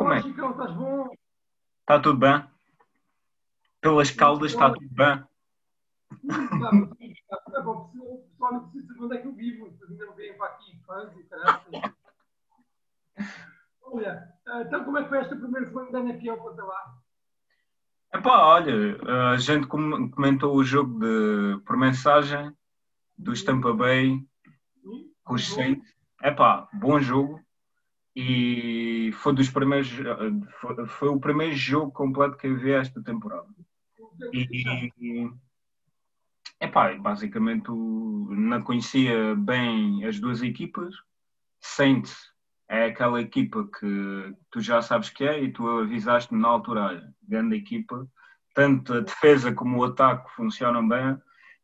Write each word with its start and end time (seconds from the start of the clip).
Como 0.00 0.14
é? 0.14 0.22
Chicão, 0.22 0.52
estás 0.52 0.72
bom? 0.72 1.12
Está 1.80 2.00
tudo 2.00 2.18
bem? 2.18 2.42
Pelas 3.82 4.10
caldas 4.10 4.52
está 4.52 4.72
tudo 4.72 4.88
bem? 4.94 5.24
O 6.62 6.86
pessoal 8.30 8.52
não 8.54 8.70
precisa 8.70 8.86
saber 8.94 9.04
onde 9.04 9.16
é 9.16 9.20
que 9.20 9.26
eu 9.28 9.32
vivo, 9.34 9.66
vocês 9.66 9.90
ainda 9.90 10.06
não 10.06 10.14
vêm 10.14 10.32
para 10.38 10.46
aqui, 10.46 10.80
fãs 10.86 11.14
e 11.18 11.22
caralho. 11.24 11.62
Olha, 13.82 14.28
então 14.66 14.84
como 14.84 14.96
é 14.96 15.02
que 15.02 15.08
foi 15.10 15.18
esta 15.18 15.36
primeira 15.36 15.66
semana 15.66 15.92
da 15.92 16.00
NFL 16.00 16.34
para 16.36 16.64
lá? 16.64 16.94
Epá, 18.14 18.38
olha, 18.46 18.96
a 19.32 19.36
gente 19.36 19.66
com- 19.66 20.10
comentou 20.10 20.56
o 20.56 20.64
jogo 20.64 20.98
de, 20.98 21.60
por 21.66 21.76
mensagem 21.76 22.56
dos 23.18 23.42
Tampa 23.42 23.74
Bay 23.74 24.18
com 25.24 25.34
os 25.34 25.46
Saints. 25.46 25.94
Epá, 26.22 26.66
bom 26.72 26.98
jogo. 27.00 27.39
E 28.22 29.12
foi 29.12 29.32
dos 29.34 29.48
primeiros, 29.48 29.90
foi, 30.60 30.86
foi 30.86 31.08
o 31.08 31.18
primeiro 31.18 31.56
jogo 31.56 31.90
completo 31.90 32.36
que 32.36 32.48
eu 32.48 32.58
vi 32.58 32.72
esta 32.72 33.02
temporada. 33.02 33.48
E, 34.30 35.30
epá, 36.60 36.94
basicamente 36.96 37.70
não 37.70 38.62
conhecia 38.62 39.34
bem 39.34 40.04
as 40.04 40.20
duas 40.20 40.42
equipas. 40.42 40.94
Saints 41.62 42.14
é 42.68 42.84
aquela 42.84 43.22
equipa 43.22 43.66
que 43.66 44.34
tu 44.50 44.60
já 44.60 44.82
sabes 44.82 45.08
que 45.08 45.24
é 45.24 45.42
e 45.42 45.50
tu 45.50 45.66
avisaste-me 45.66 46.42
na 46.42 46.48
altura, 46.48 47.10
grande 47.26 47.56
equipa, 47.56 48.06
tanto 48.54 48.92
a 48.92 49.00
defesa 49.00 49.50
como 49.50 49.78
o 49.78 49.84
ataque 49.84 50.30
funcionam 50.32 50.86
bem. 50.86 51.16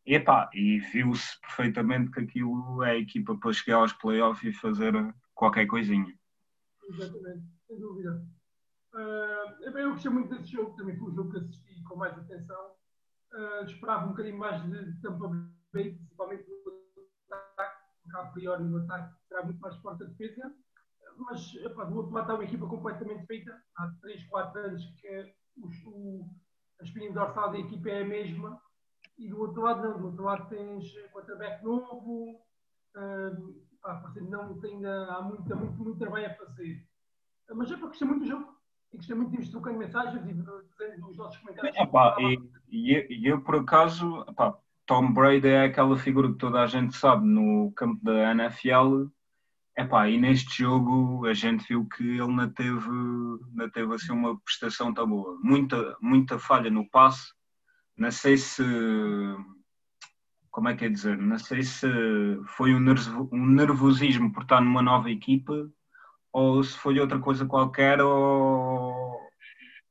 Epá, 0.07 0.49
e 0.55 0.79
viu-se 0.79 1.39
perfeitamente 1.43 2.13
que 2.13 2.21
aquilo 2.21 2.83
é 2.83 2.93
a 2.93 2.99
equipa 2.99 3.37
para 3.37 3.53
chegar 3.53 3.77
aos 3.77 3.93
playoffs 3.93 4.43
e 4.43 4.59
fazer 4.59 4.95
qualquer 5.35 5.67
coisinha. 5.67 6.17
Exatamente, 6.89 7.45
sem 7.67 7.79
dúvida. 7.81 8.25
Ah, 8.95 9.59
eu 9.63 9.93
gostei 9.93 10.11
muito 10.11 10.31
desse 10.31 10.53
jogo, 10.53 10.77
também 10.77 10.97
foi 10.97 11.11
um 11.11 11.15
jogo 11.15 11.31
que 11.33 11.39
assisti 11.39 11.83
com 11.85 11.97
mais 11.97 12.17
atenção. 12.19 12.73
Ah, 13.33 13.63
esperava 13.67 14.07
um 14.07 14.11
bocadinho 14.11 14.39
mais 14.39 14.63
de 14.71 15.01
Tampa 15.03 15.29
Bay, 15.29 15.93
principalmente 15.95 16.47
no 16.49 17.37
ataque, 17.37 17.77
porque 18.03 18.17
a 18.17 18.27
priori 18.33 18.65
no 18.65 18.79
ataque 18.85 19.15
será 19.29 19.43
muito 19.45 19.61
mais 19.61 19.77
forte 19.79 20.05
a 20.05 20.07
defesa. 20.07 20.55
Mas 21.19 21.55
epá, 21.57 21.85
do 21.85 21.97
outro 21.97 22.13
lado 22.13 22.25
está 22.25 22.35
uma 22.35 22.45
equipa 22.45 22.67
completamente 22.69 23.27
feita. 23.27 23.63
Há 23.77 23.89
3, 24.03 24.23
4 24.25 24.61
anos 24.61 24.85
que 25.01 25.35
os- 25.57 25.85
o, 25.87 26.29
a 26.81 26.85
espinha 26.85 27.13
dorsal 27.13 27.53
da 27.53 27.59
equipa 27.59 27.89
é 27.89 28.03
a 28.03 28.07
mesma. 28.07 28.61
E 29.19 29.29
do 29.29 29.41
outro 29.41 29.63
lado 29.63 29.83
não, 29.83 29.99
do 29.99 30.07
outro 30.09 30.25
lado 30.25 30.49
tens 30.51 30.85
quarterback 31.13 31.65
novo, 31.65 32.45
ah, 32.97 33.31
pá, 33.87 33.95
portanto, 34.01 34.29
não 34.29 34.61
ainda 34.65 35.07
há 35.15 35.23
muito, 35.23 35.57
muito, 35.57 35.83
muito 35.83 35.99
trabalho 35.99 36.27
a 36.27 36.35
fazer. 36.35 36.85
Mas 37.55 37.71
é 37.71 37.77
para 37.77 37.87
gostei 37.87 38.09
muito 38.09 38.25
do 38.25 38.29
jogo. 38.29 38.57
E 38.93 38.97
gostei 38.97 39.15
muito 39.17 39.31
de 39.31 39.37
irmos 39.37 39.51
trocando 39.51 39.79
mensagens 39.79 40.23
e 40.25 40.33
dizendo 40.33 41.09
os 41.09 41.17
nossos 41.17 41.39
comentários. 41.39 41.77
Epá, 41.77 42.17
e, 42.21 42.41
e 42.69 42.93
eu- 42.97 43.07
e 43.11 43.27
eu, 43.27 43.41
por 43.41 43.57
acaso, 43.57 44.25
epá, 44.29 44.59
Tom 44.87 45.13
Brady 45.13 45.49
é 45.49 45.65
aquela 45.65 45.97
figura 45.97 46.29
que 46.33 46.39
toda 46.39 46.61
a 46.63 46.67
gente 46.67 46.97
sabe 46.97 47.27
no 47.27 47.73
campo 47.73 48.05
da 48.05 48.33
NFL. 48.33 49.07
Epá, 49.77 50.09
e 50.09 50.19
neste 50.19 50.63
jogo 50.63 51.27
a 51.27 51.35
gente 51.35 51.67
viu 51.69 51.87
que 51.87 52.03
ele 52.03 52.33
não 52.33 52.49
teve, 52.51 52.89
não 53.53 53.71
teve 53.71 53.95
assim 53.95 54.13
uma 54.13 54.39
prestação 54.41 54.93
tão 54.95 55.07
boa. 55.09 55.39
Muita, 55.43 55.97
muita 56.01 56.39
falha 56.39 56.71
no 56.71 56.89
passe. 56.89 57.33
Não 57.97 58.11
sei 58.11 58.37
se. 58.37 58.65
Como 60.57 60.71
é 60.71 60.75
que 60.75 60.87
é 60.87 60.89
dizer? 60.89 61.19
Não 61.19 61.39
sei 61.39 61.63
se 61.63 61.87
foi 62.57 62.75
um, 62.75 62.81
nervo- 62.81 63.29
um 63.31 63.47
nervosismo 63.47 64.33
por 64.33 64.43
estar 64.43 64.59
numa 64.59 64.81
nova 64.81 65.11
equipa 65.11 65.71
ou 66.33 66.65
se 66.65 66.79
foi 66.79 66.99
outra 66.99 67.19
coisa 67.21 67.45
qualquer 67.45 68.01
ou, 68.01 69.21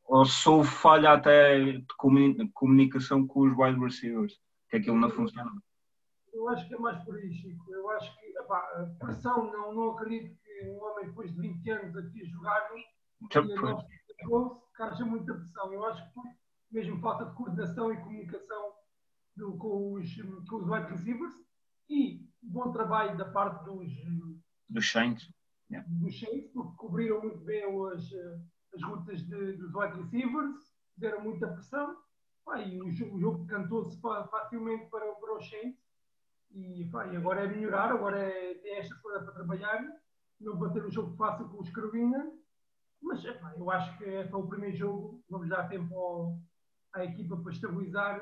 ou 0.05 0.25
se 0.25 0.49
houve 0.49 0.67
falha 0.67 1.11
até 1.13 1.59
de 1.73 1.85
comuni- 1.99 2.49
comunicação 2.51 3.27
com 3.27 3.41
os 3.41 3.55
wide 3.55 3.79
receivers, 3.79 4.39
que 4.67 4.77
aquilo 4.77 4.97
não 4.97 5.11
funciona. 5.11 5.51
Eu 6.33 6.49
acho 6.49 6.67
que 6.67 6.73
é 6.73 6.79
mais 6.79 6.97
por 7.03 7.15
aí, 7.15 7.31
Chico. 7.31 7.71
Eu 7.71 7.87
acho 7.91 8.19
que 8.19 8.25
epá, 8.35 8.57
a 8.57 9.05
pressão, 9.05 9.51
não, 9.51 9.71
não 9.71 9.91
acredito 9.91 10.35
que 10.43 10.67
um 10.67 10.83
homem 10.83 11.05
depois 11.05 11.31
de 11.31 11.41
20 11.41 11.69
anos 11.69 11.95
aqui 11.95 12.23
a 12.23 12.25
jogar 12.25 12.67
Já 13.31 13.39
a 13.39 13.43
foi. 13.43 13.69
nove 13.69 13.85
gols, 14.27 14.57
que 14.75 14.81
haja 14.81 15.05
muita 15.05 15.31
pressão. 15.31 15.71
Eu 15.71 15.85
acho 15.85 16.03
que 16.11 16.19
mesmo 16.71 16.99
falta 17.01 17.25
de 17.25 17.35
coordenação 17.35 17.93
e 17.93 17.97
comunicação 17.97 18.73
do- 19.35 19.57
com, 19.57 19.93
os, 19.93 20.15
com 20.49 20.55
os 20.57 20.67
wide 20.69 20.91
receivers 20.91 21.33
e 21.89 22.25
bom 22.41 22.71
trabalho 22.71 23.17
da 23.17 23.25
parte 23.25 23.65
dos, 23.65 23.91
Dos 24.69 24.91
Saints. 24.91 25.31
dos 25.87 26.19
Saints, 26.19 26.51
porque 26.53 26.75
cobriram 26.77 27.21
muito 27.21 27.39
bem 27.39 27.63
as, 27.63 28.03
as 28.73 28.83
rutas 28.83 29.21
de- 29.27 29.53
dos 29.53 29.73
wide 29.75 29.97
receivers, 30.01 30.55
fizeram 30.95 31.21
muita 31.23 31.47
pressão, 31.47 31.97
pá, 32.45 32.61
e 32.61 32.81
o, 32.81 32.91
jo- 32.91 33.13
o 33.13 33.19
jogo 33.19 33.45
cantou-se 33.47 33.99
fa- 33.99 34.27
facilmente 34.27 34.85
para, 34.89 35.05
para 35.13 35.37
os 35.37 35.49
Saints, 35.49 35.79
e, 36.51 36.85
pá, 36.91 37.07
e 37.07 37.15
agora 37.17 37.43
é 37.43 37.47
melhorar, 37.47 37.91
agora 37.91 38.17
é, 38.19 38.53
tem 38.55 38.77
esta 38.77 38.95
semana 38.95 39.23
para 39.23 39.33
trabalhar, 39.33 39.83
não 40.39 40.57
vou 40.57 40.69
ter 40.69 40.85
um 40.85 40.91
jogo 40.91 41.15
fácil 41.15 41.47
com 41.49 41.61
os 41.61 41.69
Carolina, 41.69 42.31
mas 43.01 43.23
epá, 43.25 43.53
eu 43.57 43.69
acho 43.71 43.97
que 43.97 44.05
é 44.05 44.27
só 44.27 44.39
o 44.39 44.47
primeiro 44.47 44.75
jogo, 44.77 45.23
vamos 45.29 45.49
dar 45.49 45.67
tempo 45.67 45.93
ao- 45.97 46.39
à 46.93 47.03
equipa 47.03 47.35
para 47.37 47.51
estabilizar, 47.51 48.21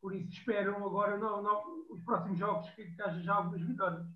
por 0.00 0.14
isso 0.14 0.32
esperam 0.32 0.76
agora 0.84 1.16
não, 1.18 1.42
não, 1.42 1.62
os 1.90 2.00
próximos 2.02 2.38
jogos 2.38 2.68
que, 2.70 2.82
haja 3.02 3.20
já 3.22 3.34
algumas 3.34 3.62
vitórias. 3.62 4.06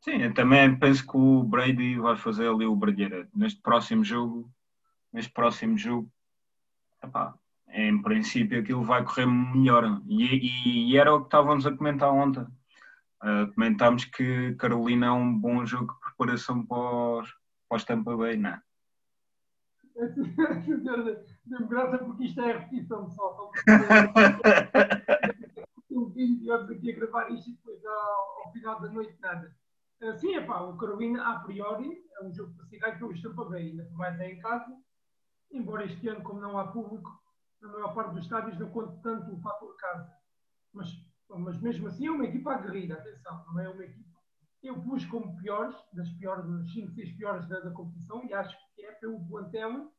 Sim, 0.00 0.22
eu 0.22 0.34
também 0.34 0.78
penso 0.78 1.06
que 1.06 1.16
o 1.16 1.42
Brady 1.42 1.98
vai 1.98 2.16
fazer 2.16 2.48
ali 2.48 2.66
o 2.66 2.76
brilharete. 2.76 3.30
Neste 3.34 3.60
próximo 3.60 4.04
jogo, 4.04 4.50
neste 5.12 5.32
próximo 5.32 5.76
jogo, 5.76 6.10
epá, 7.02 7.34
em 7.68 8.00
princípio 8.00 8.60
aquilo 8.60 8.84
vai 8.84 9.04
correr 9.04 9.26
melhor. 9.26 10.00
E, 10.06 10.24
e- 10.24 10.90
e 10.92 10.96
era 10.96 11.12
o 11.14 11.20
que 11.20 11.26
estávamos 11.26 11.66
a 11.66 11.76
comentar 11.76 12.12
ontem. 12.12 12.46
Ah, 13.20 13.46
comentámos 13.54 14.04
que 14.04 14.54
Carolina 14.54 15.06
é 15.06 15.10
um 15.10 15.36
bom 15.36 15.64
jogo 15.66 15.92
de 15.94 16.00
preparação 16.00 16.64
para 16.64 16.78
os, 16.78 17.30
para 17.68 17.76
os 17.76 17.84
Tampa 17.84 18.16
Bay, 18.16 18.36
não 18.36 18.50
é? 18.50 18.62
Dê-me 19.96 21.68
graça 21.68 21.98
porque 21.98 22.24
isto 22.24 22.40
é 22.40 22.52
a 22.52 22.58
repetição 22.58 23.08
só. 23.10 23.50
um 25.90 26.10
vídeo 26.10 26.38
tivemos 26.38 26.70
aqui 26.70 26.92
a 26.92 26.96
gravar 26.96 27.30
isto 27.30 27.48
e 27.48 27.54
depois 27.54 27.82
ao, 27.84 28.44
ao 28.44 28.52
final 28.52 28.80
da 28.80 28.90
noite 28.90 29.18
nada. 29.20 29.56
Ah, 30.02 30.14
Sim, 30.14 30.34
é 30.34 30.44
pá, 30.44 30.60
o 30.60 30.76
Carolina 30.76 31.26
a 31.26 31.40
priori 31.40 32.04
é 32.20 32.24
um 32.24 32.34
jogo 32.34 32.54
para 32.54 32.66
ganhar 32.66 32.98
que 32.98 33.04
eu 33.04 33.12
estou 33.12 33.34
para 33.34 33.48
bem, 33.50 33.70
ainda 33.70 33.84
por 33.84 33.96
mais 33.96 34.20
é 34.20 34.32
em 34.32 34.38
casa. 34.38 34.76
Embora 35.50 35.86
este 35.86 36.08
ano, 36.08 36.22
como 36.22 36.40
não 36.40 36.58
há 36.58 36.68
público, 36.68 37.10
na 37.62 37.68
maior 37.68 37.94
parte 37.94 38.12
dos 38.12 38.24
estádios 38.24 38.58
não 38.58 38.70
conta 38.70 39.00
tanto 39.02 39.32
o 39.32 39.40
fator 39.40 39.74
casa. 39.76 40.12
Mas, 40.74 40.90
mas 41.30 41.58
mesmo 41.62 41.88
assim 41.88 42.06
é 42.06 42.10
uma 42.10 42.26
equipa 42.26 42.52
aguerrida, 42.52 42.94
atenção, 42.94 43.44
não 43.46 43.60
é 43.60 43.68
uma 43.68 43.84
equipa. 43.84 44.14
Eu 44.62 44.82
pus 44.82 45.06
como 45.06 45.36
piores, 45.38 45.74
das 45.94 46.10
piores, 46.10 46.44
das 46.44 46.72
5, 46.72 46.92
6 46.92 47.16
piores 47.16 47.48
da, 47.48 47.60
da 47.60 47.70
competição, 47.70 48.22
e 48.26 48.34
acho 48.34 48.54
que 48.58 48.65
é 48.84 48.92
pelo 48.92 49.24
plantel, 49.28 49.92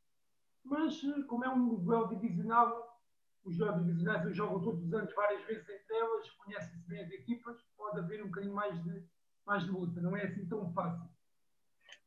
mas 0.63 1.01
eh, 1.03 1.23
como 1.23 1.43
é 1.45 1.49
um 1.49 1.75
duelo 1.75 2.07
divisional, 2.09 2.99
os 3.43 3.55
jogos 3.55 3.85
divisionais 3.85 4.35
jogam 4.35 4.61
todos 4.61 4.83
os 4.83 4.93
anos 4.93 5.13
várias 5.15 5.43
vezes 5.45 5.67
entre 5.69 5.95
elas, 5.95 6.29
conhecem-se 6.31 6.87
bem 6.87 7.01
as 7.03 7.11
equipas, 7.11 7.57
pode 7.77 7.99
haver 7.99 8.21
um 8.23 8.27
bocadinho 8.27 8.53
mais 8.53 8.83
de, 8.83 9.03
mais 9.45 9.63
de 9.63 9.71
luta, 9.71 10.01
não 10.01 10.15
é 10.15 10.23
assim 10.23 10.45
tão 10.47 10.71
fácil. 10.73 11.07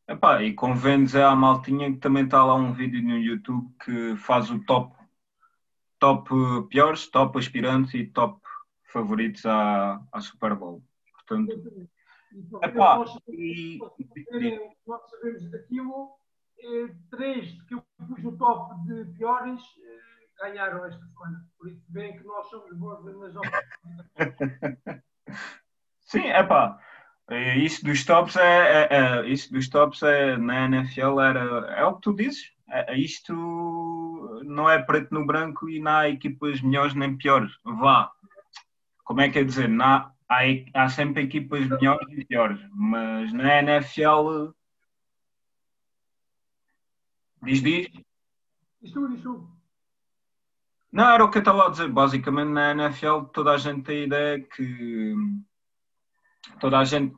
Epá, 0.07 0.43
e 0.43 0.53
convém 0.55 1.05
dizer 1.05 1.23
à 1.23 1.35
maltinha 1.37 1.93
que 1.93 1.99
também 1.99 2.25
está 2.25 2.45
lá 2.45 2.55
um 2.55 2.73
vídeo 2.73 3.03
no 3.03 3.17
YouTube 3.17 3.73
que 3.85 4.17
faz 4.17 4.51
o 4.51 4.59
top, 4.65 4.95
top 5.99 6.31
eh, 6.35 6.63
piores, 6.69 7.07
top 7.09 7.39
aspirantes 7.39 7.95
e 7.95 8.07
top 8.07 8.41
favoritos 8.93 9.47
à, 9.47 10.05
à 10.13 10.21
Super 10.21 10.55
Bowl. 10.57 10.83
Portanto, 11.13 11.53
E 12.33 12.57
Epá, 12.65 12.97
nós, 12.97 13.17
e- 13.29 13.79
que 13.79 14.75
nós 14.87 15.11
sabemos 15.11 15.51
daquilo, 15.51 16.11
eh, 16.19 16.20
três 17.11 17.61
que 17.63 17.75
eu 17.75 17.85
pus 18.07 18.23
no 18.23 18.37
top 18.37 18.75
de 18.87 19.05
piores 19.17 19.61
eh, 19.83 20.45
ganharam 20.45 20.85
esta 20.85 21.05
semana. 21.07 21.47
Por 21.59 21.69
isso, 21.69 21.83
bem 21.89 22.17
que 22.17 22.25
nós 22.25 22.49
somos 22.49 22.77
bons 22.77 23.05
nas 23.05 23.33
jogos. 23.33 23.51
sim, 26.01 26.27
epá, 26.29 26.79
eh, 27.31 27.59
isso 27.59 27.85
dos 27.85 28.05
tops 28.05 28.37
é, 28.37 28.43
é, 28.43 28.89
é- 28.91 29.29
isso 29.29 29.53
dos 29.53 29.69
tops 29.69 30.03
é, 30.03 30.37
na 30.37 30.65
NFL 30.67 31.21
era, 31.21 31.41
é 31.77 31.85
o 31.85 31.95
que 31.95 32.03
tu 32.03 32.15
dizes. 32.15 32.53
É, 32.69 32.95
é 32.95 32.99
isto 32.99 33.35
não 34.45 34.69
é 34.69 34.81
preto 34.81 35.13
no 35.13 35.27
branco 35.27 35.69
e 35.69 35.81
não 35.81 35.93
há 35.93 36.09
equipas 36.09 36.61
melhores 36.61 36.95
nem 36.95 37.17
piores. 37.17 37.53
Vá. 37.65 38.11
Como 39.05 39.21
é 39.21 39.29
que 39.29 39.39
é 39.41 39.45
dizer? 39.45 39.69
Não 39.69 39.85
há, 39.85 40.13
há, 40.29 40.41
há 40.75 40.89
sempre 40.89 41.23
equipas 41.23 41.67
melhores 41.69 42.09
e 42.17 42.25
piores, 42.25 42.61
mas 42.73 43.33
na 43.33 43.59
NFL 43.63 44.53
diz 47.43 47.63
diz. 47.63 47.89
Isto, 48.83 49.13
isto, 49.13 49.51
Não, 50.93 51.11
era 51.11 51.25
o 51.25 51.31
que 51.31 51.39
eu 51.39 51.41
estava 51.41 51.67
a 51.67 51.71
dizer. 51.71 51.89
Basicamente, 51.89 52.51
na 52.51 52.73
NFL, 52.73 53.25
toda 53.33 53.53
a 53.53 53.59
gente 53.59 53.83
tem 53.83 54.03
a 54.03 54.07
ideia 54.07 54.41
que. 54.41 55.15
Toda 56.59 56.79
a 56.79 56.85
gente 56.85 57.15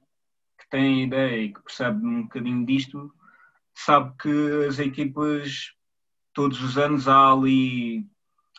que 0.58 0.68
tem 0.70 1.02
a 1.02 1.06
ideia 1.06 1.42
e 1.42 1.52
que 1.52 1.62
percebe 1.62 2.04
um 2.04 2.22
bocadinho 2.22 2.66
disto 2.66 3.12
sabe 3.74 4.12
que 4.20 4.66
as 4.68 4.78
equipas, 4.78 5.72
todos 6.32 6.60
os 6.62 6.76
anos 6.76 7.08
há 7.08 7.32
ali, 7.32 8.06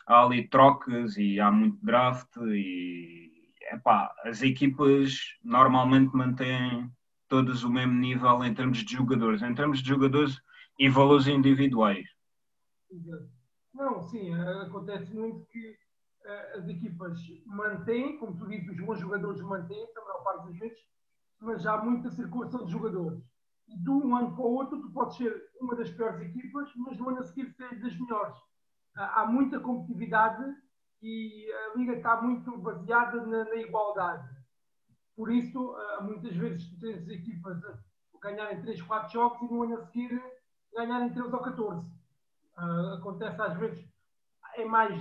há 0.08 0.24
ali 0.24 0.48
trocas 0.48 1.18
e 1.18 1.40
há 1.40 1.52
muito 1.52 1.78
draft 1.86 2.36
e 2.38 3.32
epá, 3.72 4.14
as 4.26 4.42
equipas 4.42 5.18
normalmente 5.44 6.16
mantêm 6.16 6.90
todas 7.28 7.64
o 7.64 7.70
mesmo 7.70 7.94
nível 7.94 8.44
em 8.44 8.54
termos 8.54 8.80
de 8.80 8.96
jogadores, 8.96 9.42
em 9.42 9.54
termos 9.54 9.82
de 9.82 9.90
jogadores 9.90 10.42
e 10.80 10.90
valores 10.90 11.28
individuais. 11.28 12.06
Não, 13.74 14.02
sim, 14.04 14.34
acontece 14.34 15.14
muito 15.14 15.46
que 15.48 15.72
uh, 15.72 16.58
as 16.58 16.68
equipas 16.68 17.18
mantêm, 17.46 18.18
como 18.18 18.38
tu 18.38 18.48
dizes, 18.48 18.70
os 18.70 18.86
bons 18.86 19.00
jogadores 19.00 19.42
mantêm, 19.42 19.84
a 19.84 20.02
maior 20.02 20.24
parte 20.24 20.48
das 20.48 20.58
vezes, 20.58 20.80
mas 21.40 21.66
há 21.66 21.78
muita 21.84 22.10
circulação 22.12 22.66
de 22.66 22.72
jogadores. 22.72 23.22
E 23.68 23.78
de 23.78 23.90
um 23.90 24.16
ano 24.16 24.36
para 24.36 24.46
o 24.46 24.54
outro, 24.54 24.82
tu 24.82 24.92
podes 24.92 25.18
ser 25.18 25.50
uma 25.60 25.76
das 25.76 25.90
piores 25.90 26.22
equipas, 26.22 26.72
mas 26.76 26.98
no 26.98 27.10
ano 27.10 27.20
a 27.20 27.24
seguir 27.24 27.50
ser 27.52 27.80
das 27.80 27.98
melhores. 28.00 28.38
Há 28.96 29.26
muita 29.26 29.60
competitividade 29.60 30.44
e 31.02 31.52
a 31.52 31.78
liga 31.78 31.94
está 31.94 32.22
muito 32.22 32.56
baseada 32.58 33.26
na, 33.26 33.46
na 33.46 33.56
igualdade. 33.56 34.30
Por 35.16 35.32
isso, 35.32 35.60
uh, 35.60 36.04
muitas 36.04 36.36
vezes 36.36 36.70
tu 36.70 36.80
tens 36.80 37.08
equipas 37.08 37.64
a 37.66 37.78
ganharem 38.22 38.62
3, 38.62 38.82
4 38.82 39.12
jogos 39.12 39.42
e 39.42 39.52
no 39.52 39.64
ano 39.64 39.78
a 39.78 39.86
seguir 39.86 40.22
ganharem 40.74 41.14
3 41.14 41.34
ou 41.34 41.40
14. 41.40 41.88
Uh, 42.58 42.94
acontece 42.98 43.42
às 43.42 43.58
vezes, 43.58 43.86
é 44.56 44.66
mais. 44.66 44.94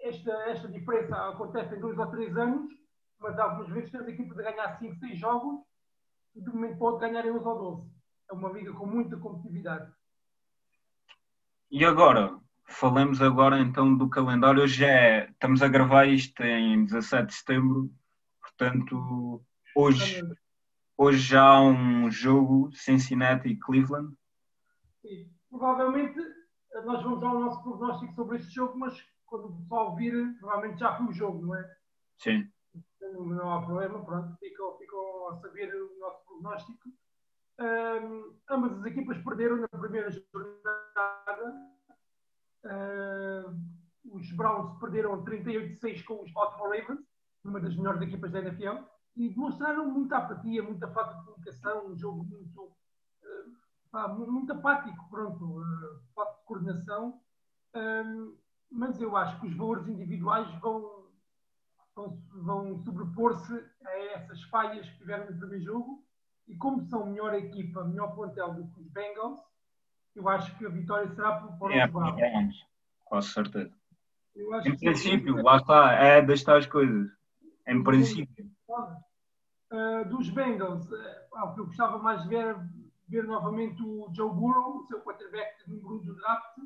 Esta, 0.00 0.32
esta 0.50 0.68
diferença 0.68 1.16
acontece 1.28 1.76
em 1.76 1.80
2 1.80 1.98
ou 1.98 2.06
3 2.06 2.36
anos, 2.36 2.72
mas 3.20 3.38
algumas 3.38 3.68
vezes 3.68 3.90
tens 3.90 4.06
a 4.06 4.10
equipa 4.10 4.34
de 4.34 4.42
ganhar 4.42 4.78
5, 4.78 4.96
6 4.96 5.18
jogos 5.18 5.60
e 6.34 6.40
de 6.40 6.50
momento 6.50 6.78
pode 6.78 7.00
ganhar 7.00 7.24
em 7.24 7.30
11 7.30 7.46
ou 7.46 7.76
12. 7.76 7.90
É 8.30 8.34
uma 8.34 8.50
liga 8.50 8.72
com 8.72 8.86
muita 8.86 9.16
competitividade. 9.16 9.92
E 11.70 11.84
agora, 11.84 12.38
falemos 12.66 13.22
agora 13.22 13.58
então 13.58 13.96
do 13.96 14.08
calendário. 14.08 14.62
Hoje 14.62 14.84
é, 14.84 15.30
estamos 15.30 15.62
a 15.62 15.68
gravar 15.68 16.06
isto 16.06 16.42
em 16.42 16.84
17 16.84 17.26
de 17.26 17.34
setembro, 17.34 17.90
portanto, 18.40 19.42
hoje, 19.76 20.22
hoje 20.96 21.18
já 21.18 21.42
há 21.42 21.62
um 21.62 22.10
jogo 22.10 22.70
Cincinnati 22.74 23.48
e 23.48 23.56
Cleveland. 23.56 24.14
Sim 25.02 25.30
provavelmente 25.52 26.18
nós 26.84 27.02
vamos 27.02 27.20
dar 27.20 27.34
o 27.34 27.40
nosso 27.40 27.62
prognóstico 27.62 28.14
sobre 28.14 28.38
este 28.38 28.54
jogo, 28.54 28.78
mas 28.78 28.98
quando 29.26 29.46
o 29.46 29.56
pessoal 29.58 29.94
vir, 29.94 30.38
provavelmente 30.38 30.80
já 30.80 30.96
foi 30.96 31.06
o 31.06 31.12
jogo, 31.12 31.46
não 31.46 31.54
é? 31.54 31.76
Sim. 32.16 32.50
Não, 33.00 33.26
não 33.26 33.52
há 33.52 33.62
problema, 33.64 34.02
pronto, 34.04 34.34
ficam, 34.38 34.78
ficam 34.78 35.28
a 35.28 35.36
saber 35.36 35.74
o 35.74 35.98
nosso 35.98 36.24
prognóstico. 36.24 36.88
Um, 37.60 38.38
ambas 38.48 38.78
as 38.78 38.86
equipas 38.86 39.18
perderam 39.18 39.58
na 39.58 39.68
primeira 39.68 40.10
jornada. 40.10 41.72
Os 44.04 44.32
Browns 44.32 44.78
perderam 44.80 45.22
38-6 45.24 46.04
com 46.04 46.22
os 46.22 46.32
Baltimore 46.32 46.78
Ravens, 46.78 47.06
uma 47.44 47.60
das 47.60 47.76
melhores 47.76 48.00
equipas 48.02 48.32
da 48.32 48.40
NFL, 48.40 48.78
e 49.16 49.28
demonstraram 49.28 49.90
muita 49.90 50.16
apatia, 50.16 50.62
muita 50.62 50.88
falta 50.88 51.14
de 51.14 51.24
comunicação, 51.24 51.88
um 51.88 51.96
jogo 51.96 52.24
muito 52.24 52.62
uh, 52.62 53.61
pá, 53.92 54.08
muito 54.08 54.52
apático, 54.52 55.06
pronto, 55.10 55.60
uh, 55.60 56.00
falta 56.14 56.38
de 56.40 56.46
coordenação, 56.46 57.20
um, 57.76 58.34
mas 58.70 59.00
eu 59.00 59.14
acho 59.16 59.38
que 59.38 59.46
os 59.46 59.54
valores 59.54 59.86
individuais 59.86 60.48
vão, 60.60 61.04
vão, 61.94 62.18
vão 62.32 62.78
sobrepor-se 62.78 63.52
a 63.84 63.98
essas 64.14 64.42
falhas 64.44 64.88
que 64.88 64.98
tiveram 64.98 65.30
no 65.30 65.38
primeiro 65.38 65.64
jogo 65.64 66.04
e 66.48 66.56
como 66.56 66.82
são 66.86 67.06
melhor 67.06 67.34
equipa, 67.34 67.84
melhor 67.84 68.14
plantel 68.14 68.54
do 68.54 68.66
que 68.68 68.80
os 68.80 68.88
Bengals, 68.88 69.38
eu 70.16 70.28
acho 70.28 70.56
que 70.58 70.66
a 70.66 70.70
vitória 70.70 71.08
será 71.14 71.40
por, 71.40 71.70
é, 71.70 71.84
os 71.84 71.92
Browns. 71.92 72.66
Com 73.04 73.22
certeza. 73.22 73.72
Em 74.34 74.76
princípio, 74.76 75.42
lá 75.42 75.58
está, 75.58 75.92
é 75.92 76.22
destas 76.22 76.66
coisas. 76.66 77.10
Em 77.66 77.82
princípio. 77.82 78.50
Uh, 79.70 80.08
dos 80.08 80.28
Bengals, 80.30 80.90
uh, 80.90 81.44
o 81.44 81.54
que 81.54 81.60
eu 81.60 81.66
gostava 81.66 81.98
mais 81.98 82.22
de 82.22 82.28
ver 82.28 82.56
ver 83.12 83.24
novamente 83.24 83.82
o 83.82 84.10
Joe 84.14 84.32
Burrow, 84.32 84.78
o 84.78 84.86
seu 84.86 85.02
quarterback 85.02 85.68
número 85.68 85.96
1 85.96 86.04
do 86.06 86.14
draft, 86.14 86.58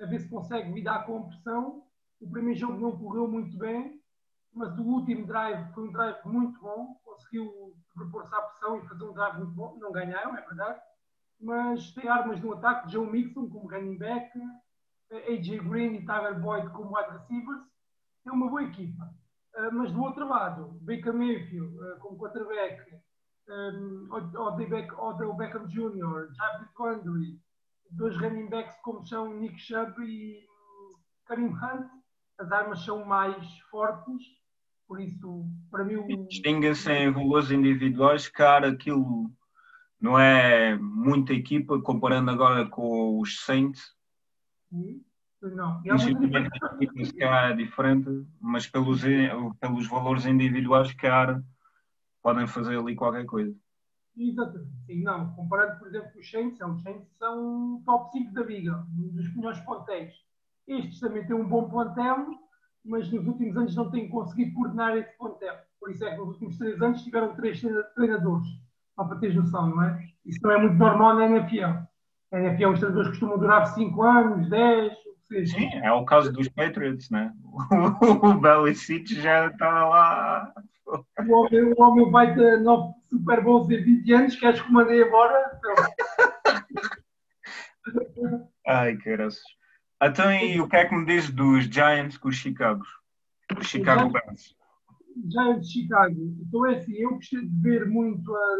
a 0.00 0.06
ver 0.06 0.20
se 0.20 0.28
consegue 0.28 0.72
lidar 0.72 1.04
com 1.04 1.18
a 1.18 1.22
pressão. 1.24 1.82
O 2.20 2.30
primeiro 2.30 2.58
jogo 2.58 2.78
não 2.78 2.96
correu 2.96 3.26
muito 3.26 3.58
bem, 3.58 4.00
mas 4.54 4.78
o 4.78 4.84
último 4.84 5.26
drive 5.26 5.74
foi 5.74 5.88
um 5.88 5.92
drive 5.92 6.24
muito 6.24 6.60
bom, 6.60 6.94
conseguiu 7.04 7.74
propor-se 7.92 8.32
à 8.32 8.42
pressão 8.42 8.78
e 8.78 8.88
fazer 8.88 9.04
um 9.04 9.12
drive 9.12 9.38
muito 9.38 9.52
bom. 9.54 9.76
Não 9.80 9.90
ganharam, 9.90 10.36
é 10.36 10.40
verdade, 10.40 10.80
mas 11.40 11.92
tem 11.92 12.08
armas 12.08 12.40
no 12.40 12.52
ataque, 12.52 12.92
Joe 12.92 13.10
Mixon 13.10 13.50
como 13.50 13.68
running 13.68 13.98
back, 13.98 14.30
AJ 15.10 15.64
Green 15.68 15.94
e 15.94 16.06
Tyler 16.06 16.38
Boyd 16.38 16.70
como 16.70 16.96
wide 16.96 17.10
receivers. 17.10 17.62
É 18.24 18.30
uma 18.30 18.48
boa 18.48 18.62
equipa. 18.62 19.04
Uh, 19.56 19.72
mas 19.72 19.90
do 19.90 20.00
outro 20.00 20.28
lado, 20.28 20.78
Baker 20.82 21.12
Mayfield 21.12 21.76
uh, 21.76 21.98
como 21.98 22.18
quarterback, 22.18 23.00
um, 23.48 24.08
Odell 24.10 25.34
Beckham 25.34 25.66
Jr., 25.66 26.32
Jarvis 26.34 26.68
Landry, 26.78 27.38
dois 27.90 28.16
running 28.18 28.48
backs 28.48 28.76
como 28.82 29.06
são 29.06 29.34
Nick 29.34 29.58
Chubb 29.58 29.94
e 30.02 30.44
hum, 30.44 30.96
Karim 31.26 31.48
Hunt, 31.48 31.88
as 32.38 32.52
armas 32.52 32.84
são 32.84 33.04
mais 33.04 33.44
fortes, 33.70 34.22
por 34.86 35.00
isso, 35.00 35.44
para 35.70 35.84
mim... 35.84 35.96
O... 35.96 36.26
Distinguem-se 36.28 36.90
em 36.92 37.10
valores 37.10 37.50
individuais, 37.50 38.28
cara, 38.28 38.68
aquilo 38.68 39.30
não 40.00 40.18
é 40.18 40.76
muita 40.76 41.32
equipa, 41.32 41.80
comparando 41.80 42.30
agora 42.30 42.68
com 42.68 43.18
os 43.20 43.40
Saints. 43.44 43.94
Sim. 44.70 45.04
Não, 45.40 45.80
se 45.98 46.10
é 47.22 47.52
diferente, 47.52 48.26
mas 48.40 48.66
pelos, 48.66 49.02
pelos 49.60 49.86
valores 49.86 50.26
individuais, 50.26 50.92
cara, 50.94 51.44
podem 52.22 52.46
fazer 52.46 52.78
ali 52.78 52.94
qualquer 52.94 53.24
coisa. 53.24 53.54
Exatamente, 54.16 54.70
sim, 54.86 55.02
não. 55.02 55.32
Comparado, 55.34 55.78
por 55.78 55.88
exemplo, 55.88 56.10
com 56.12 56.18
os 56.18 56.30
Saints, 56.30 56.60
os 56.60 56.82
Saints 56.82 57.08
são 57.18 57.80
top 57.84 58.10
5 58.10 58.32
da 58.34 58.42
liga, 58.42 58.84
um 58.98 59.08
dos 59.14 59.34
melhores 59.36 59.60
plantéis. 59.60 60.12
Estes 60.66 61.00
também 61.00 61.24
têm 61.26 61.36
um 61.36 61.48
bom 61.48 61.68
plantel, 61.68 62.26
mas 62.84 63.10
nos 63.12 63.26
últimos 63.26 63.56
anos 63.56 63.76
não 63.76 63.90
têm 63.90 64.08
conseguido 64.08 64.54
coordenar 64.54 64.96
esse 64.96 65.16
plantel. 65.16 65.54
Por 65.80 65.90
isso 65.90 66.04
é 66.04 66.10
que 66.10 66.16
nos 66.16 66.28
últimos 66.30 66.58
3 66.58 66.82
anos 66.82 67.02
tiveram 67.02 67.34
3 67.36 67.62
treinadores, 67.94 68.48
só 68.96 69.04
para 69.04 69.18
teres 69.18 69.36
noção, 69.36 69.70
não 69.70 69.82
é? 69.82 70.08
Isso 70.26 70.40
não 70.42 70.50
é 70.50 70.58
muito 70.58 70.76
normal 70.76 71.14
na 71.14 71.26
NFL. 71.26 71.86
Na 72.32 72.40
NFL 72.40 72.72
os 72.72 72.80
treinadores 72.80 73.10
costumam 73.10 73.38
durar 73.38 73.66
5 73.66 74.02
anos, 74.02 74.50
10, 74.50 74.92
Sim, 75.30 75.68
é 75.82 75.92
o 75.92 76.04
caso 76.04 76.32
dos 76.32 76.48
Patriots, 76.48 77.10
né? 77.10 77.32
O 78.22 78.34
Belichick 78.34 79.14
já 79.14 79.48
está 79.48 79.86
lá 79.86 80.54
o 80.88 81.32
homem, 81.32 81.62
o 81.64 81.82
homem 81.82 82.10
vai 82.10 82.34
ter 82.34 82.60
nove 82.60 82.94
Super 83.08 83.42
Bowls 83.42 83.70
em 83.70 83.82
20 83.82 84.12
anos, 84.12 84.36
queres 84.36 84.60
que 84.60 84.72
mandei 84.72 85.02
embora? 85.02 85.60
Ai, 88.66 88.96
caras. 88.96 89.40
Então, 90.02 90.32
e 90.32 90.60
o 90.60 90.68
que 90.68 90.76
é 90.76 90.86
que 90.86 90.94
me 90.94 91.04
diz 91.06 91.30
dos 91.30 91.64
Giants 91.64 92.16
com 92.16 92.28
os 92.28 92.36
Chicago? 92.36 92.84
Os 93.58 93.66
Chicago 93.66 94.10
Bears. 94.10 94.54
Giants 95.30 95.66
de 95.66 95.72
Chicago. 95.72 96.14
Então 96.40 96.66
é 96.66 96.76
assim, 96.76 96.94
eu 96.94 97.10
gostei 97.10 97.40
de 97.40 97.60
ver 97.60 97.86
muito 97.86 98.34
a, 98.34 98.56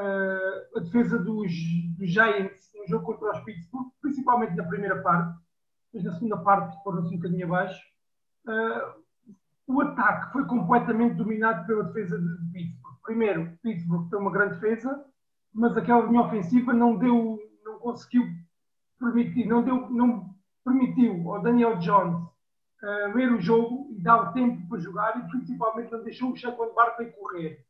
a, 0.00 0.62
a 0.76 0.80
defesa 0.80 1.18
dos, 1.18 1.52
dos, 1.98 2.10
Giants 2.10 2.70
no 2.74 2.88
jogo 2.88 3.04
contra 3.04 3.32
os 3.32 3.44
Pittsburgh, 3.44 3.75
principalmente 4.26 4.56
na 4.56 4.64
primeira 4.64 5.00
parte, 5.02 5.38
mas 5.94 6.02
na 6.02 6.12
segunda 6.12 6.36
parte 6.38 6.82
foram-se 6.82 7.14
um 7.14 7.16
bocadinho 7.16 7.46
abaixo. 7.46 7.80
Uh, 8.44 9.02
o 9.68 9.80
ataque 9.80 10.32
foi 10.32 10.44
completamente 10.46 11.14
dominado 11.14 11.64
pela 11.66 11.84
defesa 11.84 12.18
de 12.18 12.52
Pittsburgh. 12.52 12.96
Primeiro, 13.04 13.58
Pittsburgh 13.62 14.10
tem 14.10 14.18
uma 14.18 14.32
grande 14.32 14.54
defesa, 14.54 15.04
mas 15.54 15.76
aquela 15.76 16.06
linha 16.06 16.22
ofensiva 16.22 16.72
não 16.72 16.96
deu, 16.96 17.38
não 17.64 17.78
conseguiu 17.78 18.24
permitir, 18.98 19.46
não, 19.46 19.62
deu, 19.62 19.88
não 19.90 20.34
permitiu 20.64 21.32
ao 21.32 21.40
Daniel 21.40 21.76
Jones 21.78 22.24
uh, 22.82 23.14
ler 23.14 23.32
o 23.32 23.40
jogo 23.40 23.88
e 23.92 24.02
dar 24.02 24.30
o 24.30 24.32
tempo 24.32 24.68
para 24.68 24.80
jogar 24.80 25.18
e 25.18 25.28
principalmente 25.28 25.92
não 25.92 26.02
deixou 26.02 26.32
o 26.32 26.36
Shaquan 26.36 26.74
Barkley 26.74 27.12
correr. 27.12 27.64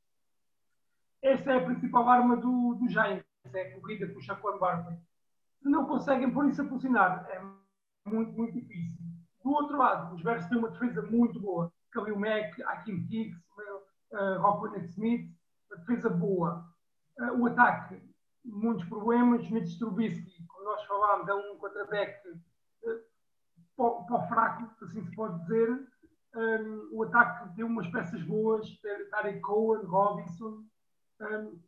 Essa 1.22 1.52
é 1.52 1.56
a 1.56 1.64
principal 1.64 2.08
arma 2.08 2.36
do, 2.36 2.74
do 2.74 2.88
Giants, 2.88 3.24
é 3.52 3.62
a 3.62 3.74
corrida 3.80 4.06
com 4.08 4.18
o 4.18 4.22
Shaquan 4.22 4.58
Barkley. 4.58 4.96
Não 5.66 5.84
conseguem 5.84 6.30
pôr 6.30 6.48
isso 6.48 6.62
a 6.62 6.68
funcionar, 6.68 7.26
é 7.28 7.42
muito, 8.08 8.32
muito 8.32 8.52
difícil. 8.52 8.96
Do 9.42 9.50
outro 9.50 9.76
lado, 9.76 10.14
os 10.14 10.22
Bears 10.22 10.46
têm 10.46 10.58
uma 10.58 10.70
defesa 10.70 11.02
muito 11.02 11.40
boa. 11.40 11.72
Khalil 11.92 12.18
Mack, 12.18 12.62
Akim 12.62 13.04
Hicks, 13.10 13.36
uh, 14.12 14.40
Rockwood 14.40 14.84
Smith, 14.86 15.28
defesa 15.70 16.08
boa. 16.08 16.64
Uh, 17.18 17.40
o 17.40 17.46
ataque, 17.46 18.00
muitos 18.44 18.84
problemas. 18.88 19.48
Mitch 19.50 19.76
Trubisky, 19.78 20.46
como 20.46 20.64
nós 20.64 20.84
falámos, 20.84 21.28
é 21.28 21.34
um 21.34 21.58
quarterback 21.58 22.16
uh, 22.28 23.00
pó, 23.76 24.26
fraco, 24.28 24.70
assim 24.84 25.02
se 25.04 25.16
pode 25.16 25.40
dizer. 25.42 25.86
Um, 26.34 26.90
o 26.92 27.02
ataque 27.02 27.56
tem 27.56 27.64
umas 27.64 27.88
peças 27.88 28.22
boas, 28.22 28.68
Tarek 29.10 29.40
Cohen, 29.40 29.84
Robinson. 29.84 30.64
Um, 31.20 31.58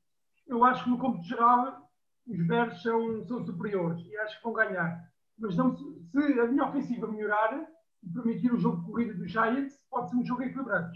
eu 0.47 0.65
acho 0.65 0.85
que 0.85 0.91
no 0.91 0.99
campo 0.99 1.23
geral 1.23 1.88
os 2.29 2.47
Bears 2.47 2.83
são, 2.83 3.27
são 3.27 3.45
superiores 3.45 4.05
e 4.07 4.17
acho 4.19 4.37
que 4.37 4.45
vão 4.45 4.53
ganhar. 4.53 5.03
Mas 5.39 5.57
não, 5.57 5.75
se 5.75 6.41
a 6.41 6.47
minha 6.47 6.69
ofensiva 6.69 7.07
melhorar 7.07 7.67
e 8.03 8.09
permitir 8.11 8.53
o 8.53 8.59
jogo 8.59 8.81
de 8.81 8.87
corrida 8.87 9.15
dos 9.15 9.31
Giants, 9.31 9.75
pode 9.91 10.11
ser 10.11 10.17
um 10.17 10.25
jogo 10.25 10.43
equilibrado. 10.43 10.91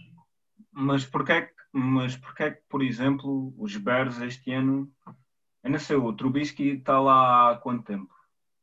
Mas 0.73 1.05
porquê, 1.07 1.51
mas 1.73 2.17
porquê 2.17 2.53
que, 2.53 2.63
por 2.69 2.83
exemplo, 2.83 3.55
os 3.57 3.77
Bears 3.77 4.21
este 4.21 4.53
ano, 4.53 4.91
eu 5.63 5.71
não 5.71 5.79
sei, 5.79 5.97
o 5.97 6.13
Trubisky 6.13 6.71
está 6.71 7.01
lá 7.01 7.53
há 7.53 7.57
quanto 7.59 7.85
tempo? 7.85 8.13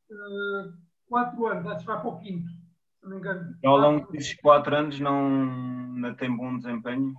Uh, 0.10 0.74
quatro 1.08 1.48
anos, 1.48 1.66
acho 1.68 1.80
que 1.80 1.86
vai 1.86 2.00
para 2.02 2.10
o 2.10 2.20
quinto, 2.20 2.50
se 2.50 3.04
não 3.04 3.10
me 3.12 3.18
engano. 3.18 3.58
E 3.64 3.68
ao 3.68 3.78
longo 3.78 4.12
desses 4.12 4.36
quatro 4.36 4.76
anos 4.76 5.00
não, 5.00 5.30
não 5.30 6.16
tem 6.16 6.36
bom 6.36 6.58
desempenho? 6.58 7.14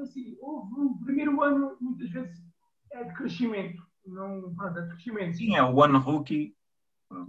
Assim, 0.00 0.36
houve 0.40 0.72
o 0.74 0.98
primeiro 1.04 1.42
ano, 1.42 1.76
muitas 1.80 2.10
vezes, 2.10 2.38
é 2.92 3.04
de 3.04 3.14
crescimento. 3.14 3.87
Não, 4.08 4.54
pronto, 4.54 4.78
é. 4.78 5.32
Sim, 5.32 5.54
é 5.56 5.62
o 5.62 5.76
one 5.76 5.98
rookie. 5.98 6.56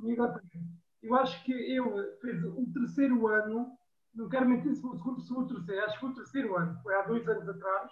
Exatamente. 0.04 0.80
Eu 1.02 1.16
acho 1.16 1.44
que 1.44 1.54
ele 1.54 2.18
fez 2.22 2.44
o 2.44 2.66
terceiro 2.74 3.28
ano, 3.28 3.72
não 4.14 4.28
quero 4.28 4.50
mentir 4.50 4.76
se 4.76 4.82
foi 4.82 4.92
o 4.92 4.98
segundo, 4.98 5.22
se 5.22 5.30
foi 5.30 5.44
o 5.44 5.48
terceiro, 5.48 5.86
acho 5.86 5.94
que 5.94 6.00
foi 6.00 6.10
o 6.10 6.16
terceiro 6.16 6.56
ano, 6.58 6.80
foi 6.82 6.96
há 6.96 7.02
dois 7.04 7.28
anos 7.28 7.48
atrás. 7.48 7.92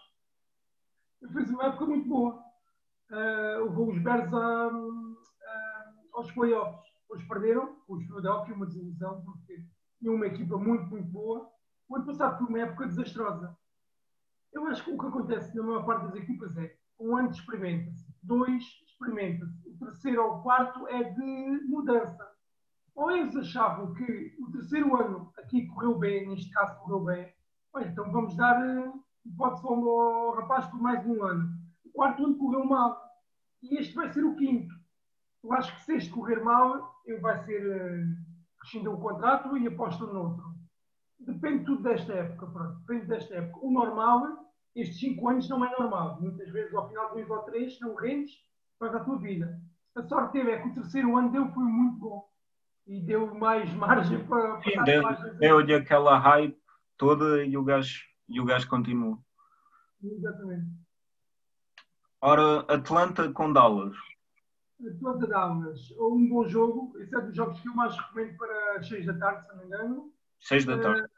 Ele 1.21 1.33
fez 1.33 1.49
uma 1.49 1.65
época 1.65 1.85
muito 1.85 2.07
boa. 2.07 2.43
Uh, 3.09 3.63
levou 3.63 3.89
os 3.89 4.03
Bears 4.03 4.33
a, 4.33 4.67
a, 4.67 5.93
aos 6.13 6.31
playoffs. 6.31 6.85
Hoje 7.09 7.25
perderam 7.25 7.77
os 7.87 8.03
Philadelphia, 8.05 8.53
uma 8.53 8.65
desilusão, 8.65 9.21
porque 9.23 9.63
tinham 9.99 10.15
uma 10.15 10.27
equipa 10.27 10.57
muito, 10.57 10.85
muito 10.87 11.07
boa. 11.07 11.49
O 11.87 11.95
ano 11.95 12.05
passado 12.05 12.37
foi 12.37 12.47
uma 12.47 12.59
época 12.59 12.87
desastrosa. 12.87 13.57
Eu 14.51 14.67
acho 14.67 14.83
que 14.83 14.91
o 14.91 14.97
que 14.97 15.05
acontece 15.05 15.55
na 15.55 15.63
maior 15.63 15.85
parte 15.85 16.07
das 16.07 16.15
equipas 16.15 16.55
é 16.57 16.75
um 16.99 17.15
ano 17.15 17.29
experimenta-se, 17.29 18.06
dois 18.27 18.63
experimenta-se, 18.85 19.69
o 19.69 19.85
terceiro 19.85 20.23
ou 20.23 20.35
o 20.35 20.43
quarto 20.43 20.87
é 20.87 21.03
de 21.03 21.61
mudança. 21.67 22.27
Ou 22.95 23.11
eles 23.11 23.35
achavam 23.35 23.93
que 23.93 24.35
o 24.39 24.51
terceiro 24.51 24.95
ano 24.99 25.31
aqui 25.37 25.67
correu 25.67 25.97
bem, 25.97 26.27
neste 26.27 26.51
caso 26.51 26.79
correu 26.79 27.03
bem, 27.05 27.33
olha, 27.73 27.87
então 27.87 28.11
vamos 28.11 28.35
dar 28.35 28.59
uh, 28.59 29.03
hipótese 29.25 29.67
ao 29.67 30.35
rapaz 30.35 30.65
por 30.67 30.81
mais 30.81 31.05
um 31.05 31.23
ano. 31.23 31.47
O 31.85 31.91
quarto 31.91 32.25
ano 32.25 32.37
correu 32.37 32.65
mal. 32.65 32.99
E 33.61 33.77
este 33.77 33.93
vai 33.95 34.11
ser 34.11 34.23
o 34.23 34.35
quinto. 34.35 34.73
Eu 35.43 35.53
acho 35.53 35.73
que 35.75 35.81
se 35.83 35.95
este 35.95 36.09
correr 36.09 36.43
mal, 36.43 36.95
ele 37.05 37.19
vai 37.19 37.37
ser 37.45 38.15
uh, 38.73 38.89
o 38.89 38.97
contrato 38.99 39.55
e 39.57 39.67
aposta 39.67 40.03
outro. 40.03 40.43
Depende 41.19 41.65
tudo 41.65 41.83
desta 41.83 42.13
época, 42.13 42.47
pronto. 42.47 42.79
Depende 42.79 43.05
desta 43.07 43.35
época. 43.35 43.65
O 43.65 43.71
normal 43.71 44.46
estes 44.81 44.99
5 44.99 45.29
anos 45.29 45.49
não 45.49 45.65
é 45.65 45.71
normal. 45.71 46.21
Muitas 46.21 46.49
vezes, 46.49 46.73
ao 46.73 46.87
final 46.87 47.09
de 47.09 47.15
2 47.15 47.29
ou 47.29 47.39
3, 47.39 47.79
não 47.81 47.95
rendes 47.95 48.31
para 48.77 48.97
a 48.97 49.03
tua 49.03 49.17
vida. 49.17 49.59
A 49.95 50.03
sorte 50.03 50.33
teve 50.33 50.51
é 50.51 50.61
que 50.61 50.67
o 50.67 50.73
terceiro 50.73 51.17
ano 51.17 51.31
dele 51.31 51.49
foi 51.53 51.63
muito 51.63 51.97
bom 51.97 52.29
e 52.85 53.01
deu 53.01 53.33
mais 53.33 53.73
margem 53.73 54.23
para. 54.27 54.61
Sim, 54.61 54.83
deu-lhe 55.39 55.73
aquela 55.73 56.17
hype 56.19 56.57
toda 56.95 57.43
e 57.43 57.57
o 57.57 57.63
gajo, 57.63 58.03
e 58.29 58.39
o 58.39 58.45
gajo 58.45 58.69
continuou. 58.69 59.17
Exatamente. 60.03 60.67
Ora, 62.21 62.59
Atlanta 62.71 63.31
com 63.31 63.51
Dallas. 63.51 63.95
Atlanta 64.79 65.25
Dallas, 65.25 65.91
um 65.99 66.29
bom 66.29 66.47
jogo. 66.47 66.95
Esse 66.99 67.15
é 67.15 67.21
dos 67.21 67.35
jogos 67.35 67.59
que 67.59 67.67
eu 67.67 67.73
mais 67.73 67.95
recomendo 67.97 68.37
para 68.37 68.83
6 68.83 69.05
da 69.07 69.17
tarde, 69.17 69.41
se 69.41 69.49
não 69.49 69.57
me 69.57 69.65
engano. 69.65 70.13
6 70.41 70.65
da 70.65 70.77
tarde. 70.79 71.09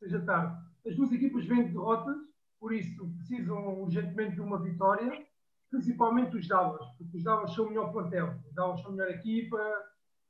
6 0.00 0.12
uh, 0.12 0.18
da 0.18 0.24
tarde. 0.24 0.64
As 0.86 0.96
duas 0.96 1.12
equipas 1.12 1.44
vêm 1.44 1.66
de 1.66 1.72
derrotas 1.72 2.16
por 2.64 2.72
isso 2.72 3.06
precisam 3.18 3.82
urgentemente 3.82 4.36
de 4.36 4.40
uma 4.40 4.58
vitória, 4.58 5.22
principalmente 5.70 6.34
os 6.34 6.48
Dallas, 6.48 6.86
porque 6.96 7.18
os 7.18 7.22
Dallas 7.22 7.54
são 7.54 7.66
o 7.66 7.68
melhor 7.68 7.92
plantel, 7.92 8.40
os 8.48 8.54
Dallas 8.54 8.80
são 8.80 8.92
a 8.92 8.94
melhor 8.94 9.10
equipa, 9.10 9.60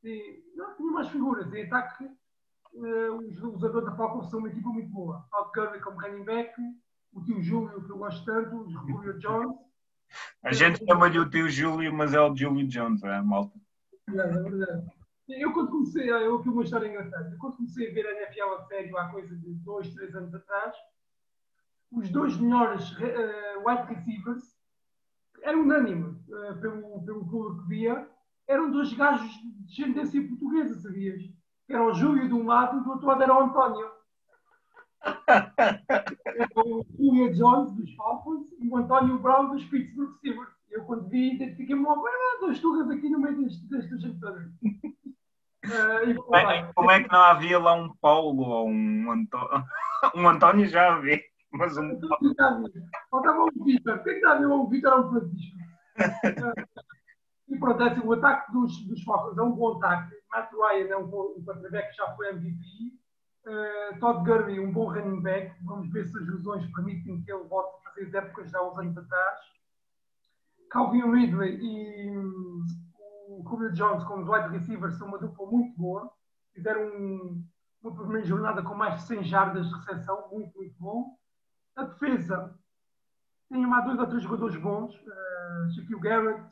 e 0.02 0.42
não 0.56 0.74
tinha 0.74 0.90
mais 0.90 1.08
figuras. 1.10 1.54
Em 1.54 1.62
ataque, 1.62 2.06
uh, 2.74 3.16
os, 3.18 3.36
jogadores 3.36 3.88
da 3.88 3.94
Falcons 3.94 4.30
são 4.30 4.40
uma 4.40 4.48
equipa 4.48 4.68
muito 4.68 4.88
boa. 4.88 5.24
Todd 5.30 5.52
Curry 5.52 5.80
como 5.80 6.00
running 6.00 6.24
back, 6.24 6.52
o 7.12 7.22
tio 7.22 7.40
Júlio, 7.40 7.84
que 7.84 7.92
eu 7.92 7.98
gosto 7.98 8.24
tanto, 8.24 8.62
o 8.62 8.68
Julio 8.68 9.16
Jones. 9.20 9.56
A 10.42 10.52
gente 10.52 10.84
chama-lhe 10.84 11.20
o 11.20 11.30
tio 11.30 11.48
Júlio, 11.48 11.94
mas 11.94 12.14
é 12.14 12.20
o 12.20 12.34
Julio 12.34 12.66
Jones, 12.66 13.00
é 13.04 13.22
malta. 13.22 13.56
É, 14.08 14.18
é 14.18 14.42
verdade. 14.42 14.88
Eu 15.28 15.52
quando 15.52 15.70
comecei, 15.70 16.10
eu 16.10 16.34
aqui 16.34 16.48
uma 16.48 16.64
história 16.64 16.88
engraçada, 16.88 17.30
eu 17.30 17.38
quando 17.38 17.58
comecei 17.58 17.88
a 17.88 17.94
ver 17.94 18.06
a 18.08 18.22
NFL 18.22 18.54
a 18.54 18.64
sério 18.64 18.98
há 18.98 19.08
coisa 19.08 19.36
de 19.36 19.54
dois, 19.54 19.94
três 19.94 20.12
anos 20.16 20.34
atrás, 20.34 20.74
os 21.94 22.10
dois 22.10 22.36
melhores 22.36 22.90
uh, 22.92 23.66
wide 23.66 23.94
receivers, 23.94 24.42
era 25.42 25.58
unânime 25.58 26.16
uh, 26.28 26.60
pelo, 26.60 27.02
pelo 27.04 27.26
público 27.26 27.62
que 27.62 27.68
via, 27.68 28.08
eram 28.48 28.70
dois 28.70 28.92
gajos 28.92 29.30
de 29.30 29.50
descendência 29.66 30.28
portuguesa, 30.28 30.74
sabias? 30.80 31.22
Era 31.68 31.84
o 31.84 31.94
Júlio 31.94 32.28
de 32.28 32.34
um 32.34 32.46
lado 32.46 32.78
e 32.78 32.84
do 32.84 32.90
outro 32.90 33.06
lado 33.06 33.22
era 33.22 33.34
o 33.34 33.44
António. 33.44 33.90
Era 36.26 36.50
o 36.56 36.84
Julia 36.98 37.32
Jones 37.32 37.72
dos 37.72 37.94
Falcons 37.94 38.52
e 38.58 38.68
o 38.68 38.76
António 38.76 39.18
Brown 39.18 39.50
dos 39.50 39.64
Pittsburgh 39.64 40.14
Steelers. 40.18 40.52
Eu 40.70 40.84
quando 40.84 41.08
vi, 41.08 41.34
identifiquei-me 41.34 41.82
logo, 41.82 42.06
ah, 42.06 42.40
dois 42.40 42.58
tugas 42.58 42.90
aqui 42.90 43.08
no 43.08 43.20
meio 43.20 43.42
deste, 43.42 43.66
desta 43.68 43.96
gente. 43.98 44.18
Uh, 45.64 46.22
como, 46.74 46.90
é, 46.90 47.02
que 47.02 47.10
não 47.10 47.20
havia 47.20 47.58
lá 47.58 47.74
um 47.74 47.94
Paulo 47.96 48.42
ou 48.42 48.68
um, 48.68 49.10
Antó... 49.10 49.64
um 50.14 50.28
António? 50.28 50.66
Já 50.66 50.94
havia. 50.94 51.20
Mas 51.54 51.76
um... 51.76 52.00
Faltava 53.10 53.44
um 53.44 53.64
Vitor. 53.64 54.02
Quem 54.02 54.14
está 54.14 54.32
a 54.32 54.38
ver 54.38 54.46
o 54.46 54.68
Vitor 54.68 54.92
é 54.92 54.96
um 54.96 55.10
Francisco. 55.10 55.58
e 57.48 57.58
pronto, 57.58 57.82
assim, 57.82 58.00
o 58.00 58.12
ataque 58.12 58.52
dos, 58.52 58.86
dos 58.86 59.02
Falcons 59.04 59.38
é 59.38 59.42
um 59.42 59.52
bom 59.52 59.76
ataque. 59.76 60.14
Matt 60.32 60.50
Ryan 60.52 60.88
é 60.88 60.96
um, 60.96 61.04
um 61.04 61.44
quarterback 61.44 61.90
que 61.90 61.96
já 61.96 62.14
foi 62.16 62.28
MVP. 62.30 62.58
Uh, 63.46 64.00
Todd 64.00 64.24
Gurley, 64.24 64.58
um 64.58 64.72
bom 64.72 64.90
running 64.90 65.22
back. 65.22 65.54
Vamos 65.64 65.90
ver 65.92 66.06
se 66.06 66.18
as 66.18 66.26
lesões 66.26 66.66
permitem 66.72 67.22
que 67.22 67.32
ele 67.32 67.44
volte 67.44 67.76
a 67.76 67.90
fazer 67.90 68.06
as 68.06 68.14
épocas 68.14 68.50
já 68.50 68.62
uns 68.62 68.78
anos 68.78 68.96
atrás. 68.96 69.40
Calvin 70.70 71.08
Ridley 71.12 71.56
e 71.60 72.10
um, 72.10 72.64
o 73.28 73.44
Julio 73.48 73.72
Jones 73.72 74.02
como 74.04 74.28
wide 74.28 74.48
receiver 74.48 74.90
são 74.92 75.06
uma 75.06 75.18
dupla 75.18 75.46
muito 75.46 75.78
boa. 75.78 76.10
Fizeram 76.52 76.84
um, 76.88 77.44
uma 77.80 77.94
primeira 77.94 78.26
jornada 78.26 78.62
com 78.62 78.74
mais 78.74 78.96
de 78.96 79.02
100 79.02 79.24
jardas 79.24 79.68
de 79.68 79.74
recepção, 79.74 80.28
muito, 80.32 80.56
muito 80.56 80.74
bom. 80.80 81.16
A 81.76 81.82
defesa 81.82 82.54
tem 83.48 83.64
uma, 83.64 83.84
ou 83.86 84.06
três 84.06 84.22
jogadores 84.22 84.56
bons, 84.56 84.94
uh, 84.94 86.00
Garrett, 86.00 86.42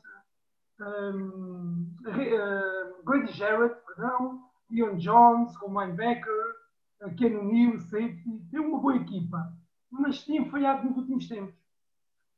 um, 0.80 1.86
uh, 2.06 3.04
Brady 3.04 3.32
Jarrett, 3.32 3.76
perdão, 3.86 4.42
Leon 4.70 4.96
Jones, 4.96 5.56
como 5.58 5.80
linebacker, 5.80 6.54
uh, 7.02 7.14
Ken 7.16 7.36
O'Neill, 7.36 7.80
safety, 7.80 8.46
tem 8.50 8.60
uma 8.60 8.80
boa 8.80 8.96
equipa, 8.96 9.52
mas 9.90 10.24
tinha 10.24 10.48
falhado 10.50 10.88
nos 10.88 10.96
últimos 10.96 11.28
tempos. 11.28 11.54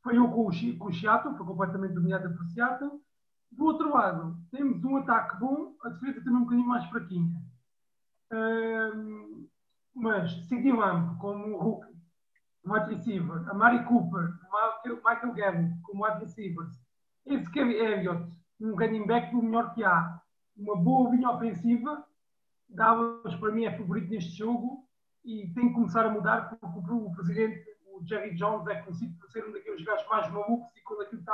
Falhou 0.02 0.30
com 0.30 0.48
o, 0.48 0.78
com 0.78 0.88
o 0.88 0.92
Seattle, 0.92 1.36
foi 1.36 1.46
completamente 1.46 1.94
dominada 1.94 2.28
por 2.28 2.44
Seattle. 2.48 3.00
Do 3.50 3.64
outro 3.64 3.90
lado, 3.90 4.36
temos 4.50 4.84
um 4.84 4.96
ataque 4.96 5.38
bom, 5.38 5.74
a 5.82 5.88
defesa 5.88 6.20
também 6.22 6.40
um 6.40 6.44
bocadinho 6.44 6.68
mais 6.68 6.84
fraquinha. 6.90 7.40
Um, 8.32 9.48
mas 9.94 10.32
CD 10.48 10.72
Lamb, 10.72 11.16
como 11.18 11.93
Hulk, 12.64 12.66
wide 12.66 12.94
receiver, 12.94 13.44
a 13.48 13.54
Mari 13.54 13.84
Cooper, 13.84 14.34
Michael 15.04 15.34
Gavin 15.34 15.74
como 15.82 16.04
wide 16.04 16.20
receivers, 16.20 16.72
esse 17.26 17.50
Kevin 17.50 17.72
Elliott, 17.72 18.26
um 18.60 18.74
running 18.74 19.06
back 19.06 19.30
do 19.30 19.42
melhor 19.42 19.74
que 19.74 19.84
há, 19.84 20.20
uma 20.56 20.76
boa 20.76 21.10
linha 21.10 21.30
ofensiva, 21.30 22.04
Dallas 22.68 23.34
para 23.36 23.52
mim 23.52 23.64
é 23.64 23.76
favorito 23.76 24.10
neste 24.10 24.36
jogo 24.36 24.84
e 25.24 25.48
tem 25.54 25.68
que 25.68 25.74
começar 25.74 26.06
a 26.06 26.10
mudar 26.10 26.56
porque 26.60 26.92
o 26.92 27.10
presidente, 27.12 27.64
o 27.86 28.04
Jerry 28.06 28.34
Jones, 28.34 28.66
é 28.66 28.82
conhecido 28.82 29.14
por 29.18 29.30
ser 29.30 29.46
um 29.46 29.52
daqueles 29.52 29.84
gajos 29.84 30.06
mais 30.08 30.30
malucos 30.30 30.76
e 30.76 30.82
quando 30.82 31.02
aquilo 31.02 31.20
está 31.20 31.32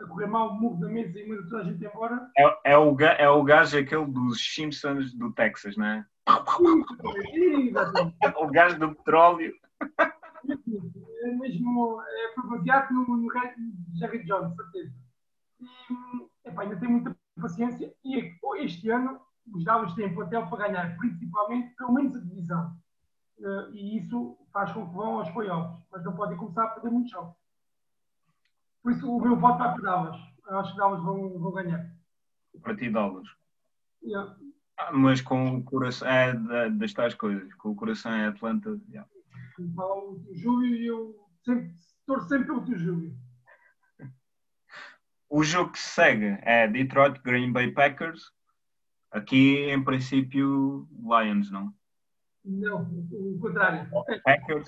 a 0.00 0.06
correr 0.06 0.26
mal, 0.26 0.54
move 0.54 0.80
da 0.80 0.88
mesa 0.88 1.18
e 1.18 1.28
manda 1.28 1.42
toda 1.44 1.62
a 1.62 1.64
gente 1.64 1.84
embora. 1.84 2.30
É, 2.36 2.72
é, 2.72 2.78
o, 2.78 2.96
é 3.00 3.28
o 3.28 3.44
gajo 3.44 3.78
aquele 3.78 4.06
dos 4.06 4.54
Simpsons 4.54 5.14
do 5.14 5.32
Texas, 5.32 5.76
não 5.76 5.86
é? 5.86 6.06
o 8.40 8.46
gajo 8.50 8.78
do 8.78 8.94
petróleo 8.94 9.54
é 10.52 11.30
mesmo 11.36 12.00
é, 12.02 12.34
foi 12.34 12.50
baseado 12.50 12.92
no, 12.92 13.16
no 13.16 13.28
Jerry 13.94 14.24
Jones, 14.24 14.54
certeza. 14.54 14.94
E 15.60 16.48
epá, 16.48 16.62
ainda 16.62 16.76
tem 16.76 16.88
muita 16.88 17.16
paciência 17.40 17.94
e 18.04 18.32
este 18.58 18.90
ano 18.90 19.20
os 19.52 19.64
Dallas 19.64 19.94
têm 19.94 20.14
plantel 20.14 20.46
para 20.46 20.68
ganhar, 20.68 20.96
principalmente, 20.96 21.74
pelo 21.76 21.92
menos 21.92 22.16
a 22.16 22.20
divisão. 22.20 22.76
Uh, 23.38 23.70
e 23.72 23.98
isso 23.98 24.38
faz 24.52 24.72
com 24.72 24.86
que 24.88 24.94
vão 24.94 25.18
aos 25.18 25.30
playoffs, 25.30 25.84
mas 25.90 26.04
não 26.04 26.14
podem 26.14 26.38
começar 26.38 26.64
a 26.64 26.68
perder 26.68 26.90
muitos 26.90 27.10
jogos. 27.10 27.36
Por 28.82 28.92
isso 28.92 29.10
o 29.10 29.20
meu 29.20 29.36
voto 29.36 29.58
vai 29.58 29.74
para 29.74 29.82
Dallas. 29.82 30.20
Eu 30.46 30.58
acho 30.58 30.72
que 30.72 30.78
Dallas 30.78 31.02
vão, 31.02 31.38
vão 31.38 31.52
ganhar. 31.52 31.90
Para 32.62 32.76
ti, 32.76 32.90
Dallas. 32.90 33.28
Yeah. 34.02 34.36
Ah, 34.78 34.92
mas 34.92 35.20
com 35.20 35.56
o 35.56 35.64
coração 35.64 36.08
é 36.08 36.70
das 36.70 36.92
tais 36.92 37.14
coisas, 37.14 37.52
com 37.54 37.70
o 37.70 37.74
coração 37.74 38.12
é 38.12 38.26
Atlanta. 38.26 38.78
Yeah 38.88 39.08
falam 39.74 40.12
o 40.12 40.20
tio 40.20 40.34
Júlio 40.34 40.74
e 40.74 40.86
eu 40.86 41.14
sempre, 41.44 41.72
torço 42.06 42.28
sempre 42.28 42.46
pelo 42.46 42.64
tio 42.64 42.78
Júlio. 42.78 43.16
o 45.30 45.42
jogo 45.42 45.72
que 45.72 45.78
se 45.78 45.88
segue 45.90 46.38
é 46.42 46.68
Detroit 46.68 47.20
Green 47.22 47.52
Bay 47.52 47.70
Packers. 47.70 48.32
Aqui, 49.10 49.70
em 49.70 49.82
princípio, 49.82 50.88
Lions, 50.90 51.50
não? 51.50 51.72
Não, 52.44 52.82
o 53.12 53.38
contrário. 53.40 53.88
Packers. 54.24 54.66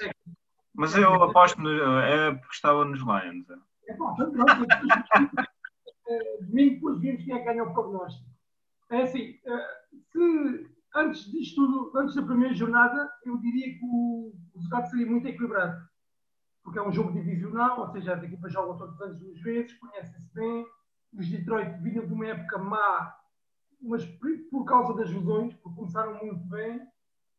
Mas 0.72 0.94
eu 0.94 1.12
aposto 1.22 1.60
no, 1.60 1.98
é 2.00 2.32
porque 2.32 2.54
estava 2.54 2.84
nos 2.84 3.00
Lions. 3.00 3.46
É, 3.88 3.94
pá, 3.94 4.14
pronto. 4.14 4.66
Domingo 6.40 6.74
depois 6.74 7.00
vimos 7.00 7.24
quem 7.24 7.34
é 7.34 7.38
que 7.38 7.44
ganha 7.44 7.64
o 7.64 7.72
prognóstico. 7.72 8.26
É 8.90 9.02
assim, 9.02 9.40
se 10.12 10.75
antes 10.96 11.30
disto 11.30 11.56
tudo, 11.56 11.92
antes 11.98 12.14
da 12.14 12.22
primeira 12.22 12.54
jornada, 12.54 13.12
eu 13.24 13.36
diria 13.38 13.78
que 13.78 13.84
o, 13.84 14.32
resultado 14.54 14.88
seria 14.88 15.06
muito 15.06 15.28
equilibrado. 15.28 15.86
Porque 16.64 16.78
é 16.78 16.82
um 16.82 16.90
jogo 16.90 17.12
divisional, 17.12 17.78
ou 17.80 17.88
seja, 17.88 18.14
as 18.14 18.22
equipas 18.22 18.52
jogam 18.52 18.76
todos 18.76 18.94
os 18.94 19.00
anos 19.02 19.18
duas 19.20 19.40
vezes, 19.42 19.74
conhecem-se 19.74 20.32
bem. 20.34 20.66
Os 21.12 21.28
Detroit 21.28 21.78
vinham 21.82 22.06
de 22.06 22.12
uma 22.12 22.26
época 22.26 22.58
má, 22.58 23.14
mas 23.80 24.04
por 24.50 24.64
causa 24.64 24.94
das 24.94 25.12
lesões, 25.12 25.54
porque 25.54 25.76
começaram 25.76 26.18
muito 26.18 26.44
bem. 26.48 26.80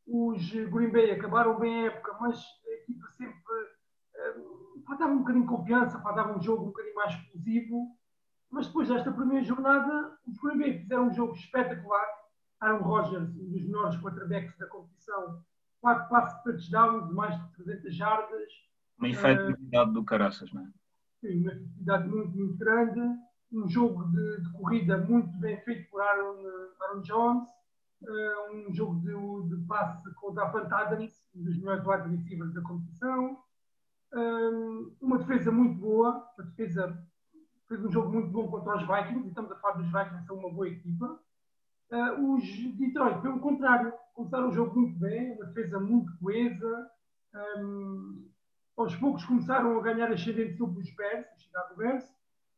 Os 0.07 0.49
Green 0.51 0.91
Bay 0.91 1.11
acabaram 1.11 1.59
bem 1.59 1.81
a 1.81 1.87
época, 1.87 2.15
mas 2.21 2.39
a 2.39 2.71
equipa 2.75 3.09
sempre 3.09 3.37
uh, 3.37 4.81
faltava 4.85 5.11
um 5.11 5.19
bocadinho 5.19 5.43
de 5.43 5.49
confiança, 5.49 5.99
faltava 5.99 6.37
um 6.37 6.41
jogo 6.41 6.63
um 6.63 6.67
bocadinho 6.67 6.95
mais 6.95 7.13
explosivo. 7.13 7.97
Mas 8.49 8.67
depois 8.67 8.87
desta 8.87 9.11
primeira 9.11 9.43
jornada, 9.43 10.17
os 10.25 10.37
Green 10.37 10.59
Bay 10.59 10.79
fizeram 10.79 11.07
um 11.07 11.13
jogo 11.13 11.33
espetacular 11.33 12.07
Aaron 12.59 12.83
Rodgers, 12.83 13.29
um 13.35 13.49
dos 13.49 13.63
melhores 13.63 13.99
quarterbacks 14.01 14.57
da 14.57 14.67
competição, 14.67 15.43
quatro 15.79 16.09
passos 16.09 16.37
de 16.37 16.43
touchdown 16.43 17.07
de 17.07 17.13
mais 17.13 17.35
de 17.39 17.63
300 17.63 17.95
jardas. 17.95 18.51
Uma 18.97 19.09
efetividade 19.09 19.89
uh, 19.89 19.93
do 19.93 20.03
caraças, 20.03 20.51
não 20.51 20.63
é? 20.63 20.67
Sim, 21.21 21.41
uma 21.41 21.51
efetividade 21.51 22.07
muito, 22.07 22.37
muito 22.37 22.57
grande. 22.57 23.01
Um 23.51 23.67
jogo 23.67 24.05
de, 24.05 24.41
de 24.41 24.51
corrida 24.53 24.97
muito 24.97 25.29
bem 25.37 25.57
feito 25.61 25.89
por 25.89 26.01
Aaron, 26.01 26.43
Aaron 26.81 27.01
Jones. 27.01 27.49
Uh, 28.01 28.69
um 28.69 28.73
jogo 28.73 28.99
de, 28.99 29.55
de 29.55 29.65
passe 29.65 30.13
contra 30.15 30.43
a 30.43 30.81
Adams, 30.81 31.23
um 31.35 31.43
dos 31.43 31.57
melhores 31.57 31.85
wide 31.85 32.15
receivers 32.15 32.53
da 32.53 32.61
competição. 32.61 33.39
Uh, 34.13 34.95
uma 35.01 35.17
defesa 35.17 35.51
muito 35.51 35.79
boa. 35.79 36.27
A 36.37 36.41
defesa 36.41 37.03
fez 37.67 37.83
um 37.83 37.91
jogo 37.91 38.09
muito 38.11 38.29
bom 38.29 38.47
contra 38.47 38.77
os 38.77 38.81
Vikings. 38.81 39.25
E 39.25 39.29
estamos 39.29 39.51
a 39.51 39.55
falar 39.55 39.75
dos 39.75 39.87
Vikings, 39.87 40.25
são 40.25 40.37
uma 40.37 40.51
boa 40.51 40.67
equipa. 40.67 41.19
Uh, 41.89 42.33
os 42.33 42.43
Detroit, 42.77 43.21
pelo 43.21 43.39
contrário, 43.39 43.93
começaram 44.13 44.49
o 44.49 44.53
jogo 44.53 44.79
muito 44.79 44.99
bem, 44.99 45.33
uma 45.33 45.45
defesa 45.45 45.79
muito 45.79 46.11
coesa. 46.19 46.91
Um, 47.57 48.27
aos 48.75 48.95
poucos 48.95 49.25
começaram 49.25 49.77
a 49.79 49.81
ganhar 49.81 50.11
ascendente 50.11 50.57
sobre 50.57 50.81
os 50.81 50.95
Bears, 50.95 51.25
os 51.35 51.43
Chicago 51.43 51.75
Bears, 51.77 52.05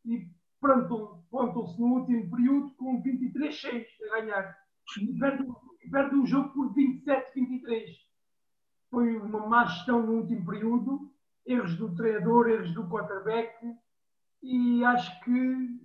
e 0.05 0.27
plantam-se 0.59 1.79
no 1.79 1.99
último 1.99 2.29
período 2.29 2.71
com 2.71 3.01
23-6 3.01 3.85
a 4.07 4.19
ganhar. 4.19 4.57
E 4.99 5.19
perdem, 5.19 5.55
perde 5.91 6.15
o 6.15 6.25
jogo 6.25 6.49
por 6.49 6.73
27-23. 6.73 7.95
Foi 8.89 9.17
uma 9.17 9.47
má 9.47 9.65
gestão 9.65 10.05
no 10.05 10.21
último 10.21 10.45
período, 10.45 11.11
erros 11.45 11.75
do 11.77 11.95
treinador, 11.95 12.49
erros 12.49 12.73
do 12.73 12.89
quarterback, 12.89 13.53
e 14.41 14.83
acho 14.83 15.23
que 15.23 15.78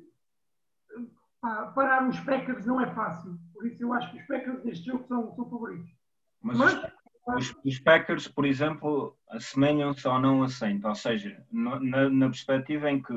pá, 1.44 1.66
parar 1.74 2.08
os 2.08 2.18
Packers 2.20 2.64
não 2.64 2.80
é 2.80 2.86
fácil. 2.94 3.38
Por 3.52 3.66
isso 3.66 3.82
eu 3.82 3.92
acho 3.92 4.10
que 4.10 4.18
os 4.18 4.26
Packers 4.26 4.64
neste 4.64 4.86
jogo 4.86 5.04
são, 5.06 5.34
são 5.34 5.50
favoritos. 5.50 5.90
Mas, 6.40 6.56
Mas 6.56 6.92
os, 7.36 7.56
os, 7.64 7.78
Packers, 7.78 8.26
por 8.26 8.46
exemplo, 8.46 9.16
assemelham-se 9.28 10.08
ou 10.08 10.18
não 10.18 10.42
assentam. 10.42 10.90
Ou 10.90 10.96
seja, 10.96 11.44
no, 11.52 11.78
na, 11.80 12.08
na 12.08 12.26
perspectiva 12.26 12.90
em 12.90 13.02
que 13.02 13.12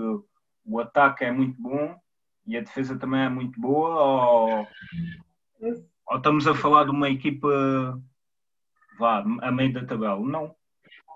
o 0.66 0.80
ataque 0.80 1.24
é 1.24 1.32
muito 1.32 1.62
bom 1.62 1.98
e 2.46 2.58
a 2.58 2.62
defesa 2.62 2.98
também 2.98 3.22
é 3.22 3.30
muito 3.30 3.60
boa, 3.60 4.02
ou, 4.02 4.68
ou 6.10 6.18
estamos 6.18 6.48
a 6.48 6.56
falar 6.56 6.86
de 6.86 6.92
uma 6.92 7.10
equipa 7.10 8.02
vá, 8.98 9.20
a 9.20 9.52
meio 9.52 9.74
da 9.74 9.86
tabela? 9.86 10.20
Não. 10.20 10.56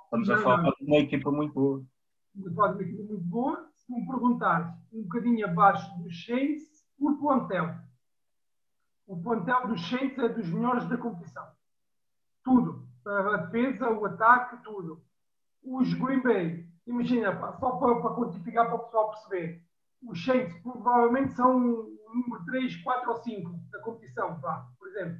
Estamos 0.05 0.27
não, 0.27 0.35
a 0.35 0.39
falar 0.39 0.63
não. 0.63 0.71
de 0.71 0.85
uma 0.85 0.97
equipa 0.97 1.31
muito 1.31 1.53
boa. 1.53 1.85
Estamos 2.35 2.51
a 2.51 2.55
falar 2.55 2.67
de 2.69 2.73
uma 2.75 2.83
equipa 2.83 3.03
muito 3.03 3.23
boa. 3.23 3.71
Se 3.75 3.93
me 3.93 4.05
perguntares 4.05 4.67
um 4.91 5.03
bocadinho 5.03 5.45
abaixo 5.45 5.97
dos 5.99 6.25
Saints, 6.25 6.70
por 7.01 7.17
plantel. 7.17 7.75
O 9.07 9.19
plantel 9.19 9.67
dos 9.67 9.89
Saints 9.89 10.19
é 10.19 10.29
dos 10.29 10.47
melhores 10.47 10.87
da 10.87 10.97
competição. 10.97 11.45
Tudo. 12.43 12.87
A 13.03 13.37
defesa, 13.37 13.89
o 13.89 14.05
ataque, 14.05 14.63
tudo. 14.63 15.03
Os 15.63 15.91
Green 15.95 16.21
Bay, 16.21 16.67
imagina, 16.85 17.35
só 17.59 17.71
para, 17.71 18.01
para 18.01 18.15
quantificar 18.15 18.67
para 18.67 18.75
o 18.75 18.83
pessoal 18.83 19.09
perceber, 19.09 19.65
os 20.03 20.23
Saints 20.23 20.55
provavelmente 20.61 21.33
são 21.33 21.57
o 21.57 22.13
número 22.13 22.45
3, 22.45 22.83
4 22.83 23.09
ou 23.09 23.17
5 23.17 23.59
da 23.71 23.79
competição, 23.79 24.39
vá, 24.39 24.67
por 24.77 24.87
exemplo. 24.87 25.19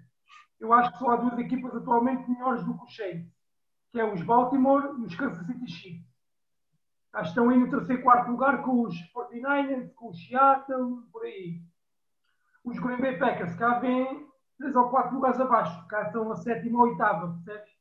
Eu 0.60 0.72
acho 0.74 0.92
que 0.92 1.00
só 1.00 1.12
há 1.12 1.16
duas 1.16 1.40
equipas 1.40 1.76
atualmente 1.76 2.30
melhores 2.30 2.64
do 2.64 2.78
que 2.78 2.86
os 2.86 2.96
Saints, 2.96 3.32
que 3.92 4.00
é 4.00 4.06
os 4.06 4.22
Baltimore 4.22 4.96
e 5.00 5.06
os 5.06 5.16
Kansas 5.16 5.46
City 5.48 5.68
Chiefs. 5.68 6.12
Acho 7.14 7.24
que 7.24 7.40
estão 7.40 7.50
aí 7.50 7.58
no 7.58 7.70
terceiro, 7.70 8.04
quarto 8.04 8.32
lugar 8.32 8.64
com 8.64 8.84
os 8.84 8.96
49ers, 9.14 9.94
com 9.96 10.10
os 10.10 10.28
Seattle, 10.28 11.02
por 11.12 11.24
aí. 11.24 11.62
Os 12.64 12.80
Green 12.80 12.98
Bay 12.98 13.18
Packers 13.18 13.56
cá 13.56 13.80
vêm 13.80 14.28
três 14.58 14.76
ou 14.76 14.90
quatro 14.90 15.16
lugares 15.16 15.40
abaixo, 15.40 15.88
cá 15.88 16.04
estão 16.04 16.32
a 16.32 16.36
sétima 16.36 16.80
ou 16.80 16.90
oitava, 16.90 17.34
percebes? 17.34 17.72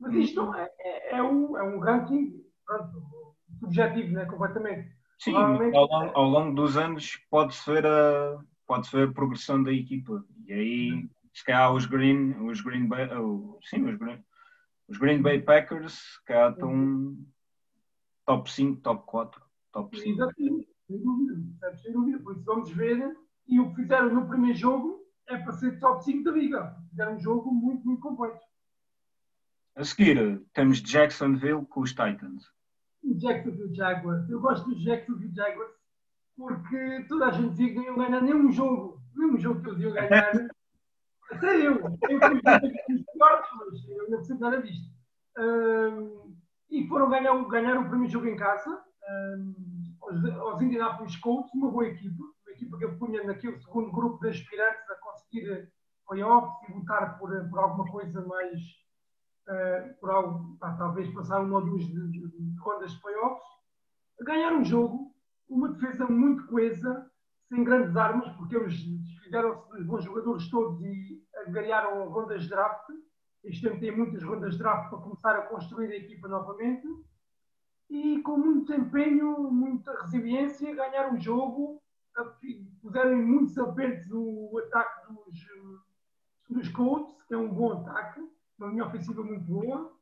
Mas 0.00 0.14
isto 0.14 0.54
é, 0.54 0.70
é, 0.80 1.16
é, 1.16 1.22
um, 1.22 1.56
é 1.56 1.62
um 1.62 1.78
ranking 1.78 2.42
pronto, 2.66 3.02
subjetivo, 3.60 4.12
né? 4.12 4.24
completamente. 4.26 4.94
Sim, 5.18 5.34
ao 5.34 5.86
longo, 5.86 6.12
ao 6.14 6.24
longo, 6.24 6.54
dos 6.54 6.76
anos 6.76 7.16
pode-se 7.30 7.70
ver, 7.70 7.86
a, 7.86 8.38
pode 8.66 8.90
ver 8.90 9.08
a 9.08 9.12
progressão 9.12 9.62
da 9.62 9.72
equipa. 9.72 10.22
E 10.46 10.52
aí, 10.52 11.08
se 11.32 11.44
calhar, 11.44 11.72
os 11.72 11.86
Green, 11.86 12.32
os 12.46 12.60
Green 12.60 12.86
Bay, 12.86 13.08
oh, 13.14 13.58
sim, 13.62 13.82
os 13.88 13.96
Green, 13.96 14.22
os 14.88 14.98
Green 14.98 15.22
Bay 15.22 15.40
Packers 15.40 16.20
cá 16.26 16.50
estão 16.50 17.16
top 18.26 18.50
5, 18.50 18.80
top 18.82 19.06
4, 19.06 19.42
top 19.72 19.98
5. 19.98 20.08
Exatamente, 20.10 20.68
sem 20.86 21.02
dúvida, 21.02 21.76
sem 21.82 21.92
dúvida. 21.92 22.18
Por 22.18 22.36
isso 22.36 22.44
vamos 22.44 22.70
ver 22.72 23.16
e 23.48 23.60
o 23.60 23.70
que 23.70 23.82
fizeram 23.82 24.12
no 24.12 24.26
primeiro 24.26 24.56
jogo 24.56 25.06
é 25.28 25.36
para 25.36 25.52
ser 25.52 25.78
top 25.78 26.04
5 26.04 26.24
da 26.24 26.32
liga. 26.32 26.76
Fizeram 26.90 27.14
um 27.14 27.20
jogo 27.20 27.52
muito, 27.52 27.84
muito 27.86 28.00
completo. 28.00 28.40
A 29.76 29.84
seguir, 29.84 30.42
temos 30.52 30.80
Jacksonville 30.80 31.66
com 31.66 31.80
os 31.80 31.90
Titans. 31.90 32.50
O 33.02 33.14
Jacksonville 33.14 33.74
Jaguars. 33.74 34.28
Eu 34.28 34.40
gosto 34.40 34.68
dos 34.68 34.82
Jacksonville 34.82 35.34
Jaguars 35.34 35.74
porque 36.36 37.04
toda 37.08 37.26
a 37.26 37.30
gente 37.30 37.50
dizia 37.50 37.68
que 37.68 37.74
não 37.76 37.84
iam 37.84 37.96
ganhar 37.96 38.20
nenhum 38.20 38.52
jogo. 38.52 39.00
Nenhum 39.14 39.38
jogo 39.38 39.62
que 39.62 39.70
eles 39.70 39.80
iam 39.82 39.92
ganhar. 39.92 40.32
Até 41.30 41.56
eu. 41.56 41.74
Eu 41.74 42.20
fui 42.20 42.94
os 42.94 43.04
piores, 43.12 43.48
mas 43.58 43.88
eu 43.88 44.10
não 44.10 44.18
percebo 44.18 44.40
nada 44.40 44.62
disto. 44.62 44.90
Um, 45.38 46.36
e 46.70 46.86
foram 46.88 47.10
ganhar, 47.10 47.34
ganhar 47.48 47.78
o 47.78 47.88
primeiro 47.88 48.12
jogo 48.12 48.26
em 48.26 48.36
casa 48.36 48.82
um, 49.08 49.54
aos, 50.02 50.24
aos 50.24 50.62
Indianapolis 50.62 51.16
Colts, 51.16 51.52
uma 51.54 51.70
boa 51.70 51.86
equipa 51.88 52.22
equipa 52.56 52.78
que 52.78 52.84
eu 52.84 52.98
punha 52.98 53.22
naquele 53.22 53.58
segundo 53.58 53.92
grupo 53.92 54.18
de 54.20 54.30
aspirantes 54.30 54.90
a 54.90 54.96
conseguir 54.96 55.70
playoffs 56.08 56.68
e 56.68 56.72
lutar 56.72 57.18
por, 57.18 57.30
por 57.48 57.58
alguma 57.58 57.90
coisa 57.90 58.24
mais, 58.26 58.60
uh, 59.48 59.94
por 60.00 60.10
algo, 60.10 60.56
talvez 60.58 61.12
passar 61.12 61.40
uma 61.40 61.58
ou 61.58 61.64
duas 61.64 61.84
de, 61.84 62.08
de, 62.10 62.28
de 62.28 62.60
rondas 62.60 62.92
de 62.92 63.00
playoffs, 63.00 63.46
ganhar 64.20 64.52
um 64.52 64.64
jogo, 64.64 65.14
uma 65.48 65.68
defesa 65.68 66.06
muito 66.06 66.46
coesa, 66.46 67.10
sem 67.48 67.62
grandes 67.62 67.96
armas, 67.96 68.28
porque 68.36 68.56
eles 68.56 68.74
fizeram-se 69.22 69.68
dos 69.70 69.86
bons 69.86 70.04
jogadores 70.04 70.50
todos 70.50 70.80
e 70.82 71.22
ganharam 71.48 72.08
rondas 72.08 72.42
de 72.42 72.48
draft. 72.48 72.88
Este 73.44 73.68
ano 73.68 73.78
tem 73.78 73.96
muitas 73.96 74.22
rondas 74.22 74.54
de 74.54 74.58
draft 74.58 74.90
para 74.90 74.98
começar 74.98 75.36
a 75.36 75.46
construir 75.46 75.92
a 75.92 75.96
equipa 75.96 76.26
novamente. 76.26 76.86
E 77.88 78.20
com 78.22 78.36
muito 78.36 78.74
empenho, 78.74 79.48
muita 79.52 79.92
resiliência, 80.02 80.74
ganhar 80.74 81.12
um 81.12 81.20
jogo 81.20 81.80
puseram 82.80 83.12
em 83.12 83.24
muitos 83.24 83.56
apertos 83.58 84.10
o 84.10 84.58
ataque 84.58 85.12
dos, 85.12 85.46
dos 86.48 86.68
Colts, 86.70 87.22
que 87.24 87.34
é 87.34 87.36
um 87.36 87.48
bom 87.48 87.72
ataque, 87.72 88.20
uma 88.58 88.68
linha 88.68 88.86
ofensiva 88.86 89.22
muito 89.22 89.44
boa. 89.44 89.92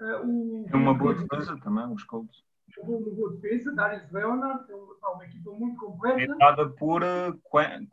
Uh, 0.00 0.66
é 0.68 0.76
uma 0.76 0.94
boa 0.94 1.14
defesa 1.14 1.58
também, 1.58 1.86
os 1.92 2.04
Colts. 2.04 2.42
Uma 2.78 3.00
boa 3.00 3.32
defesa, 3.32 3.74
Darius 3.74 4.10
Leonard, 4.12 4.70
é 4.70 4.74
uma, 4.74 5.10
uma 5.14 5.24
equipa 5.24 5.50
muito 5.50 5.78
completa. 5.78 6.32
É 6.32 6.38
dada 6.38 6.68
por 6.70 7.02
uh, 7.02 7.38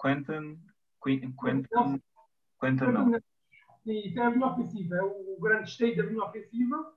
Quentin, 0.01 0.59
Quentin, 1.03 1.33
Quentin, 1.33 2.01
Quentin 2.61 2.91
não. 2.91 3.11
Sim, 3.83 4.17
é 4.17 4.21
a 4.21 4.29
linha 4.29 4.47
ofensiva, 4.47 4.95
é 4.95 5.01
o 5.01 5.37
grande 5.39 5.69
state 5.69 5.97
da 5.97 6.03
linha 6.03 6.23
ofensiva. 6.23 6.93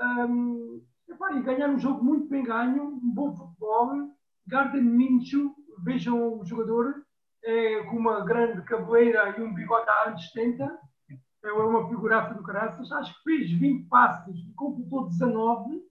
Um, 0.00 0.82
epá, 1.08 1.32
e 1.32 1.42
ganhar 1.42 1.68
um 1.68 1.78
jogo 1.78 2.02
muito 2.02 2.28
bem 2.28 2.42
ganho, 2.42 2.84
um 2.84 3.10
bom 3.12 3.34
futebol. 3.36 4.10
Garden 4.46 4.82
Minshew 4.82 5.54
vejam 5.82 6.38
o 6.38 6.44
jogador 6.44 7.04
é, 7.44 7.82
com 7.84 7.96
uma 7.96 8.24
grande 8.24 8.62
cabeleira 8.62 9.34
e 9.38 9.42
um 9.42 9.54
bigode 9.54 9.88
a 9.88 10.08
anos 10.08 10.30
70. 10.30 10.78
É 11.42 11.52
uma 11.52 11.88
figuraça 11.88 12.34
do 12.34 12.42
caraças. 12.42 12.92
Acho 12.92 13.14
que 13.14 13.22
fez 13.22 13.50
20 13.52 13.88
passes 13.88 14.36
e 14.36 14.52
completou 14.54 15.08
19, 15.08 15.82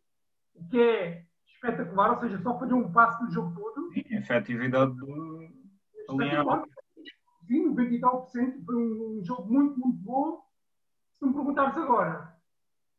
o 0.56 0.67
que 0.67 0.80
é 0.80 1.23
espetacular, 1.47 2.12
ou 2.12 2.19
seja, 2.19 2.41
só 2.41 2.58
falhou 2.58 2.80
um 2.80 2.91
passo 2.91 3.23
no 3.23 3.32
jogo 3.32 3.54
todo. 3.54 3.91
Sim, 3.91 4.04
efetividade 4.12 4.95
do 4.95 5.49
alinhado. 6.10 6.67
Sim, 7.47 7.73
99% 7.73 8.63
foi 8.63 8.75
um, 8.75 9.21
jogo 9.23 9.52
muito, 9.52 9.80
muito 9.80 9.97
bom. 10.04 10.43
Se 11.17 11.25
me 11.25 11.34
perguntares 11.34 11.75
agora, 11.75 12.36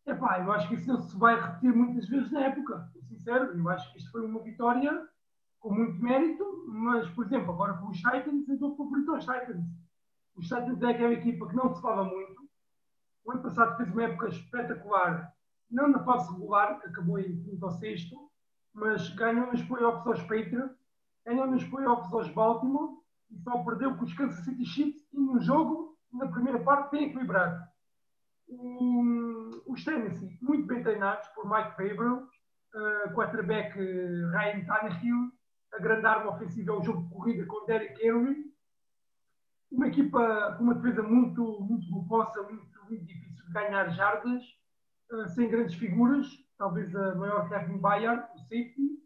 epá, 0.06 0.40
eu 0.40 0.52
acho 0.52 0.68
que 0.68 0.74
isso 0.74 0.88
não 0.88 1.00
se 1.00 1.16
vai 1.16 1.40
repetir 1.40 1.72
muitas 1.72 2.08
vezes 2.08 2.30
na 2.32 2.46
época, 2.46 2.90
sincero. 3.08 3.56
Eu 3.56 3.68
acho 3.68 3.92
que 3.92 3.98
isto 3.98 4.10
foi 4.10 4.26
uma 4.26 4.42
vitória 4.42 5.08
com 5.60 5.74
muito 5.74 6.02
mérito, 6.02 6.64
mas, 6.68 7.08
por 7.10 7.26
exemplo, 7.26 7.52
agora 7.52 7.74
com 7.74 7.88
os 7.88 7.98
Titans, 7.98 8.48
eu 8.48 8.54
estou 8.54 8.76
favorito 8.76 9.14
aos 9.14 9.24
Titans. 9.24 9.64
Os 10.34 10.48
Titans 10.48 10.82
é 10.82 10.90
aquela 10.90 11.12
equipa 11.12 11.46
que 11.48 11.54
não 11.54 11.74
se 11.74 11.82
fala 11.82 12.04
muito. 12.04 12.48
O 13.24 13.32
ano 13.32 13.42
passado 13.42 13.76
fez 13.76 13.90
uma 13.90 14.02
época 14.02 14.28
espetacular, 14.28 15.32
não 15.70 15.88
na 15.88 16.02
fase 16.02 16.32
regular, 16.32 16.80
que 16.80 16.88
acabou 16.88 17.18
em 17.18 17.40
quinto 17.42 17.64
ou 17.64 17.70
sexto, 17.72 18.30
mas 18.72 19.08
ganhou 19.10 19.46
nos 19.48 19.62
playoffs 19.62 20.06
aos 20.06 20.22
Patriots, 20.22 20.76
ganhou 21.26 21.46
nos 21.46 21.64
playoffs 21.64 22.12
aos 22.12 22.28
Baltimore 22.30 22.98
e 23.30 23.38
só 23.38 23.62
perdeu 23.62 23.94
com 23.96 24.04
os 24.04 24.14
Kansas 24.14 24.44
City 24.44 24.64
Chiefs 24.64 25.06
e 25.12 25.20
um 25.20 25.38
jogo, 25.40 25.96
na 26.12 26.26
primeira 26.28 26.58
parte, 26.60 26.90
bem 26.90 27.08
equilibrado. 27.08 27.62
os 29.66 29.84
Tennessee, 29.84 30.38
muito 30.40 30.66
bem 30.66 30.82
treinados 30.82 31.28
por 31.28 31.48
Mike 31.48 31.76
Faber, 31.76 32.12
uh, 32.14 33.14
quarterback 33.14 33.78
uh, 33.78 34.30
Ryan 34.30 34.64
Tannehill, 34.64 35.39
agrandar 35.72 36.22
uma 36.22 36.34
ofensiva 36.34 36.72
ao 36.72 36.82
jogo 36.82 37.02
de 37.02 37.14
corrida 37.14 37.46
com 37.46 37.66
Derek 37.66 38.04
Henry, 38.04 38.50
uma 39.70 39.86
equipa 39.86 40.54
com 40.56 40.64
uma 40.64 40.74
defesa 40.74 41.02
muito, 41.02 41.60
muito 41.60 41.88
bufosa, 41.90 42.42
muito, 42.42 42.66
muito 42.88 43.04
difícil 43.04 43.46
de 43.46 43.52
ganhar 43.52 43.88
jardas, 43.90 44.42
uh, 45.12 45.28
sem 45.28 45.48
grandes 45.48 45.76
figuras, 45.76 46.26
talvez 46.58 46.94
a 46.94 47.14
maior 47.14 47.48
Kevin 47.48 47.78
Bayard, 47.78 48.26
o 48.34 48.38
safety, 48.38 48.98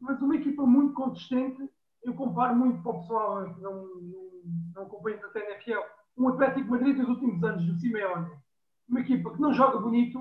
mas 0.00 0.20
uma 0.20 0.36
equipa 0.36 0.66
muito 0.66 0.94
consistente. 0.94 1.70
Eu 2.02 2.14
comparo 2.14 2.56
muito 2.56 2.82
para 2.82 2.92
o 2.92 3.00
pessoal 3.00 3.54
que 3.54 3.60
não, 3.60 3.86
não, 3.86 4.42
não 4.74 4.82
acompanha 4.82 5.18
tanto 5.18 5.38
a 5.38 5.40
NFL, 5.42 5.80
um 6.16 6.28
Atlético 6.28 6.70
Madrid 6.70 6.96
dos 6.96 7.08
últimos 7.08 7.42
anos, 7.44 7.64
do 7.64 7.74
Simeone. 7.74 8.30
Uma 8.88 9.00
equipa 9.00 9.30
que 9.32 9.40
não 9.40 9.52
joga 9.52 9.78
bonito, 9.78 10.18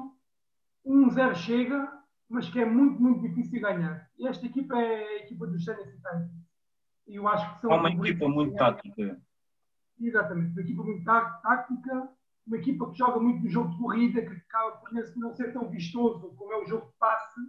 um 0.86 1.10
zero 1.10 1.36
chega, 1.36 1.99
mas 2.30 2.50
que 2.50 2.60
é 2.60 2.66
muito, 2.66 3.02
muito 3.02 3.22
difícil 3.28 3.60
ganhar. 3.60 4.08
E 4.18 4.28
esta 4.28 4.46
equipa 4.46 4.78
é 4.78 5.04
a 5.04 5.18
equipa 5.24 5.48
dos 5.48 5.66
Tennessee 5.66 5.96
Titans. 5.96 6.32
E 7.08 7.16
eu 7.16 7.28
acho 7.28 7.56
que 7.56 7.62
são. 7.62 7.72
É 7.72 7.76
uma 7.76 7.90
equipa 7.90 8.30
muito 8.30 8.56
tática. 8.56 9.20
Exatamente, 10.00 10.52
uma 10.52 10.62
equipa 10.62 10.84
muito 10.84 11.04
tática, 11.04 12.10
uma 12.48 12.58
equipa 12.58 12.90
que 12.92 12.98
joga 12.98 13.20
muito 13.20 13.44
no 13.44 13.50
jogo 13.50 13.72
de 13.72 13.78
corrida, 13.78 14.22
que 14.22 14.34
acaba 14.34 14.78
por 14.78 14.92
não 15.18 15.36
ser 15.36 15.52
tão 15.52 15.70
vistoso 15.70 16.34
como 16.38 16.54
é 16.54 16.64
o 16.64 16.68
jogo 16.68 16.86
de 16.86 16.98
passe, 16.98 17.42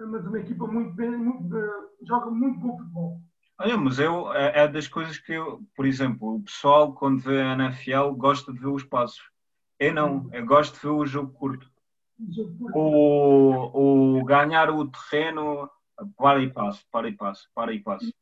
mas 0.00 0.26
uma 0.26 0.38
equipa 0.38 0.66
muito 0.66 0.94
bem, 0.94 1.10
muito, 1.10 1.48
joga 2.02 2.30
muito 2.30 2.58
bom 2.60 2.78
futebol. 2.78 3.20
Olha, 3.58 3.76
mas 3.76 3.98
eu, 3.98 4.32
é, 4.34 4.64
é 4.64 4.68
das 4.68 4.86
coisas 4.86 5.18
que 5.18 5.32
eu, 5.32 5.62
por 5.74 5.86
exemplo, 5.86 6.36
o 6.36 6.42
pessoal 6.42 6.94
quando 6.94 7.20
vê 7.20 7.40
a 7.40 7.54
NFL 7.54 8.12
gosta 8.16 8.52
de 8.52 8.58
ver 8.58 8.68
os 8.68 8.84
passos. 8.84 9.30
Eu 9.78 9.94
não, 9.94 10.28
eu 10.32 10.44
gosto 10.46 10.74
de 10.74 10.80
ver 10.80 10.88
o 10.88 11.06
jogo 11.06 11.32
curto. 11.32 11.70
O, 12.74 14.24
ganhar 14.24 14.70
o 14.70 14.88
terreno, 14.88 15.70
para 16.16 16.40
e 16.40 16.50
passo, 16.50 16.84
para 16.90 17.08
e 17.08 17.12
passo, 17.12 17.48
para 17.54 17.72
e 17.72 17.82
passo. 17.82 18.12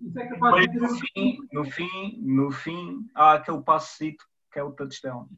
Isso 0.00 0.18
é 0.18 0.28
capaz 0.28 0.70
de 0.70 0.78
no, 0.78 0.88
fim, 0.88 1.38
no 1.52 1.64
fim, 1.64 2.22
no 2.22 2.50
fim, 2.50 3.10
há 3.14 3.34
aquele 3.34 3.62
passito 3.62 4.24
que 4.52 4.58
é 4.58 4.62
o 4.62 4.72
touchdown. 4.72 5.28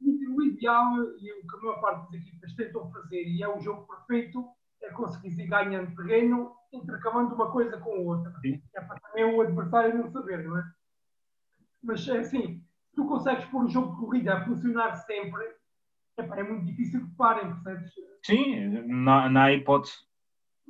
o 0.00 0.42
ideal 0.42 0.94
e 1.20 1.32
o 1.32 1.46
que 1.46 1.56
a 1.56 1.60
maior 1.60 1.80
parte 1.80 2.12
das 2.12 2.20
equipas 2.20 2.54
tentam 2.54 2.90
fazer, 2.90 3.24
e 3.24 3.42
é 3.42 3.48
o 3.48 3.60
jogo 3.60 3.86
perfeito, 3.86 4.44
é 4.82 4.90
conseguir 4.90 5.40
ir 5.40 5.46
ganhando 5.46 5.94
terreno, 5.96 6.54
intercalando 6.72 7.34
uma 7.34 7.50
coisa 7.50 7.78
com 7.78 8.06
outra. 8.06 8.32
Sim. 8.40 8.62
É 8.74 8.80
para 8.80 9.00
também 9.00 9.24
o 9.24 9.40
adversário 9.40 9.96
não 9.96 10.10
saber, 10.10 10.44
não 10.44 10.58
é? 10.58 10.64
Mas 11.82 12.06
é 12.08 12.18
assim, 12.18 12.62
tu 12.94 13.06
consegues 13.06 13.44
pôr 13.46 13.64
o 13.64 13.68
jogo 13.68 13.94
de 13.94 14.00
corrida 14.00 14.34
a 14.34 14.44
funcionar 14.44 14.94
sempre, 14.96 15.44
é, 16.18 16.42
muito 16.42 16.66
difícil 16.66 17.06
que 17.06 17.14
parem, 17.14 17.54
percebes? 17.62 17.92
Sim, 18.24 18.68
na, 18.86 19.28
na 19.28 19.52
hipótese. 19.52 19.96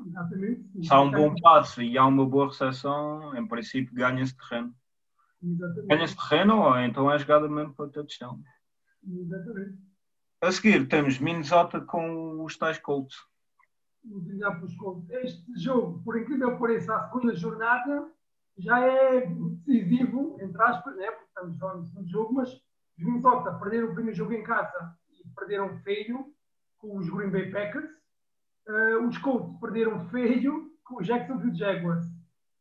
Exatamente. 0.06 0.86
Se 0.86 0.92
há 0.92 1.00
um 1.00 1.10
bom 1.10 1.34
passo 1.40 1.82
e 1.82 1.98
há 1.98 2.06
uma 2.06 2.26
boa 2.26 2.48
recepção, 2.48 3.36
em 3.36 3.46
princípio 3.46 3.94
ganha-se 3.94 4.36
terreno. 4.36 4.74
Ganha-se 5.86 6.16
terreno 6.16 6.62
ou 6.62 6.78
então 6.78 7.10
é 7.10 7.18
jogada 7.18 7.48
mesmo 7.48 7.74
para 7.74 7.86
o 7.86 7.90
touchdown. 7.90 8.40
Exatamente. 9.06 9.78
A 10.40 10.52
seguir 10.52 10.86
temos 10.86 11.18
Minnesota 11.18 11.80
com 11.80 12.44
os 12.44 12.56
tais 12.56 12.78
Colts. 12.78 13.16
Este 15.10 15.58
jogo, 15.58 16.02
por 16.04 16.18
incrível 16.18 16.52
que 16.52 16.60
pareça, 16.60 16.94
a 16.94 17.08
segunda 17.08 17.34
jornada 17.34 18.08
já 18.56 18.80
é 18.80 19.26
decisivo, 19.26 20.36
entre 20.40 20.62
aspas, 20.62 20.96
né? 20.96 21.10
porque 21.10 21.26
estamos 21.26 21.58
só 21.58 21.76
no 21.76 21.84
segundo 21.84 22.08
jogo, 22.08 22.34
mas 22.34 22.52
os 22.52 23.04
Minnesota 23.04 23.52
perderam 23.54 23.88
o 23.88 23.94
primeiro 23.94 24.16
jogo 24.16 24.32
em 24.32 24.42
casa 24.42 24.96
perderam 25.38 25.78
feio 25.80 26.32
com 26.78 26.96
os 26.96 27.08
Green 27.08 27.30
Bay 27.30 27.50
Packers. 27.50 27.90
Uh, 28.66 29.06
os 29.08 29.16
Colts 29.18 29.58
perderam 29.60 30.08
feio 30.08 30.70
com 30.84 31.00
os 31.00 31.06
Jacksonville 31.06 31.56
Jaguars. 31.56 32.06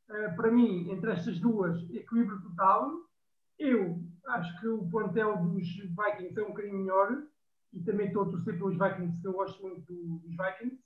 Uh, 0.10 0.36
para 0.36 0.52
mim, 0.52 0.90
entre 0.90 1.12
estas 1.12 1.40
duas, 1.40 1.78
equilíbrio 1.90 2.42
total. 2.42 2.92
Eu 3.60 4.00
acho 4.28 4.60
que 4.60 4.68
o 4.68 4.88
plantel 4.90 5.38
dos 5.38 5.68
Vikings 5.68 6.40
é 6.40 6.44
um 6.44 6.50
bocadinho 6.50 6.80
melhor 6.80 7.24
e 7.74 7.82
também 7.82 8.08
estou 8.08 8.24
a 8.24 8.30
torcer 8.30 8.58
pelos 8.58 8.78
Vikings, 8.78 9.22
que 9.22 9.28
eu 9.28 9.34
gosto 9.34 9.62
muito 9.62 9.92
dos 9.94 10.36
Vikings. 10.36 10.82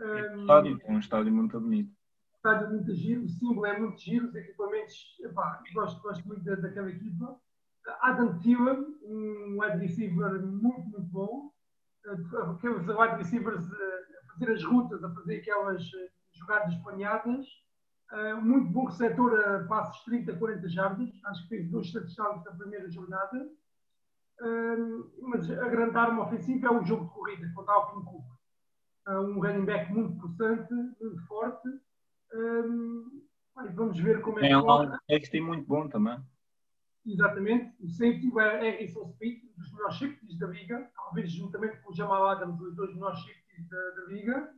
Um, 0.00 0.40
estádio, 0.42 0.80
um 0.86 0.98
estádio 0.98 1.32
muito 1.32 1.60
bonito. 1.60 1.92
Estádio 2.36 2.70
muito 2.70 2.94
giro, 2.94 3.24
o 3.24 3.28
símbolo 3.28 3.66
é 3.66 3.78
muito 3.78 4.00
giro, 4.00 4.28
os 4.28 4.34
equipamentos, 4.34 5.16
epá, 5.20 5.62
gosto, 5.74 6.00
gosto 6.00 6.26
muito 6.26 6.44
daquela 6.44 6.88
equipa. 6.88 7.38
Adam 8.00 8.38
Thielen, 8.38 8.86
um 9.02 9.58
wide 9.58 9.78
receiver 9.78 10.40
muito, 10.44 10.88
muito 10.88 11.08
bom. 11.10 11.50
Aqueles 12.54 12.86
wide 12.86 13.16
receivers 13.16 13.64
a 13.72 14.32
fazer 14.32 14.52
as 14.52 14.64
rutas, 14.64 15.02
a 15.04 15.10
fazer 15.14 15.38
aquelas 15.38 15.82
eh, 15.82 16.08
jogadas 16.32 16.74
planeadas. 16.76 17.46
Uh, 18.10 18.40
muito 18.40 18.72
bom 18.72 18.86
receptor 18.86 19.38
a 19.38 19.64
passos 19.64 20.02
30, 20.04 20.34
40 20.36 20.68
jardas. 20.68 21.10
Acho 21.26 21.42
que 21.42 21.48
fez 21.48 21.70
dois 21.70 21.92
touchdowns 21.92 22.42
na 22.44 22.52
primeira 22.52 22.88
jornada. 22.90 23.50
Mas 25.20 25.50
agrandar 25.50 26.10
uma 26.10 26.24
ofensiva 26.24 26.68
é 26.68 26.70
um 26.70 26.86
jogo 26.86 27.06
de 27.06 27.10
corrida 27.10 27.52
contra 27.54 27.74
Alvin 27.74 28.04
Cook. 28.04 28.24
Um 29.08 29.40
running 29.40 29.64
back 29.64 29.92
muito 29.92 30.16
possante, 30.20 30.72
muito 30.72 31.26
forte. 31.26 31.68
vamos 33.74 33.98
ver 33.98 34.22
como 34.22 34.38
é 34.38 34.42
que. 34.42 34.46
É 34.46 34.56
um 34.56 34.90
safety 35.10 35.40
muito 35.40 35.66
bom 35.66 35.88
também. 35.88 36.18
Exatamente. 37.08 37.74
O 37.80 37.88
safety 37.88 38.30
é 38.38 38.70
Harrison 38.70 39.08
Smith, 39.14 39.42
um 39.44 39.60
dos 39.60 39.72
melhores 39.72 39.98
safeties 39.98 40.38
da 40.38 40.46
liga. 40.46 40.90
Talvez 40.94 41.32
juntamente 41.32 41.78
com 41.78 41.90
o 41.90 41.94
Jamal 41.94 42.26
Adams, 42.28 42.60
os 42.60 42.76
dois 42.76 42.92
melhores 42.92 43.18
safeties 43.20 43.68
da, 43.68 43.90
da 43.90 44.04
liga. 44.08 44.50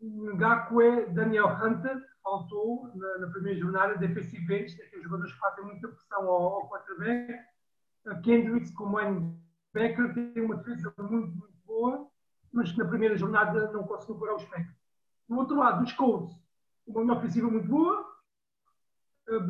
Ngakwe, 0.00 1.06
Daniel 1.12 1.48
Hunter, 1.48 2.00
faltou 2.22 2.90
na, 2.94 3.18
na 3.18 3.26
primeira 3.26 3.58
jornada, 3.58 3.98
defensive 3.98 4.54
end, 4.54 4.76
daqueles 4.76 5.04
jogadores 5.04 5.32
que 5.32 5.38
fazem 5.40 5.64
muita 5.64 5.88
pressão 5.88 6.28
ao, 6.28 6.54
ao 6.54 6.68
quarterback. 6.68 7.34
Kendricks, 8.22 8.70
como 8.70 9.38
Becker, 9.74 10.14
tem 10.14 10.44
uma 10.44 10.56
defesa 10.56 10.94
muito, 10.98 11.36
muito 11.36 11.58
boa, 11.66 12.08
mas 12.52 12.72
que 12.72 12.78
na 12.78 12.86
primeira 12.86 13.16
jornada 13.16 13.70
não 13.72 13.82
conseguiu 13.82 14.18
parar 14.18 14.36
os 14.36 14.44
Packers. 14.44 14.80
Do 15.28 15.36
outro 15.36 15.56
lado, 15.56 15.84
os 15.84 15.92
Colts, 15.92 16.34
uma 16.86 17.02
linha 17.02 17.14
ofensiva 17.14 17.48
muito 17.48 17.68
boa, 17.68 18.09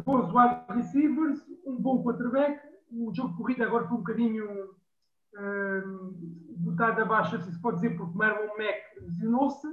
bons 0.04 0.32
wide 0.32 0.64
receivers, 0.68 1.40
um 1.66 1.76
bom 1.76 2.02
quarterback. 2.02 2.60
O 2.92 3.12
jogo 3.14 3.30
de 3.30 3.36
corrida 3.36 3.64
agora 3.66 3.86
foi 3.86 3.96
um 3.96 4.00
bocadinho 4.00 4.64
uh, 4.64 6.14
botado 6.58 7.02
abaixo, 7.02 7.40
se 7.40 7.60
pode 7.60 7.76
dizer, 7.76 7.96
porque 7.96 8.16
Marlon 8.16 8.56
Mack 8.58 9.00
lesionou-se 9.00 9.68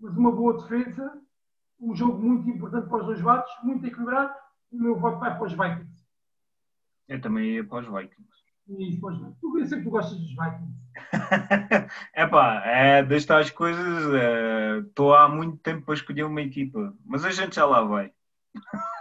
mas 0.00 0.16
uma 0.16 0.30
boa 0.30 0.56
defesa, 0.56 1.20
um 1.80 1.94
jogo 1.94 2.18
muito 2.18 2.48
importante 2.48 2.88
para 2.88 2.98
os 2.98 3.06
dois 3.06 3.20
lados, 3.20 3.50
muito 3.62 3.86
equilibrado. 3.86 4.32
O 4.70 4.80
meu 4.80 4.98
voto 4.98 5.18
vai 5.18 5.36
para 5.36 5.46
os 5.46 5.52
Vikings. 5.52 6.06
Eu 7.08 7.20
também 7.20 7.54
ia 7.54 7.64
para 7.64 7.78
os 7.78 7.86
Vikings. 7.86 8.28
Isso, 8.68 9.00
Vikings. 9.00 9.36
Tu, 9.40 9.58
eu 9.58 9.66
sei 9.66 9.78
que 9.78 9.84
tu 9.84 9.90
gostas 9.90 10.18
dos 10.18 10.30
Vikings. 10.30 10.78
Epá, 12.14 12.62
é 12.64 13.02
destas 13.02 13.50
coisas, 13.50 14.84
estou 14.86 15.14
é, 15.14 15.18
há 15.18 15.28
muito 15.28 15.56
tempo 15.58 15.86
para 15.86 15.94
escolher 15.94 16.24
uma 16.24 16.42
equipa, 16.42 16.94
mas 17.04 17.24
a 17.24 17.30
gente 17.30 17.56
já 17.56 17.64
lá 17.64 17.82
vai. 17.82 18.12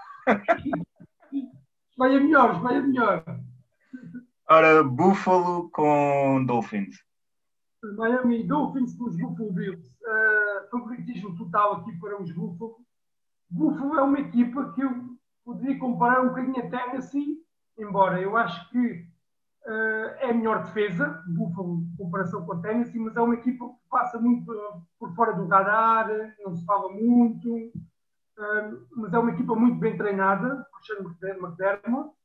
vai 1.97 2.15
a 2.15 2.19
melhor, 2.19 2.61
vai 2.61 2.77
a 2.77 2.81
melhor. 2.81 3.23
Ora, 4.49 4.83
Buffalo 4.83 5.69
com 5.71 6.45
Dolphins. 6.45 6.95
Miami 7.97 8.43
Dolphins 8.43 8.95
com 8.95 9.05
os 9.05 9.17
Buffalo 9.17 9.51
Bills. 9.51 9.95
Uh, 10.01 10.69
favoritismo 10.69 11.35
total 11.37 11.75
aqui 11.75 11.91
para 11.99 12.21
os 12.21 12.31
Buffalo. 12.31 12.77
Buffalo 13.49 13.97
é 13.97 14.01
uma 14.03 14.19
equipa 14.19 14.73
que 14.73 14.81
eu 14.81 15.17
poderia 15.45 15.79
comparar 15.79 16.21
um 16.21 16.29
bocadinho 16.29 16.59
a 16.59 16.69
Tennessee, 16.69 17.37
embora 17.77 18.21
eu 18.21 18.35
acho 18.35 18.69
que 18.69 19.07
é 20.19 20.29
a 20.29 20.33
melhor 20.33 20.63
defesa, 20.63 21.23
Buffalo 21.27 21.81
em 21.81 21.95
comparação 21.97 22.45
com 22.45 22.53
a 22.53 22.61
Tennessee, 22.61 22.99
mas 22.99 23.15
é 23.15 23.21
uma 23.21 23.35
equipa 23.35 23.67
que 23.67 23.89
passa 23.89 24.19
muito 24.19 24.53
por 24.97 25.13
fora 25.13 25.33
do 25.33 25.47
radar, 25.47 26.09
não 26.39 26.55
se 26.55 26.65
fala 26.65 26.89
muito, 26.91 27.71
mas 28.95 29.13
é 29.13 29.19
uma 29.19 29.31
equipa 29.31 29.55
muito 29.55 29.79
bem 29.79 29.97
treinada, 29.97 30.65
Christian 30.73 31.37
McDermott, 31.37 32.15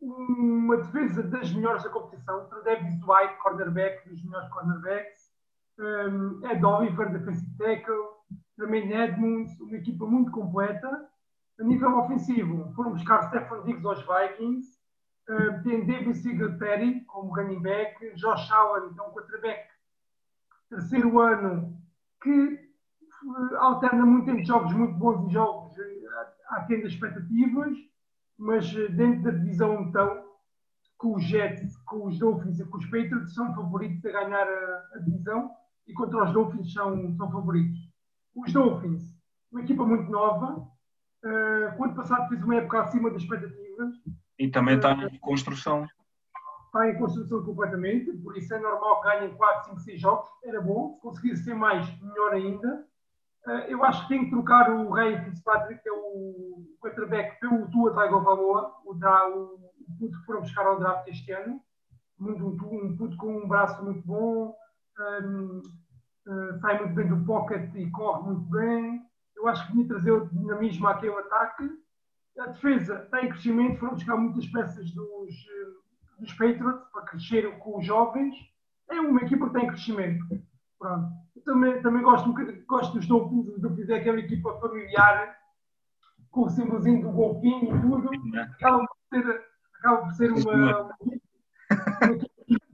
uma 0.00 0.76
defesa 0.76 1.22
das 1.22 1.52
melhores 1.52 1.82
da 1.82 1.90
competição, 1.90 2.48
Davis 2.64 3.00
White, 3.02 3.38
cornerback, 3.42 4.08
dos 4.08 4.22
melhores 4.24 4.48
cornerbacks, 4.50 5.32
Ed 6.50 6.64
Oliver, 6.64 7.10
defensive 7.12 7.56
tackle, 7.56 8.08
também 8.56 8.92
Edmonds, 8.92 9.58
uma 9.60 9.76
equipa 9.76 10.06
muito 10.06 10.30
completa. 10.30 11.08
A 11.58 11.64
nível 11.64 11.98
ofensivo, 11.98 12.72
foram 12.74 12.92
buscar 12.92 13.28
Stefan 13.28 13.62
Diggs 13.64 13.86
aos 13.86 14.00
Vikings, 14.00 14.80
Uh, 15.30 15.62
tem 15.62 15.86
David 15.86 16.16
Singletary 16.16 17.02
como 17.02 17.32
running 17.32 17.60
back, 17.60 17.94
Josh 18.16 18.50
Allen, 18.50 18.90
então 18.90 19.12
quarterback, 19.12 19.68
terceiro 20.68 21.20
ano, 21.20 21.80
que 22.20 22.69
alterna 23.58 24.04
muito 24.06 24.30
entre 24.30 24.44
jogos 24.44 24.72
muito 24.72 24.94
bons 24.94 25.28
e 25.28 25.32
jogos 25.32 25.76
uh, 25.76 25.84
aquém 26.48 26.82
das 26.82 26.92
expectativas, 26.92 27.76
mas 28.38 28.72
uh, 28.74 28.88
dentro 28.92 29.24
da 29.24 29.30
divisão 29.30 29.82
então, 29.82 30.24
com 30.96 31.16
os 31.16 31.24
Jets, 31.24 31.76
com 31.84 32.06
os 32.06 32.18
Dolphins 32.18 32.60
e 32.60 32.64
com 32.64 32.78
os 32.78 32.86
Patriots 32.86 33.34
são 33.34 33.54
favoritos 33.54 34.04
a 34.04 34.12
ganhar 34.12 34.46
a, 34.46 34.88
a 34.94 34.98
divisão 34.98 35.50
e 35.86 35.92
contra 35.92 36.24
os 36.24 36.32
Dolphins 36.32 36.72
são, 36.72 37.14
são 37.16 37.30
favoritos. 37.30 37.78
Os 38.34 38.52
Dolphins, 38.52 39.02
uma 39.50 39.62
equipa 39.62 39.84
muito 39.84 40.10
nova, 40.10 40.56
uh, 40.56 41.78
o 41.78 41.84
ano 41.84 41.94
passado 41.94 42.28
fez 42.28 42.42
uma 42.42 42.56
época 42.56 42.82
acima 42.82 43.10
das 43.10 43.22
expectativas, 43.22 43.94
e 44.40 44.48
também 44.48 44.76
está 44.76 44.92
em 44.92 45.18
construção. 45.18 45.86
Está 46.64 46.88
em 46.88 46.98
construção 46.98 47.44
completamente, 47.44 48.10
por 48.22 48.34
isso 48.38 48.54
é 48.54 48.58
normal 48.58 49.02
que 49.02 49.08
ganhem 49.08 49.36
4, 49.36 49.64
5, 49.66 49.80
6 49.80 50.00
jogos. 50.00 50.28
Era 50.42 50.62
bom, 50.62 50.94
se 50.94 51.00
conseguisse 51.02 51.44
ser 51.44 51.54
mais, 51.54 51.86
melhor 52.00 52.32
ainda. 52.32 52.86
Eh, 53.46 53.72
eu 53.72 53.84
acho 53.84 54.02
que 54.02 54.08
tem 54.08 54.24
que 54.24 54.30
trocar 54.30 54.70
o 54.70 54.90
Rei 54.90 55.18
Fitzpatrick, 55.24 55.82
que 55.82 55.88
é 55.88 55.92
o 55.92 56.64
quarterback, 56.80 57.38
pelo 57.40 57.70
Tua 57.70 57.94
Tagovailoa, 57.94 58.74
o, 58.84 58.92
o, 58.92 58.94
o 58.94 59.98
puto 59.98 60.18
que 60.18 60.26
foram 60.26 60.40
buscar 60.40 60.66
ao 60.66 60.78
draft 60.78 61.08
este 61.08 61.32
ano. 61.32 61.60
Muito, 62.18 62.44
um, 62.44 62.86
um 62.86 62.96
puto 62.96 63.16
com 63.16 63.38
um 63.38 63.48
braço 63.48 63.82
muito 63.82 64.06
bom, 64.06 64.54
um, 65.22 65.62
uh, 66.26 66.50
eh, 66.50 66.58
sai 66.60 66.78
muito 66.78 66.94
bem 66.94 67.08
do 67.08 67.24
pocket 67.24 67.74
e 67.74 67.90
corre 67.90 68.22
muito 68.24 68.50
bem. 68.50 69.00
Eu 69.34 69.48
acho 69.48 69.66
que 69.72 69.84
trazer 69.88 70.12
o 70.12 70.28
dinamismo 70.28 70.86
àquele 70.86 71.16
ataque 71.16 71.70
a 72.40 72.46
defesa 72.46 73.02
está 73.04 73.22
em 73.22 73.28
crescimento, 73.28 73.78
foram 73.78 73.94
buscar 73.94 74.16
muitas 74.16 74.46
peças 74.46 74.90
dos, 74.92 75.30
eh, 75.30 76.20
dos 76.20 76.32
Patriots 76.32 76.88
para 76.92 77.02
crescer 77.02 77.58
com 77.58 77.78
os 77.78 77.86
jovens. 77.86 78.34
É 78.90 79.00
uma 79.00 79.20
equipa 79.20 79.48
que 79.48 79.56
está 79.56 79.60
em 79.60 79.68
crescimento. 79.68 80.24
Pronto. 80.80 81.10
Eu 81.36 81.42
também, 81.42 81.82
também 81.82 82.02
gosto, 82.02 82.34
gosto 82.66 82.94
dos 82.94 83.06
Dolphins, 83.06 83.48
os 83.48 83.60
Dolphins 83.60 83.90
é 83.90 83.96
aquela 83.96 84.18
equipa 84.18 84.58
familiar, 84.58 85.36
com 86.30 86.46
o 86.46 86.50
símbolozinho 86.50 87.02
do 87.02 87.12
golfinho 87.12 87.76
e 87.76 87.80
tudo. 87.82 88.10
Acaba 88.40 88.86
por 88.86 88.96
ser, 89.10 89.44
acaba 89.78 90.02
por 90.02 90.12
ser 90.14 90.32
uma, 90.32 90.82
uma, 90.82 91.18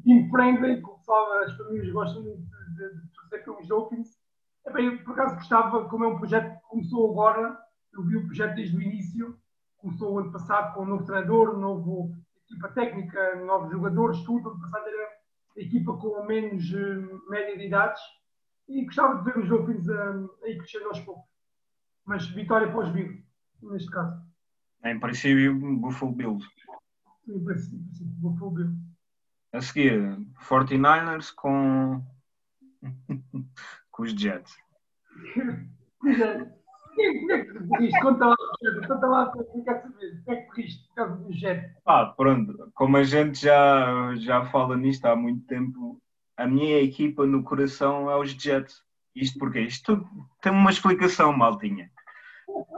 team 0.05 0.31
friendly, 0.31 0.81
que 0.81 1.13
as 1.45 1.57
famílias 1.57 1.93
gostam 1.93 2.23
muito 2.23 2.43
de, 2.77 2.95
de, 2.95 3.09
torcer 3.13 3.45
pelos 3.45 3.67
Dolphins. 3.67 4.09
É 4.67 4.73
bem, 4.73 4.99
por 4.99 5.13
acaso 5.13 5.35
gostava, 5.35 5.89
como 5.89 6.05
é 6.05 6.09
um 6.09 6.19
projeto 6.19 6.55
que 6.55 6.69
começou 6.69 7.11
agora, 7.11 7.59
eu 7.93 8.05
vi 8.05 8.17
o 8.17 8.27
projeto 8.27 8.55
desde 8.55 8.77
o 8.77 8.83
início, 8.83 9.37
começou 9.79 10.13
o 10.13 10.19
ano 10.21 10.33
passado 10.33 10.75
com 10.75 10.83
um 10.83 10.87
novo 10.87 11.05
treinador, 11.05 11.59
novo 11.59 12.15
equipa 12.49 12.69
técnica, 12.69 13.37
novos 13.45 13.71
jogadores, 13.73 14.23
tudo. 14.23 14.49
O 14.49 14.53
ano 14.53 14.61
passado 14.61 14.87
era 14.87 15.16
equipa 15.57 15.97
com 15.97 16.25
menos 16.25 16.71
uh, 16.73 17.31
média 17.31 17.57
de 17.57 17.67
idades 17.67 18.01
e 18.69 18.85
gostava 18.85 19.19
de 19.19 19.25
ver 19.25 19.39
os 19.39 19.49
Dolphins 19.49 19.87
uh, 19.89 20.31
aí 20.45 20.59
crescendo 20.59 20.89
aos 20.89 21.01
poucos. 21.01 21.25
Mas 22.05 22.27
vitória 22.29 22.71
para 22.71 22.81
os 22.81 22.93
Bills, 22.93 23.25
neste 23.63 23.91
caso. 23.91 24.23
Em 24.85 25.01
princípio, 25.01 25.55
Buffalo 25.79 26.13
Bills. 26.13 26.47
Em 27.29 27.45
princípio, 27.45 27.79
Buffalo 28.19 28.51
Bills. 28.53 28.77
A 29.53 29.61
seguir, 29.61 30.01
49ers 30.49 31.33
com, 31.35 32.05
com 33.91 34.03
os 34.03 34.13
Jets. 34.13 34.57
Conta 38.03 38.27
lá, 38.27 38.37
conta 38.89 39.07
lá, 39.07 39.33
fica 39.53 39.81
saber. 39.81 40.23
Como 40.25 40.37
é 40.37 40.41
que 40.41 40.47
corriste 40.47 40.89
jet? 41.31 41.71
Ah, 41.85 42.07
pronto, 42.17 42.71
como 42.75 42.97
a 42.97 43.05
gente 43.05 43.41
já, 43.41 44.15
já 44.17 44.45
fala 44.47 44.77
nisto 44.77 45.05
há 45.07 45.15
muito 45.15 45.47
tempo, 45.47 46.01
a 46.37 46.47
minha 46.47 46.81
equipa 46.81 47.27
no 47.27 47.43
coração 47.43 48.11
é 48.11 48.17
os 48.17 48.31
Jets. 48.31 48.83
Isto 49.15 49.39
porque 49.39 49.61
isto 49.61 50.07
tem 50.43 50.53
uma 50.53 50.71
explicação, 50.71 51.33
maltinha. 51.33 51.91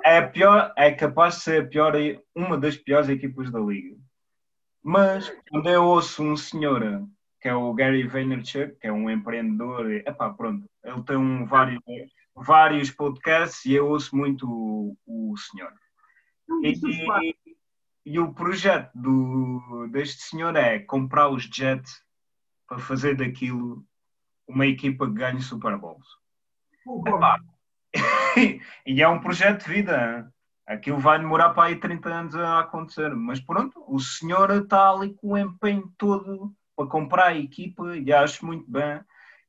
É, 0.04 0.22
pior, 0.22 0.72
é 0.76 0.92
capaz 0.92 1.36
de 1.36 1.40
ser 1.42 1.62
a 1.62 1.66
pior, 1.66 1.92
uma 2.34 2.56
das 2.56 2.76
piores 2.76 3.08
equipas 3.08 3.50
da 3.50 3.58
liga. 3.58 3.96
Mas 4.82 5.32
quando 5.50 5.68
eu 5.68 5.84
ouço 5.84 6.22
um 6.22 6.36
senhor 6.36 7.06
que 7.40 7.48
é 7.48 7.54
o 7.54 7.72
Gary 7.72 8.06
Vaynerchuk, 8.06 8.76
que 8.80 8.86
é 8.86 8.92
um 8.92 9.08
empreendedor, 9.08 9.90
epá, 9.92 10.30
pronto, 10.30 10.68
ele 10.82 11.02
tem 11.04 11.16
um 11.16 11.46
vários 11.46 11.80
vários 12.42 12.90
podcasts 12.90 13.64
e 13.64 13.74
eu 13.74 13.88
ouço 13.88 14.16
muito 14.16 14.46
o, 14.48 14.96
o 15.06 15.36
senhor. 15.36 15.72
E, 16.62 17.34
e, 18.06 18.18
o 18.18 18.32
projeto 18.32 18.90
do, 18.94 19.86
deste 19.90 20.22
senhor 20.22 20.56
é 20.56 20.78
comprar 20.78 21.28
os 21.28 21.44
Jets 21.44 22.02
para 22.66 22.78
fazer 22.78 23.16
daquilo 23.16 23.84
uma 24.46 24.66
equipa 24.66 25.06
que 25.06 25.12
ganhe 25.12 25.42
Super 25.42 25.76
Bowls. 25.76 26.06
e 28.86 29.02
é 29.02 29.08
um 29.08 29.20
projeto 29.20 29.64
de 29.64 29.74
vida. 29.74 30.32
Aquilo 30.66 30.98
vai 30.98 31.18
demorar 31.18 31.50
para 31.50 31.68
aí 31.68 31.76
30 31.76 32.08
anos 32.08 32.36
a 32.36 32.60
acontecer. 32.60 33.14
Mas 33.14 33.40
pronto, 33.40 33.82
o 33.86 33.98
senhor 33.98 34.50
está 34.50 34.90
ali 34.90 35.14
com 35.14 35.32
o 35.32 35.38
empenho 35.38 35.92
todo 35.98 36.54
para 36.76 36.86
comprar 36.86 37.26
a 37.28 37.36
equipa 37.36 37.96
e 37.96 38.12
acho 38.12 38.46
muito 38.46 38.70
bem. 38.70 39.00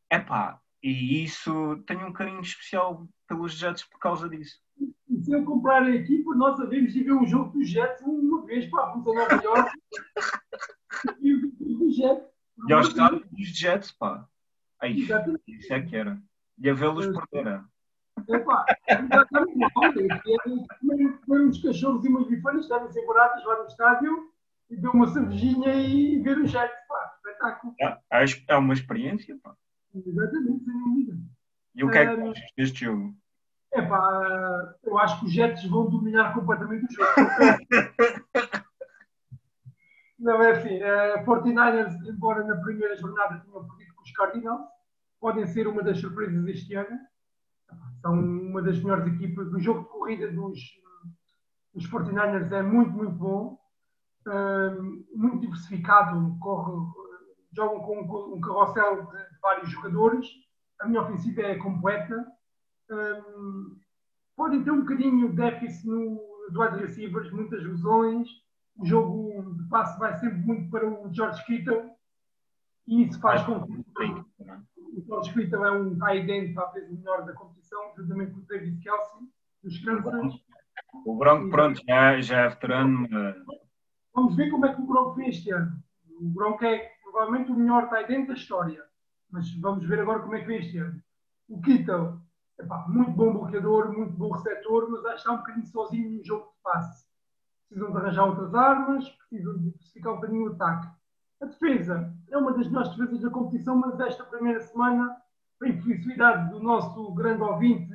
É 0.09 0.19
pá, 0.19 0.59
e 0.81 1.23
isso 1.23 1.77
tenho 1.85 2.07
um 2.07 2.13
carinho 2.13 2.41
especial 2.41 3.07
pelos 3.27 3.53
Jets 3.53 3.83
por 3.83 3.99
causa 3.99 4.29
disso. 4.29 4.59
E 5.09 5.21
se 5.21 5.33
eu 5.33 5.43
comprar 5.43 5.83
a 5.83 5.89
equipa, 5.89 6.35
nós 6.35 6.57
sabemos 6.57 6.93
de 6.93 7.03
ver 7.03 7.13
um 7.13 7.27
jogo 7.27 7.57
dos 7.57 7.69
Jets 7.69 8.01
uma 8.01 8.45
vez 8.45 8.65
para 8.67 8.83
a 8.83 8.97
Nova 8.97 9.43
York 9.43 9.71
e 11.21 11.33
o 11.33 11.51
dos 11.59 11.95
Jets. 11.95 12.29
E 12.67 12.73
ao 12.73 12.81
estádio 12.81 13.25
dos 13.31 13.47
Jets, 13.47 13.91
pá. 13.91 14.27
Aí, 14.81 15.01
isso 15.47 15.73
é 15.73 15.81
que 15.81 15.95
era. 15.95 16.21
E 16.57 16.69
a 16.69 16.73
vê-los 16.73 17.07
perder. 17.29 17.63
Epá, 18.27 18.65
comer 21.25 21.47
uns 21.47 21.61
cachorros 21.61 22.05
e 22.05 22.09
umas 22.09 22.27
bifanas, 22.27 22.63
estarem 22.65 22.91
sem 22.91 23.05
baratas 23.05 23.43
lá 23.45 23.59
no 23.59 23.65
estádio 23.65 24.31
e 24.69 24.75
ver 24.75 24.89
uma 24.89 25.07
cervejinha 25.07 25.73
e 25.73 26.19
ver 26.21 26.37
o 26.37 26.47
Jets, 26.47 26.87
pá. 26.87 27.13
Espetáculo. 27.15 27.75
É, 27.81 27.97
é 28.47 28.55
uma 28.57 28.73
experiência, 28.73 29.37
pá. 29.41 29.55
Exatamente, 29.95 30.63
sem 30.65 30.83
dúvida. 30.83 31.17
E 31.75 31.83
o 31.83 31.89
que 31.89 31.97
é 31.97 32.05
que 32.05 32.21
achas 32.21 32.51
deste 32.57 32.85
jogo? 32.85 33.15
É 33.71 33.81
pá, 33.81 34.75
eu 34.83 34.97
acho 34.97 35.19
que 35.19 35.25
os 35.27 35.31
Jets 35.31 35.63
vão 35.65 35.89
dominar 35.89 36.33
completamente 36.33 36.85
o 36.85 36.91
jogo. 36.91 37.09
Não 40.19 40.43
é 40.43 40.51
assim. 40.51 40.77
Uh, 40.77 41.23
49ers, 41.25 41.95
embora 42.07 42.43
na 42.43 42.57
primeira 42.57 42.97
jornada 42.97 43.39
tenham 43.39 43.65
perdido 43.67 43.93
com 43.95 44.01
os 44.01 44.11
Cardinals, 44.11 44.67
podem 45.19 45.45
ser 45.47 45.67
uma 45.67 45.83
das 45.83 45.99
surpresas 45.99 46.43
deste 46.43 46.75
ano. 46.75 46.99
São 48.01 48.13
uma 48.19 48.61
das 48.61 48.79
melhores 48.79 49.07
equipas. 49.13 49.47
O 49.53 49.59
jogo 49.59 49.83
de 49.83 49.89
corrida 49.89 50.31
dos, 50.31 50.59
dos 51.73 51.89
49ers 51.89 52.51
é 52.51 52.61
muito, 52.61 52.91
muito 52.91 53.13
bom. 53.13 53.57
Uh, 54.27 55.05
muito 55.15 55.39
diversificado. 55.41 56.37
Corre, 56.39 56.85
jogam 57.53 57.79
com 57.81 58.35
um 58.35 58.41
carrossel 58.41 59.05
de 59.05 59.28
vários 59.41 59.69
jogadores, 59.69 60.27
a 60.79 60.87
minha 60.87 61.01
ofensiva 61.01 61.41
é 61.41 61.55
completa. 61.55 62.25
Um, 62.89 63.77
podem 64.35 64.63
ter 64.63 64.71
um 64.71 64.81
bocadinho 64.81 65.29
de 65.29 65.35
déficit 65.35 65.87
no, 65.87 66.19
do 66.51 66.61
wide 66.61 66.77
receivers, 66.77 67.31
muitas 67.31 67.63
lesões. 67.63 68.27
O 68.77 68.85
jogo 68.85 69.53
de 69.55 69.67
passe 69.69 69.99
vai 69.99 70.17
sempre 70.17 70.39
muito 70.39 70.69
para 70.71 70.87
o 70.87 71.13
George 71.13 71.43
Kittle 71.45 71.91
e 72.87 73.03
isso 73.03 73.19
faz 73.19 73.43
com 73.43 73.61
que 73.61 73.71
o 73.71 75.05
George 75.05 75.31
Kittle 75.33 75.63
é 75.63 75.71
um 75.71 75.97
tight 75.99 76.31
end, 76.31 76.53
talvez 76.55 76.89
o 76.89 76.95
melhor 76.95 77.23
da 77.23 77.33
competição, 77.33 77.79
juntamente 77.95 78.31
com 78.31 78.39
o 78.39 78.45
David 78.45 78.81
Kelsey, 78.81 79.29
dos 79.63 79.77
Kansas. 79.79 80.33
O 81.05 81.15
Bronco, 81.15 81.49
pronto, 81.51 81.79
já, 81.87 82.19
já 82.19 82.37
é 82.45 82.49
veterano. 82.49 83.07
Vamos 84.15 84.35
ver 84.35 84.49
como 84.49 84.65
é 84.65 84.73
que 84.73 84.81
o 84.81 84.87
Bronco 84.87 85.15
fez 85.15 85.35
este 85.35 85.51
ano. 85.51 85.71
O 86.19 86.29
Bronco 86.29 86.65
é 86.65 86.91
provavelmente 87.03 87.51
o 87.51 87.55
melhor 87.55 87.89
tight 87.89 88.11
end 88.11 88.27
da 88.27 88.33
história. 88.33 88.83
Mas 89.31 89.53
vamos 89.55 89.85
ver 89.85 89.99
agora 89.99 90.19
como 90.19 90.35
é 90.35 90.41
que 90.41 90.47
vem 90.47 90.59
este 90.59 90.77
ano. 90.77 91.01
O 91.47 91.61
Kittle, 91.61 92.19
epá, 92.59 92.85
muito 92.87 93.11
bom 93.11 93.33
bloqueador, 93.33 93.91
muito 93.91 94.13
bom 94.13 94.31
receptor, 94.31 94.89
mas 94.89 95.15
está 95.15 95.31
um 95.31 95.37
bocadinho 95.37 95.65
sozinho 95.65 96.11
no 96.11 96.23
jogo 96.23 96.45
de 96.45 96.61
passe. 96.63 97.07
precisam 97.67 97.91
de 97.91 97.97
arranjar 97.97 98.25
outras 98.25 98.55
armas, 98.55 99.09
precisam 99.09 99.53
de 99.57 99.63
diversificar 99.65 100.13
um 100.13 100.15
bocadinho 100.15 100.49
o 100.49 100.53
ataque. 100.53 100.87
A 101.41 101.45
defesa 101.45 102.13
é 102.29 102.37
uma 102.37 102.53
das 102.53 102.67
melhores 102.67 102.89
defesas 102.89 103.21
da 103.21 103.29
competição, 103.29 103.75
mas 103.75 103.99
esta 103.99 104.23
primeira 104.25 104.59
semana, 104.59 105.15
para 105.57 105.69
infelicidade 105.69 106.49
do 106.51 106.59
nosso 106.59 107.13
grande 107.13 107.41
ouvinte, 107.43 107.93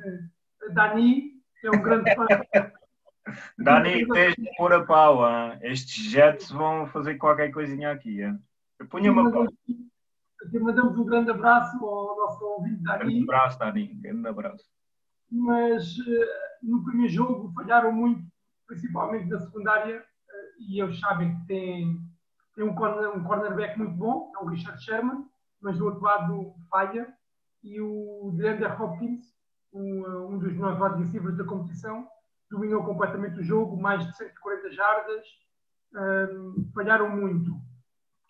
Dani, 0.73 1.33
que 1.59 1.67
é 1.67 1.71
um 1.71 1.81
grande 1.81 2.15
fã. 2.15 2.25
Dani, 3.57 4.07
tens 4.07 4.35
de 4.35 4.55
pôr 4.55 4.73
a 4.73 4.85
pau. 4.85 5.27
Hein? 5.27 5.59
Estes 5.61 6.11
jets 6.11 6.49
vão 6.51 6.87
fazer 6.87 7.15
qualquer 7.15 7.51
coisinha 7.51 7.91
aqui. 7.91 8.21
Hein? 8.21 8.39
Eu 8.79 8.87
ponho 8.87 9.11
uma 9.11 9.31
pau. 9.31 9.47
Aqui 10.45 10.59
mandamos 10.59 10.95
um 10.95 11.05
grande 11.05 11.31
abraço 11.31 11.83
ao 11.83 12.17
nosso 12.17 12.45
ouvinte 12.45 12.83
Dani. 12.83 12.99
Grande 12.99 13.23
abraço, 13.23 13.57
Dani. 13.57 13.87
Grande 13.95 14.27
abraço. 14.27 14.65
Mas 15.31 15.97
uh, 15.97 16.25
no 16.61 16.83
primeiro 16.83 17.11
jogo 17.11 17.51
falharam 17.53 17.91
muito, 17.91 18.23
principalmente 18.67 19.27
na 19.27 19.39
secundária, 19.39 19.99
uh, 19.99 20.63
e 20.69 20.79
eles 20.79 20.99
sabem 20.99 21.35
que 21.35 21.47
tem, 21.47 21.99
tem 22.55 22.63
um, 22.63 22.75
corner, 22.75 23.17
um 23.17 23.23
cornerback 23.23 23.75
muito 23.77 23.95
bom, 23.95 24.31
é 24.35 24.43
o 24.43 24.47
Richard 24.47 24.81
Sherman, 24.83 25.25
mas 25.59 25.79
do 25.79 25.85
outro 25.85 26.03
lado 26.03 26.53
falha, 26.69 27.11
e 27.63 27.81
o 27.81 28.31
DeAndre 28.37 28.67
Hopkins, 28.67 29.25
um, 29.73 30.05
eh, 30.05 30.17
um 30.27 30.37
dos 30.37 30.53
wide 30.53 31.03
receivers 31.03 31.35
da 31.35 31.43
competição, 31.43 32.07
dominou 32.51 32.83
completamente 32.83 33.39
o 33.39 33.43
jogo, 33.43 33.81
mais 33.81 34.05
de 34.05 34.15
140 34.15 34.71
jardas, 34.71 35.25
um, 35.95 36.69
falharam 36.75 37.09
muito. 37.09 37.59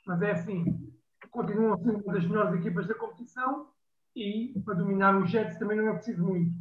Mas 0.08 0.22
é 0.22 0.32
assim, 0.32 0.95
continuam 1.30 1.74
a 1.74 1.78
ser 1.78 1.96
uma 1.96 2.14
das 2.14 2.26
melhores 2.26 2.60
equipas 2.60 2.88
da 2.88 2.96
competição 2.96 3.70
e 4.16 4.54
para 4.64 4.76
dominar 4.76 5.18
os 5.18 5.30
Jets 5.30 5.58
também 5.58 5.78
não 5.78 5.90
é 5.90 5.94
preciso 5.94 6.24
muito. 6.24 6.52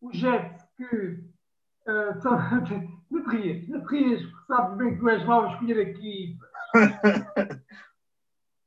Os 0.00 0.16
Jets 0.16 0.62
que 0.76 0.84
uh, 1.88 2.20
são... 2.20 2.36
não 3.10 3.24
te 3.24 3.36
rias, 3.36 3.68
não 3.68 3.84
te 3.86 3.90
rias, 3.90 4.22
porque 4.22 4.46
sabes 4.46 4.76
bem 4.76 4.94
que 4.94 5.00
tu 5.00 5.08
és 5.08 5.24
mau 5.24 5.44
a 5.44 5.52
escolher 5.52 5.88
aqui. 5.88 6.38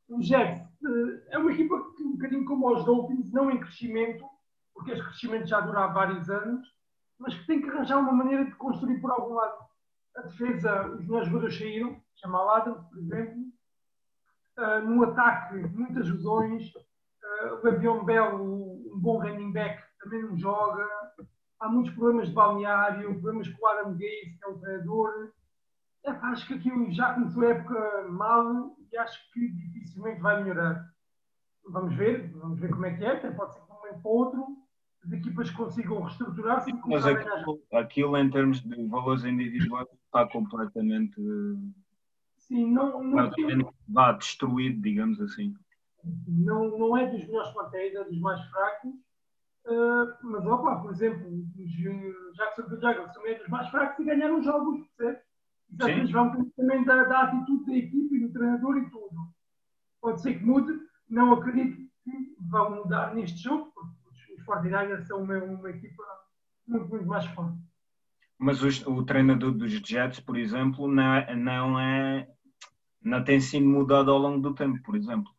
os 0.09 0.25
Jets 0.27 0.61
uh, 0.83 1.21
é 1.29 1.37
uma 1.37 1.51
equipa 1.51 1.93
que 1.95 2.03
um 2.03 2.11
bocadinho 2.13 2.45
como 2.45 2.73
os 2.73 2.85
Dolphins, 2.85 3.31
não 3.31 3.49
em 3.49 3.59
crescimento, 3.59 4.25
porque 4.73 4.91
este 4.91 5.05
crescimento 5.05 5.47
já 5.47 5.61
dura 5.61 5.85
há 5.85 5.87
vários 5.87 6.29
anos, 6.29 6.67
mas 7.17 7.33
que 7.33 7.47
tem 7.47 7.61
que 7.61 7.69
arranjar 7.69 7.97
uma 7.99 8.11
maneira 8.11 8.45
de 8.45 8.55
construir 8.55 8.99
por 8.99 9.11
algum 9.11 9.35
lado. 9.35 9.65
A 10.17 10.21
defesa, 10.23 10.87
os 10.91 11.05
meus 11.07 11.27
jogadores 11.27 11.57
saíram, 11.57 12.01
chama 12.15 12.57
Adams, 12.57 12.83
por 12.87 12.99
exemplo, 12.99 13.54
Uh, 14.57 14.87
no 14.87 15.03
ataque, 15.03 15.55
muitas 15.67 16.09
lesões. 16.09 16.73
Uh, 16.73 17.55
o 17.55 17.61
Gavião 17.61 18.05
Bell, 18.05 18.35
um 18.35 18.99
bom 18.99 19.19
running 19.19 19.51
back, 19.51 19.83
também 19.99 20.23
não 20.23 20.37
joga. 20.37 20.87
Há 21.59 21.69
muitos 21.69 21.93
problemas 21.93 22.29
de 22.29 22.33
balneário, 22.33 23.13
problemas 23.13 23.47
com 23.49 23.65
o 23.65 23.67
Adam 23.67 23.91
Gaze, 23.93 24.37
que 24.37 24.45
é 24.45 24.47
o 24.47 24.59
treinador. 24.59 25.31
É, 26.05 26.11
acho 26.11 26.47
que 26.47 26.53
aquilo 26.53 26.91
já 26.91 27.13
começou 27.13 27.43
a 27.43 27.49
época 27.49 28.07
mal 28.09 28.75
e 28.91 28.97
acho 28.97 29.19
que 29.31 29.47
dificilmente 29.47 30.21
vai 30.21 30.41
melhorar. 30.41 30.85
Vamos 31.67 31.95
ver, 31.95 32.31
vamos 32.33 32.59
ver 32.59 32.69
como 32.69 32.85
é 32.85 32.95
que 32.95 33.03
é, 33.03 33.13
até 33.13 33.31
pode 33.31 33.53
ser 33.53 33.61
de 33.61 33.71
um 33.71 33.75
momento 33.75 34.01
para 34.01 34.11
outro 34.11 34.65
as 35.05 35.11
equipas 35.11 35.49
consigam 35.51 36.01
reestruturar-se. 36.01 36.73
Mas 36.87 37.05
aquilo, 37.05 37.63
aquilo, 37.73 38.17
em 38.17 38.29
termos 38.29 38.61
de 38.61 38.87
valores 38.87 39.23
individuais, 39.23 39.87
está 40.05 40.27
completamente 40.27 41.15
Sim, 42.47 42.71
não, 42.71 43.03
não 43.03 43.73
vá 43.87 44.11
destruído, 44.11 44.81
digamos 44.81 45.19
assim. 45.19 45.53
Não, 46.27 46.77
não 46.77 46.95
é 46.95 47.09
dos 47.09 47.25
melhores 47.25 47.51
plantéis, 47.51 47.95
é 47.95 48.03
dos 48.03 48.19
mais 48.19 48.39
fracos. 48.49 48.91
Uh, 49.65 50.13
mas, 50.21 50.45
opa, 50.45 50.75
por 50.75 50.91
exemplo, 50.91 51.27
os 51.27 52.35
Jackson 52.35 52.69
do 52.69 52.79
Jaguars 52.79 53.11
também 53.13 53.33
é 53.33 53.39
dos 53.39 53.47
mais 53.47 53.67
fracos 53.69 53.99
e 53.99 54.05
ganharam 54.05 54.43
jogos, 54.43 54.85
percebe? 54.95 55.21
Isso 55.71 55.83
às 55.83 55.95
vezes 55.95 56.11
vão 56.11 56.51
também 56.51 56.83
da, 56.85 57.03
da 57.05 57.23
atitude 57.23 57.65
da 57.65 57.75
equipe 57.75 58.15
e 58.15 58.19
do 58.19 58.31
treinador 58.31 58.77
e 58.77 58.89
tudo. 58.91 59.33
Pode 59.99 60.21
ser 60.21 60.37
que 60.37 60.45
mude, 60.45 60.79
não 61.09 61.33
acredito 61.33 61.77
que 62.03 62.35
vão 62.47 62.75
mudar 62.75 63.15
neste 63.15 63.39
jogo, 63.41 63.71
porque 63.73 63.95
os, 64.07 64.39
os 64.39 64.45
49 64.45 65.03
são 65.05 65.23
uma, 65.23 65.37
uma 65.39 65.69
equipa 65.71 66.03
muito, 66.67 66.87
muito 66.87 67.07
mais 67.07 67.25
forte. 67.25 67.57
Mas 68.37 68.61
os, 68.61 68.85
o 68.85 69.03
treinador 69.03 69.51
dos 69.51 69.71
Jets, 69.71 70.19
por 70.19 70.37
exemplo, 70.37 70.87
não 70.87 71.13
é, 71.15 71.35
não 71.35 71.79
é 71.79 72.34
não 73.05 73.23
tem 73.23 73.39
sido 73.39 73.67
mudado 73.67 74.11
ao 74.11 74.17
longo 74.17 74.41
do 74.41 74.55
tempo, 74.55 74.81
por 74.81 74.95
exemplo. 74.95 75.31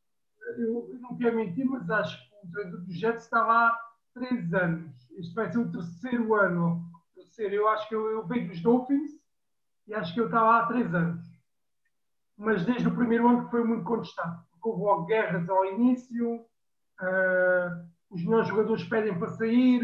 Eu, 0.56 0.88
eu 0.92 1.00
não 1.00 1.16
quero 1.18 1.36
mentir, 1.36 1.66
mas 1.66 1.90
acho 1.90 2.16
que 2.16 2.46
o 2.46 2.50
treinador 2.50 2.80
do 2.80 2.92
Jets 2.92 3.24
está 3.24 3.44
lá 3.44 3.68
há 3.68 3.80
três 4.14 4.54
anos. 4.54 5.10
Este 5.18 5.34
vai 5.34 5.50
ser 5.50 5.58
o 5.58 5.72
terceiro 5.72 6.34
ano. 6.34 6.88
Terceiro. 7.14 7.56
Eu 7.56 7.68
acho 7.68 7.88
que 7.88 7.94
eu, 7.94 8.06
eu 8.06 8.26
venho 8.26 8.48
dos 8.48 8.62
Dolphins 8.62 9.10
e 9.88 9.94
acho 9.94 10.14
que 10.14 10.20
eu 10.20 10.26
estava 10.26 10.46
lá 10.46 10.58
há 10.60 10.66
três 10.66 10.94
anos. 10.94 11.26
Mas 12.38 12.64
desde 12.64 12.86
o 12.86 12.94
primeiro 12.94 13.28
ano 13.28 13.44
que 13.44 13.50
foi 13.50 13.64
muito 13.64 13.84
contestado. 13.84 14.46
Porque 14.52 14.68
houve 14.68 15.08
guerras 15.08 15.48
ao 15.48 15.64
início, 15.64 16.36
uh, 16.36 17.86
os 18.10 18.24
melhores 18.24 18.48
jogadores 18.48 18.84
pedem 18.84 19.18
para 19.18 19.28
sair, 19.28 19.82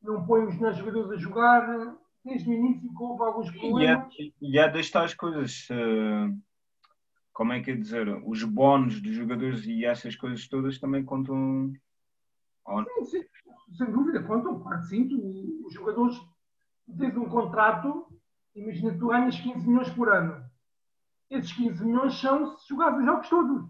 não 0.00 0.24
põem 0.24 0.46
os 0.46 0.54
melhores 0.54 0.78
jogadores 0.78 1.10
a 1.10 1.16
jogar. 1.16 1.96
Desde 2.24 2.48
o 2.48 2.52
início 2.52 2.88
houve 2.96 3.24
alguns 3.24 3.50
problemas. 3.50 4.14
E 4.16 4.22
há, 4.22 4.32
e 4.40 4.58
há 4.60 4.68
destas 4.68 5.14
coisas. 5.14 5.66
Uh 5.68 6.40
como 7.32 7.52
é 7.52 7.60
que 7.60 7.70
é 7.70 7.76
dizer, 7.76 8.08
os 8.26 8.44
bónus 8.44 9.00
dos 9.00 9.12
jogadores 9.12 9.64
e 9.64 9.84
essas 9.84 10.14
coisas 10.16 10.46
todas 10.48 10.78
também 10.78 11.04
contam. 11.04 11.72
Sim, 12.98 13.04
sim, 13.04 13.24
sem 13.76 13.90
dúvida, 13.90 14.22
contam, 14.22 14.60
claro 14.60 14.82
sim. 14.82 15.08
Tu, 15.08 15.66
os 15.66 15.74
jogadores 15.74 16.16
tens 16.98 17.16
um 17.16 17.28
contrato, 17.28 18.06
imagina 18.54 18.96
tu 18.98 19.08
ganhas 19.08 19.38
15 19.40 19.66
milhões 19.66 19.90
por 19.90 20.08
ano. 20.08 20.44
Esses 21.30 21.52
15 21.54 21.84
milhões 21.84 22.20
são 22.20 22.56
se 22.58 22.68
jogares 22.68 22.98
os 22.98 23.04
jogos 23.06 23.28
todos. 23.28 23.68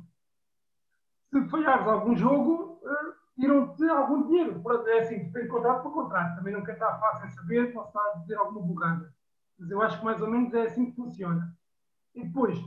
Se 1.30 1.48
falhares 1.48 1.86
algum 1.86 2.16
jogo, 2.16 2.80
uh, 2.82 3.14
tiram-te 3.36 3.84
algum 3.84 4.26
dinheiro. 4.26 4.62
É 4.88 4.98
assim, 4.98 5.18
depende 5.18 5.44
de 5.44 5.48
contrato 5.48 5.82
para 5.82 5.90
contrato. 5.92 6.36
Também 6.36 6.64
quer 6.64 6.72
estar 6.72 6.98
fácil 6.98 7.30
saber, 7.30 7.72
posso 7.72 7.88
estar 7.88 8.00
a 8.00 8.18
dizer 8.18 8.34
alguma 8.34 8.66
bugada. 8.66 9.14
Mas 9.58 9.70
eu 9.70 9.80
acho 9.80 9.98
que 9.98 10.04
mais 10.04 10.20
ou 10.20 10.28
menos 10.28 10.52
é 10.52 10.62
assim 10.62 10.90
que 10.90 10.96
funciona. 10.96 11.56
E 12.14 12.24
depois, 12.24 12.58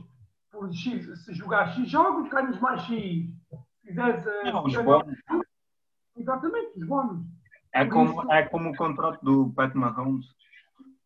por 0.50 0.72
X, 0.72 1.24
se 1.24 1.34
jogar 1.34 1.74
X 1.74 1.88
jogos, 1.88 2.28
ganhas 2.28 2.58
mais 2.60 2.82
X. 2.82 2.88
Se 2.88 3.86
fizeres. 3.86 4.26
Eh, 4.26 4.52
Não, 4.52 4.64
os 4.64 4.76
bónus. 4.76 5.18
Exatamente, 6.16 6.78
os 6.78 6.86
bónus. 6.86 7.26
É 7.72 7.84
como, 7.84 8.32
é 8.32 8.42
como 8.44 8.70
o 8.70 8.76
contrato 8.76 9.22
do 9.22 9.52
Pat 9.54 9.74
Mahomes, 9.74 10.26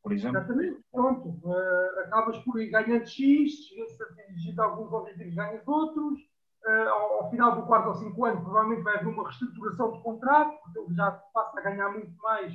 por 0.02 0.12
exemplo. 0.12 0.38
Exatamente, 0.38 0.80
pronto. 0.92 1.28
Uh, 1.42 2.00
acabas 2.04 2.38
por 2.38 2.60
ir 2.60 2.70
ganhando 2.70 3.06
X, 3.06 3.68
se 3.68 4.02
atingir 4.02 4.58
alguns 4.60 4.92
objetivos, 4.92 5.34
ganhas 5.34 5.66
outros. 5.66 6.20
Uh, 6.64 6.88
ao, 6.88 7.12
ao, 7.24 7.30
final 7.30 7.56
do 7.56 7.66
quarto 7.66 7.88
ou 7.88 7.94
cinco 7.94 8.24
anos, 8.24 8.42
provavelmente 8.42 8.82
vai 8.82 8.96
haver 8.96 9.08
uma 9.08 9.24
reestruturação 9.24 9.92
de 9.92 10.02
contrato, 10.02 10.58
porque 10.62 10.78
ele 10.78 10.94
já 10.94 11.10
passa 11.32 11.58
a 11.58 11.62
ganhar 11.62 11.88
muito 11.90 12.14
mais 12.18 12.54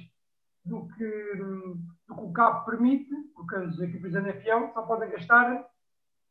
do 0.64 0.88
que, 0.90 1.36
do 1.38 2.16
que 2.16 2.22
o 2.22 2.32
cabo 2.32 2.66
permite, 2.66 3.14
porque 3.36 3.56
as 3.56 3.80
equipes 3.80 4.14
da 4.14 4.20
NFL 4.22 4.72
só 4.74 4.84
podem 4.84 5.10
gastar 5.10 5.66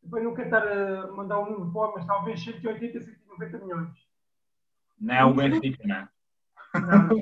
depois 0.04 0.22
não 0.22 0.32
a 0.32 1.12
mandar 1.12 1.40
um 1.40 1.50
número 1.50 1.72
fora, 1.72 1.92
mas 1.96 2.06
talvez 2.06 2.42
180, 2.44 3.00
190 3.00 3.58
milhões. 3.58 3.90
Não 5.00 5.14
é 5.14 5.24
o 5.24 5.34
Benfica, 5.34 5.86
não. 5.86 6.08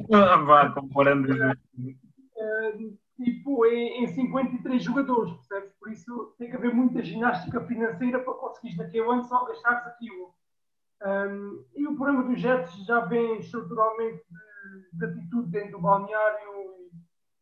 Não. 0.08 0.46
Vá, 0.46 0.70
comparando. 0.72 1.32
Uh, 1.32 2.98
tipo, 3.16 3.66
em, 3.66 4.04
em 4.04 4.06
53 4.08 4.82
jogadores, 4.82 5.32
percebes? 5.34 5.72
Por 5.78 5.90
isso 5.90 6.34
tem 6.38 6.50
que 6.50 6.56
haver 6.56 6.74
muita 6.74 7.02
ginástica 7.02 7.60
financeira 7.66 8.18
para 8.18 8.34
conseguires 8.34 8.78
naquele 8.78 9.08
ano 9.08 9.24
só 9.24 9.44
gastares 9.44 9.86
aquilo. 9.86 10.34
Um, 11.04 11.64
e 11.74 11.86
o 11.86 11.96
problema 11.96 12.22
dos 12.24 12.40
Jets 12.40 12.86
já 12.86 13.00
vem 13.00 13.38
estruturalmente 13.38 14.22
de, 14.30 14.98
de 14.98 15.04
atitude 15.04 15.50
dentro 15.50 15.72
do 15.72 15.80
balneário 15.80 16.90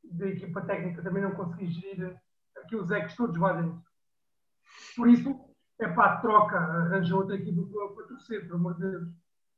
e 0.05 0.15
da 0.15 0.27
equipa 0.27 0.63
técnica 0.63 1.03
também 1.03 1.23
não 1.23 1.33
conseguir 1.33 1.67
gerir 1.67 2.17
aqueles 2.57 2.91
ecos 2.91 3.15
todos 3.15 3.39
lá 3.39 3.53
dentro. 3.53 3.83
Por 4.97 5.09
isso, 5.09 5.39
é 5.81 5.89
pá, 5.89 6.17
troca, 6.17 6.57
arranja 6.57 7.17
outra 7.17 7.37
equipa 7.37 7.63
para 7.95 8.07
torcer, 8.07 8.43
pelo 8.43 8.57
amor 8.57 8.75
de 8.75 8.91
Deus. 8.91 9.09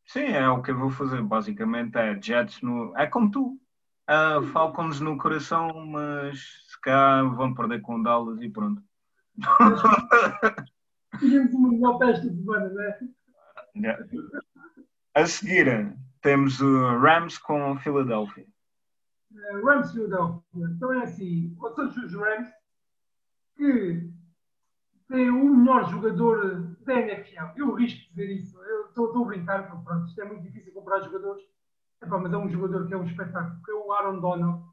Sim, 0.06 0.24
é 0.24 0.48
o 0.48 0.62
que 0.62 0.70
eu 0.70 0.78
vou 0.78 0.90
fazer. 0.90 1.22
Basicamente 1.22 1.96
é 1.96 2.20
Jets 2.20 2.60
no. 2.62 2.96
É 2.96 3.06
como 3.06 3.30
tu. 3.30 3.58
Uh, 4.08 4.42
Falcons 4.48 5.00
no 5.00 5.16
coração, 5.16 5.86
mas 5.86 6.38
se 6.66 6.80
cá 6.80 7.22
vão 7.22 7.54
perder 7.54 7.80
com 7.80 8.02
Dallas 8.02 8.42
e 8.42 8.50
pronto. 8.50 8.82
Tínhamos 11.18 11.54
uma 11.54 11.70
melhor 11.70 11.98
festa 11.98 12.28
de 12.28 12.36
semana, 12.36 12.68
não 12.68 12.82
é? 12.82 12.98
Yeah. 13.76 14.04
A 15.14 15.26
seguir, 15.26 15.96
temos 16.20 16.60
o 16.60 16.98
Rams 16.98 17.38
com 17.38 17.78
Philadelphia. 17.78 18.46
Uh, 19.30 19.64
Rams 19.64 19.92
Philadelphia. 19.92 20.42
Então 20.54 20.92
é 20.92 21.04
assim, 21.04 21.54
quais 21.58 21.74
são 21.76 21.86
os 21.86 22.14
Rams 22.14 22.50
que 23.56 24.11
tem 25.08 25.30
o 25.30 25.56
melhor 25.56 25.88
jogador 25.90 26.76
da 26.80 26.94
NFL. 26.94 27.56
Eu 27.56 27.74
risco 27.74 28.08
dizer 28.10 28.30
isso. 28.30 28.58
Eu 28.62 28.86
estou 28.86 29.22
a 29.22 29.26
brincar, 29.26 29.68
porque 29.68 29.84
pronto, 29.84 30.06
isto 30.06 30.20
é 30.20 30.24
muito 30.24 30.42
difícil 30.42 30.72
comprar 30.72 31.00
jogadores. 31.00 31.42
Mas 32.00 32.32
é 32.32 32.36
um 32.36 32.48
jogador 32.48 32.86
que 32.86 32.94
é 32.94 32.96
um 32.96 33.04
espetáculo, 33.04 33.62
que 33.64 33.70
é 33.70 33.74
o 33.74 33.92
Aaron 33.92 34.18
Donald, 34.18 34.64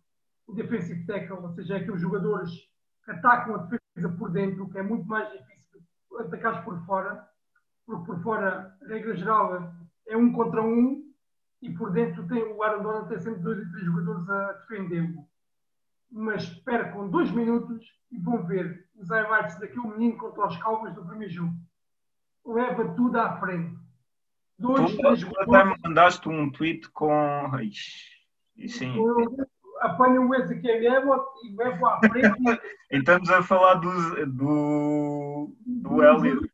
o 0.48 0.54
defensive 0.54 1.06
tackle, 1.06 1.38
ou 1.38 1.50
seja, 1.52 1.76
é 1.76 1.78
aqueles 1.78 2.02
jogadores 2.02 2.52
que 3.06 3.12
atacam 3.12 3.56
a 3.56 3.58
defesa 3.60 4.10
por 4.18 4.32
dentro, 4.32 4.68
que 4.70 4.80
é 4.80 4.82
muito 4.82 5.08
mais 5.08 5.32
difícil 5.32 5.82
atacar 6.20 6.64
por 6.64 6.84
fora, 6.86 7.28
porque 7.86 8.06
por 8.06 8.22
fora, 8.22 8.76
regra 8.88 9.16
geral, 9.16 9.72
é 10.08 10.18
um 10.18 10.32
contra 10.32 10.62
um 10.62 11.08
e 11.62 11.72
por 11.72 11.92
dentro 11.92 12.28
tem, 12.28 12.44
o 12.44 12.64
Aaron 12.64 12.82
Donald 12.82 13.10
tem 13.10 13.20
sempre 13.20 13.42
dois 13.42 13.60
e 13.60 13.72
três 13.72 13.86
jogadores 13.86 14.30
a 14.30 14.54
defendê-lo. 14.54 15.28
Mas 16.12 16.50
percam 16.50 17.10
dois 17.10 17.30
minutos 17.32 17.86
e 18.12 18.18
vão 18.18 18.44
ver 18.46 18.89
os 19.00 19.10
highlights 19.10 19.58
daquele 19.60 19.88
menino 19.88 20.18
contra 20.18 20.47
os 20.47 20.58
Calvas 20.58 20.93
do 20.93 21.06
primeiro 21.06 21.34
jogo. 21.34 21.54
Leva 22.45 22.93
tudo 22.95 23.18
à 23.18 23.39
frente. 23.39 23.78
Dois, 24.58 24.91
tu 24.91 24.97
três. 24.97 25.24
Até 25.38 25.64
mandaste 25.84 26.28
um 26.28 26.52
tweet 26.52 26.89
com. 26.91 27.10
Sim. 28.68 28.95
Apanha 29.80 30.20
o 30.20 30.36
Ezequiel 30.36 30.84
e 31.43 31.56
leva 31.56 31.93
à 31.93 32.00
frente. 32.00 32.36
e 32.91 32.97
estamos 32.97 33.30
a 33.30 33.41
falar 33.41 33.76
do, 33.76 34.26
do, 34.28 35.56
do 35.66 36.04
Elliot. 36.04 36.52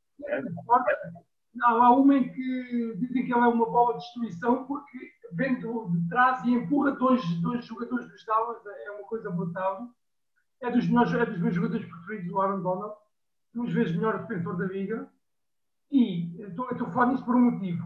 Não, 1.56 1.82
há 1.82 1.90
uma 1.90 2.16
em 2.16 2.32
que 2.32 2.96
dizem 2.98 3.26
que 3.26 3.34
ele 3.34 3.44
é 3.44 3.48
uma 3.48 3.66
bola 3.66 3.94
de 3.94 4.00
destruição 4.00 4.66
porque 4.66 4.98
vem 5.34 5.56
de, 5.56 5.62
de 5.62 6.10
trás 6.10 6.44
e 6.44 6.52
empurra 6.52 6.92
dois, 6.92 7.24
dois 7.42 7.66
jogadores 7.66 8.08
dos 8.08 8.26
Dallas, 8.26 8.64
é 8.66 8.92
uma 8.92 9.08
coisa 9.08 9.32
brutal. 9.32 9.90
É 10.62 10.72
dos, 10.72 10.88
meus, 10.88 11.14
é 11.14 11.26
dos 11.26 11.40
meus 11.40 11.54
jogadores 11.54 11.86
preferidos, 11.86 12.32
o 12.32 12.42
Aaron 12.42 12.62
Donald, 12.62 12.96
duas 13.54 13.72
vezes 13.72 13.96
melhor 13.96 14.26
defensor 14.26 14.58
da 14.58 14.66
liga. 14.66 15.10
E 15.92 16.42
estou, 16.42 16.70
estou 16.72 16.88
a 16.88 16.92
falar 16.92 17.08
nisso 17.08 17.26
por 17.26 17.36
um 17.36 17.52
motivo. 17.52 17.86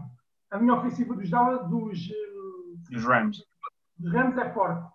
A 0.51 0.57
minha 0.57 0.76
ofensiva 0.76 1.15
dos 1.15 1.30
dos, 1.30 2.09
eh, 2.09 2.91
dos 2.91 3.05
Rams. 3.05 3.43
Dos 3.97 4.13
Rams 4.13 4.38
é 4.38 4.53
forte. 4.53 4.89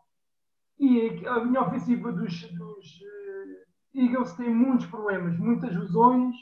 E 0.79 1.27
a 1.27 1.45
minha 1.45 1.63
ofensiva 1.63 2.11
dos, 2.11 2.43
dos 2.53 2.87
uh, 2.87 3.99
Eagles 3.99 4.33
tem 4.33 4.53
muitos 4.53 4.87
problemas, 4.87 5.39
muitas 5.39 5.77
lesões 5.77 6.35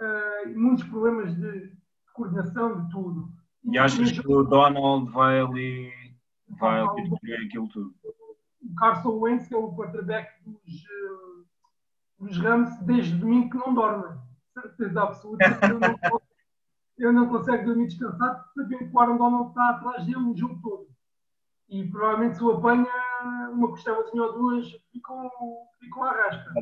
uh, 0.00 0.58
muitos 0.58 0.84
problemas 0.84 1.34
de, 1.36 1.72
coordenação 2.12 2.84
de 2.84 2.90
tudo. 2.90 3.28
E, 3.64 3.76
e 3.76 3.78
achas 3.78 4.10
que 4.10 4.26
o 4.26 4.42
Donald 4.42 5.10
vai 5.12 5.40
ali, 5.40 5.92
vai 6.48 6.80
ali 6.80 7.46
aquilo 7.46 7.68
tudo? 7.68 7.94
O 8.68 8.74
Carson 8.74 9.18
Wentz, 9.18 9.48
que 9.48 9.54
é 9.54 9.56
o 9.56 9.74
quarterback 9.74 10.30
dos, 10.44 10.74
uh, 10.74 11.46
dos 12.20 12.38
Rams, 12.38 12.78
desde 12.82 13.16
domingo 13.16 13.50
que 13.50 13.56
não 13.56 13.74
dorme. 13.74 14.18
Certeza 14.52 15.02
absoluta. 15.02 15.44
eu, 15.62 15.80
não, 15.80 15.98
eu 16.98 17.12
não 17.12 17.28
consigo 17.28 17.64
dormir 17.64 17.86
descansado, 17.86 18.44
sabendo 18.54 18.88
que 18.88 18.94
o 18.94 19.00
Aaron 19.00 19.16
Donald 19.16 19.48
está 19.48 19.70
atrás 19.70 20.04
dele 20.04 20.16
o 20.16 20.36
jogo 20.36 20.60
todo. 20.62 20.88
E 21.68 21.86
provavelmente 21.88 22.36
se 22.36 22.44
o 22.44 22.50
apanha 22.52 22.86
uma 23.52 23.68
costelazinha 23.68 24.22
ou 24.22 24.32
duas, 24.32 24.70
ficam, 24.92 25.30
ficam 25.80 26.04
à 26.04 26.12
rasca. 26.12 26.52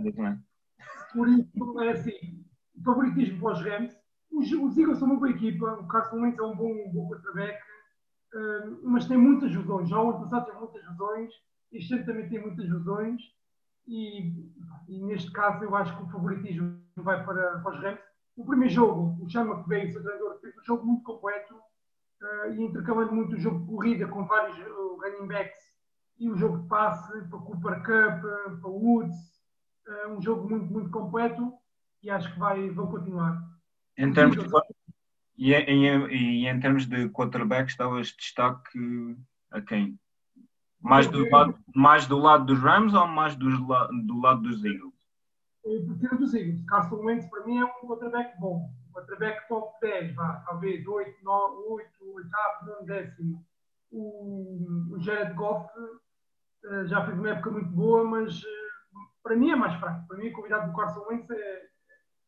Por 1.12 1.28
isso 1.28 1.80
é 1.80 1.90
assim, 1.90 2.44
favoritismo 2.84 3.40
para 3.40 3.52
os 3.52 3.62
Rams. 3.62 3.96
Os, 4.30 4.50
os 4.52 4.76
Eagles 4.76 4.98
são 4.98 5.08
uma 5.08 5.16
boa 5.16 5.30
equipa, 5.30 5.72
o 5.74 5.86
Carson 5.86 6.20
Wentz 6.20 6.38
é 6.38 6.42
um 6.42 6.56
bom, 6.56 6.70
um 6.70 6.92
bom 6.92 7.08
quarterback, 7.08 7.58
uh, 8.34 8.80
mas 8.90 9.06
tem 9.06 9.16
muitas 9.16 9.54
lesões. 9.54 9.88
Já 9.88 10.00
o 10.00 10.10
ano 10.10 10.20
passado 10.20 10.46
teve 10.46 10.58
muitas 10.58 10.84
lesões, 10.88 11.32
este 11.72 11.94
ano 11.94 12.06
também 12.06 12.28
tem 12.28 12.40
muitas 12.40 12.68
lesões, 12.68 13.22
e, 13.86 14.50
e, 14.88 15.02
neste 15.04 15.30
caso 15.30 15.62
eu 15.62 15.74
acho 15.76 15.96
que 15.96 16.02
o 16.02 16.08
favoritismo 16.08 16.80
vai 16.96 17.24
para, 17.24 17.60
para 17.60 17.72
os 17.72 17.80
Rams. 17.80 18.00
O 18.36 18.44
primeiro 18.44 18.74
jogo, 18.74 19.16
o 19.24 19.28
Chama 19.28 19.62
que 19.62 19.68
veio, 19.68 19.88
o 19.90 20.02
treinador, 20.02 20.40
fez 20.40 20.56
um 20.58 20.64
jogo 20.64 20.84
muito 20.84 21.04
completo 21.04 21.54
uh, 21.54 22.52
e 22.52 22.62
intercalando 22.62 23.12
muito 23.12 23.36
o 23.36 23.38
jogo 23.38 23.60
de 23.60 23.66
corrida 23.66 24.08
com 24.08 24.26
vários 24.26 24.58
uh, 24.58 25.00
running 25.00 25.28
backs 25.28 25.58
e 26.18 26.28
o 26.28 26.36
jogo 26.36 26.58
de 26.58 26.68
passe 26.68 27.12
para 27.28 27.38
Cooper 27.38 27.76
Cup, 27.78 28.60
para 28.60 28.70
Woods, 28.70 29.16
uh, 29.86 30.10
um 30.10 30.20
jogo 30.20 30.48
muito, 30.48 30.66
muito 30.66 30.90
completo 30.90 31.52
e 32.02 32.10
acho 32.10 32.32
que 32.32 32.38
vai, 32.38 32.68
vão 32.70 32.88
continuar. 32.88 33.40
Em 33.96 34.12
termos 34.12 34.36
de, 34.36 34.46
e, 35.38 35.54
em, 35.54 36.06
e 36.10 36.46
em 36.46 36.60
termos 36.60 36.86
de 36.86 37.08
quarterbacks, 37.10 37.76
davas 37.76 38.08
destaque 38.08 39.16
a 39.50 39.60
quem? 39.60 39.98
Mais 40.86 41.08
do, 41.08 41.28
lado, 41.28 41.58
mais 41.74 42.06
do 42.06 42.18
lado 42.18 42.44
dos 42.44 42.60
Rams 42.60 42.94
ou 42.94 43.06
mais 43.08 43.34
do, 43.34 43.48
do 43.48 44.20
lado 44.20 44.42
dos 44.42 44.64
Eagles? 44.64 44.94
Eu 45.64 45.84
prefiro 45.84 46.18
dos 46.18 46.32
Eagles. 46.32 46.64
Carson 46.66 47.04
Wentz 47.04 47.28
para 47.28 47.44
mim 47.44 47.58
é 47.58 47.64
um 47.64 47.88
quarterback 47.88 48.38
bom. 48.38 48.70
Um 48.88 48.92
quarterback 48.92 49.48
top 49.48 49.74
10, 49.80 50.14
vá, 50.14 50.44
talvez 50.46 50.86
8, 50.86 51.24
9, 51.24 51.54
8, 51.68 51.90
8, 52.14 52.28
9, 52.66 52.84
décimo. 52.86 53.44
O, 53.90 54.92
o 54.92 55.00
Jared 55.00 55.34
Goff 55.34 55.68
uh, 55.76 56.86
já 56.86 57.04
fez 57.04 57.18
uma 57.18 57.30
época 57.30 57.50
muito 57.50 57.70
boa, 57.70 58.04
mas 58.04 58.40
uh, 58.40 58.46
para 59.22 59.34
mim 59.34 59.50
é 59.50 59.56
mais 59.56 59.74
fraco. 59.80 60.06
Para 60.06 60.18
mim 60.18 60.28
a 60.28 60.32
qualidade 60.32 60.70
do 60.70 60.76
Carson 60.76 61.04
Wentz 61.08 61.28
é, 61.30 61.62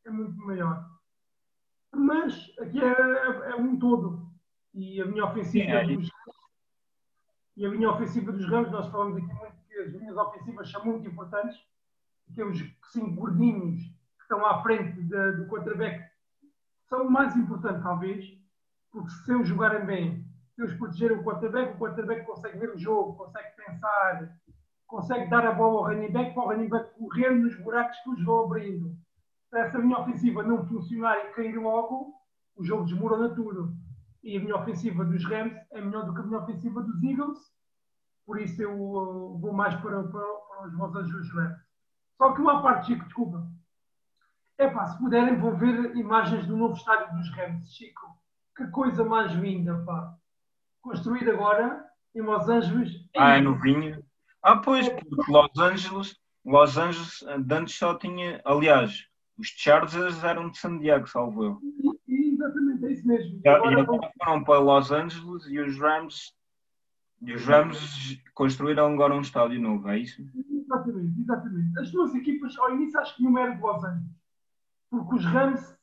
é 0.07 0.11
muito 0.11 0.37
maior. 0.45 0.85
Mas 1.95 2.53
aqui 2.59 2.81
é, 2.81 2.91
é, 2.91 3.51
é 3.53 3.55
um 3.55 3.79
todo. 3.79 4.29
E 4.75 5.01
a 5.01 5.07
minha 5.07 5.25
ofensiva 5.25 5.65
Sim, 5.65 5.71
é 5.71 5.85
dos, 5.85 6.11
e 7.59 7.67
a 7.67 7.71
minha 7.71 7.91
ofensiva 7.91 8.31
dos 8.31 8.49
Ramos, 8.49 8.71
nós 8.71 8.87
falamos 8.87 9.17
aqui 9.17 9.35
muito 9.35 9.57
que 9.69 9.75
as 9.81 9.93
minhas 9.93 10.17
ofensivas 10.17 10.71
são 10.71 10.85
muito 10.85 11.09
importantes, 11.09 11.59
que 12.33 12.41
os 12.41 12.57
cinco 12.93 13.17
gordinhos 13.17 13.81
que 13.83 14.23
estão 14.23 14.47
à 14.47 14.63
frente 14.63 15.03
de, 15.03 15.33
do 15.33 15.47
quarterback. 15.49 16.09
São 16.89 17.09
o 17.09 17.11
mais 17.11 17.35
importante, 17.35 17.83
talvez, 17.83 18.25
porque 18.93 19.11
se 19.11 19.33
eles 19.33 19.49
jogarem 19.49 19.85
bem, 19.85 20.25
se 20.55 20.63
eles 20.63 20.75
protegerem 20.75 21.19
o 21.19 21.25
quarterback, 21.25 21.75
o 21.75 21.79
quarterback 21.79 22.25
consegue 22.25 22.59
ver 22.59 22.71
o 22.71 22.79
jogo, 22.79 23.17
consegue 23.17 23.49
pensar, 23.57 24.39
consegue 24.87 25.29
dar 25.29 25.45
a 25.45 25.53
bola 25.53 25.81
ao 25.81 25.87
running 25.87 26.13
back 26.13 26.35
para 26.35 26.45
o 26.45 26.47
running 26.47 26.69
back 26.69 26.97
correr 26.97 27.31
nos 27.31 27.57
buracos 27.61 27.99
que 28.05 28.11
os 28.11 28.25
vão 28.25 28.45
abrindo. 28.45 28.97
Se 29.51 29.59
essa 29.59 29.81
minha 29.81 29.99
ofensiva 29.99 30.45
não 30.45 30.65
funcionar 30.65 31.19
e 31.25 31.33
cair 31.33 31.59
logo, 31.59 32.15
o 32.55 32.65
jogo 32.65 32.85
desmorona 32.85 33.35
tudo. 33.35 33.75
E 34.23 34.37
a 34.37 34.41
minha 34.41 34.57
ofensiva 34.57 35.05
dos 35.05 35.25
Rams 35.25 35.57
é 35.71 35.81
melhor 35.81 36.05
do 36.05 36.15
que 36.15 36.21
a 36.21 36.25
minha 36.25 36.41
ofensiva 36.41 36.83
dos 36.83 37.03
Eagles, 37.03 37.39
por 38.27 38.39
isso 38.39 38.61
eu 38.61 38.79
uh, 38.79 39.39
vou 39.39 39.55
mais 39.55 39.75
para, 39.77 40.03
para, 40.03 40.27
para 40.27 40.67
os 40.67 40.75
Los 40.77 40.95
Angeles 40.95 41.33
Rams. 41.33 41.59
Só 42.19 42.33
que 42.33 42.41
uma 42.43 42.61
parte, 42.61 42.89
Chico, 42.89 43.05
desculpa. 43.05 43.47
É 44.59 44.69
pá, 44.69 44.87
se 44.87 44.99
puderem, 44.99 45.39
vão 45.39 45.57
ver 45.57 45.97
imagens 45.97 46.47
do 46.47 46.57
novo 46.57 46.75
estádio 46.75 47.17
dos 47.17 47.31
Rams, 47.31 47.73
Chico. 47.73 48.07
Que 48.55 48.67
coisa 48.67 49.05
mais 49.05 49.33
linda, 49.33 49.83
pá. 49.87 50.15
Construído 50.83 51.31
agora 51.31 51.85
em 52.15 52.21
Los 52.21 52.49
Angeles. 52.49 53.09
Ah, 53.17 53.37
é 53.37 53.41
novinho. 53.41 54.05
Ah, 54.43 54.57
pois, 54.57 54.89
porque 54.89 55.33
Los 55.33 55.59
Angeles, 55.59 56.17
Los 56.45 56.77
Angeles 56.77 57.23
antes 57.51 57.77
só 57.77 57.95
tinha, 57.95 58.43
aliás, 58.45 59.07
os 59.39 59.49
Chargers 59.49 60.23
eram 60.23 60.51
de 60.51 60.59
San 60.59 60.79
Diego, 60.79 61.07
salvo 61.07 61.45
eu. 61.45 61.59
Mesmo. 63.09 63.41
E 63.43 63.49
agora, 63.49 63.81
agora 63.81 64.13
foram 64.23 64.45
para 64.45 64.59
Los 64.59 64.93
Angeles 64.93 65.47
e 65.47 65.59
os 65.59 65.79
Rams 65.79 66.35
e 67.23 67.33
os 67.33 67.45
Rams 67.47 68.21
construíram 68.35 68.93
agora 68.93 69.15
um 69.15 69.23
estádio 69.23 69.61
novo, 69.61 69.89
é 69.89 69.99
isso? 69.99 70.23
Exatamente, 70.49 71.21
exatamente. 71.21 71.79
As 71.79 71.91
duas 71.91 72.15
equipas, 72.15 72.57
ao 72.59 72.75
início, 72.75 73.01
acho 73.01 73.17
que 73.17 73.23
nenhuma 73.23 73.41
era 73.41 73.55
de 73.57 73.63
Los 73.63 73.83
Angeles. 73.83 74.11
Porque 74.91 75.15
os 75.17 75.25
Rams 75.25 75.77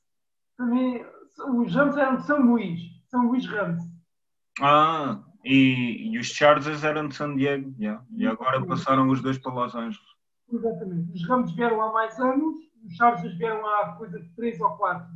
também. 0.55 1.05
Os 1.37 1.75
Rams 1.75 1.97
eram 1.97 2.15
de 2.17 2.25
São 2.25 2.41
Luís. 2.41 2.79
São 3.07 3.27
Luís 3.27 3.45
Rams. 3.47 3.83
Ah, 4.61 5.21
e, 5.43 6.11
e 6.11 6.19
os 6.19 6.27
Chargers 6.27 6.83
eram 6.83 7.07
de 7.07 7.15
San 7.15 7.35
Diego. 7.35 7.75
Yeah. 7.77 8.05
E 8.15 8.25
agora 8.25 8.65
passaram 8.65 9.09
os 9.09 9.21
dois 9.21 9.37
para 9.37 9.53
Los 9.53 9.75
Angeles. 9.75 10.15
Exatamente. 10.49 11.11
Os 11.11 11.27
Rams 11.27 11.51
vieram 11.53 11.81
há 11.81 11.91
mais 11.91 12.17
anos 12.19 12.65
os 12.85 12.95
Chargers 12.95 13.35
vieram 13.37 13.65
há 13.65 13.93
coisa 13.93 14.19
de 14.19 14.29
3 14.35 14.59
ou 14.61 14.69
4 14.77 15.07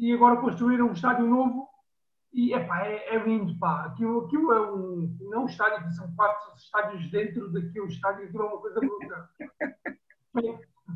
e 0.00 0.14
agora 0.14 0.40
construíram 0.40 0.88
um 0.88 0.92
estádio 0.92 1.26
novo 1.26 1.68
e 2.32 2.54
epá, 2.54 2.86
é, 2.86 3.14
é 3.14 3.18
lindo, 3.18 3.58
pá. 3.58 3.84
Aquilo, 3.84 4.24
aquilo 4.24 4.52
é 4.52 4.72
um. 4.72 5.16
Não 5.20 5.42
um 5.42 5.46
estádio, 5.46 5.92
são 5.92 6.10
quatro 6.14 6.56
estádios 6.56 7.10
dentro 7.10 7.52
daquele 7.52 7.86
estádio, 7.86 8.24
aquilo 8.24 8.44
é 8.44 8.46
uma 8.46 8.58
coisa 8.58 8.80
bruta. 8.80 9.30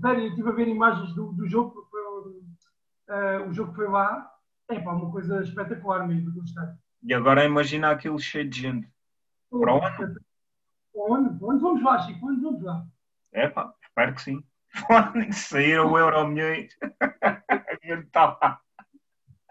Sério, 0.01 0.23
eu 0.25 0.29
estive 0.29 0.49
a 0.49 0.53
ver 0.53 0.69
imagens 0.69 1.15
do, 1.15 1.33
do 1.33 1.47
jogo, 1.47 1.87
foi, 1.91 2.01
uh, 2.01 3.49
o 3.49 3.53
jogo 3.53 3.73
que 3.73 3.77
foi 3.77 3.89
lá, 3.89 4.31
é 4.71 4.81
pá, 4.81 4.93
uma 4.93 5.13
coisa 5.13 5.43
espetacular 5.43 6.09
mesmo 6.09 6.31
do 6.31 6.43
estádio. 6.43 6.79
E 7.03 7.13
agora 7.13 7.45
imagina 7.45 7.91
aquilo 7.91 8.19
cheio 8.19 8.49
de 8.49 8.59
gente. 8.59 8.89
Para 9.51 9.75
onde? 9.75 10.15
Para 10.93 11.03
onde? 11.03 11.45
Onde 11.45 11.63
vamos 11.63 11.83
lá, 11.83 11.99
Chico? 11.99 12.27
Onde 12.27 12.41
vamos 12.41 12.63
lá? 12.63 12.87
É 13.33 13.49
pá, 13.49 13.75
espero 13.83 14.15
que 14.15 14.23
sim. 14.23 14.43
Saíram 15.31 15.93
o 15.93 15.99
Euro 15.99 16.27
milhões. 16.27 16.75
a 17.21 17.77
gente 17.83 18.07
está 18.07 18.39
lá. 18.41 18.64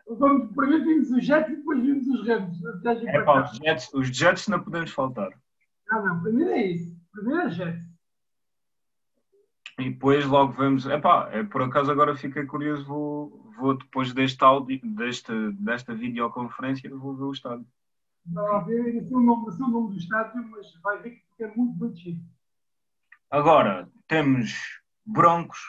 Vamos, 0.08 0.54
primeiro 0.54 0.84
vimos 0.84 1.12
os 1.12 1.26
Jets 1.26 1.52
e 1.52 1.56
depois 1.56 1.82
vimos 1.82 2.08
os 2.08 2.28
Rams. 2.28 2.58
É, 3.08 3.22
pá, 3.22 3.44
os, 3.44 3.58
Jets, 3.58 3.94
os 3.94 4.08
Jets 4.08 4.48
não 4.48 4.62
podemos 4.64 4.92
faltar. 4.92 5.32
Não, 5.90 6.06
não, 6.06 6.22
primeiro 6.22 6.52
é 6.52 6.66
isso. 6.68 6.96
Primeiro 7.12 7.42
é 7.42 7.50
Jets. 7.50 7.94
E 9.80 9.90
depois 9.90 10.26
logo 10.26 10.54
vemos. 10.54 10.86
Epá, 10.86 11.30
é, 11.32 11.44
por 11.44 11.62
acaso 11.62 11.92
agora 11.92 12.16
fiquei 12.16 12.46
curioso, 12.46 12.86
vou, 12.86 13.52
vou 13.58 13.78
depois 13.78 14.14
deste 14.14 14.44
áudio, 14.44 14.80
deste, 14.84 15.52
desta 15.54 15.96
videoconferência, 15.96 16.90
vou 16.96 17.16
ver 17.16 17.24
o 17.24 17.32
estádio. 17.32 17.66
Não, 18.26 18.56
a 18.56 18.60
ver, 18.60 18.96
esse 18.96 19.12
é 19.12 19.18
o 19.18 19.20
nome, 19.20 19.50
é 19.50 19.64
o 19.64 19.68
nome 19.68 19.94
do 19.94 19.98
estádio, 19.98 20.48
mas 20.50 20.74
vai 20.82 21.02
ver 21.02 21.22
que 21.36 21.44
é 21.44 21.56
muito, 21.56 21.96
chique. 21.98 22.22
Agora, 23.30 23.90
temos 24.08 24.80
Broncos 25.06 25.60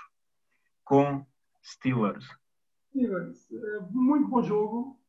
com 0.84 1.26
Steelers. 1.64 2.28
Steelers, 2.94 3.50
uh, 3.50 3.88
muito 3.92 4.28
bom 4.28 4.42
jogo. 4.42 5.00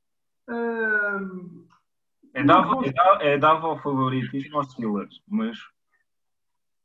Uh, 0.49 1.67
é 2.33 2.43
dava, 2.43 2.85
é, 2.85 2.91
dava, 2.91 3.23
é 3.23 3.37
dava 3.37 3.67
o 3.67 3.77
favoritismo 3.77 4.57
aos 4.57 4.71
Steelers, 4.71 5.21
mas. 5.27 5.57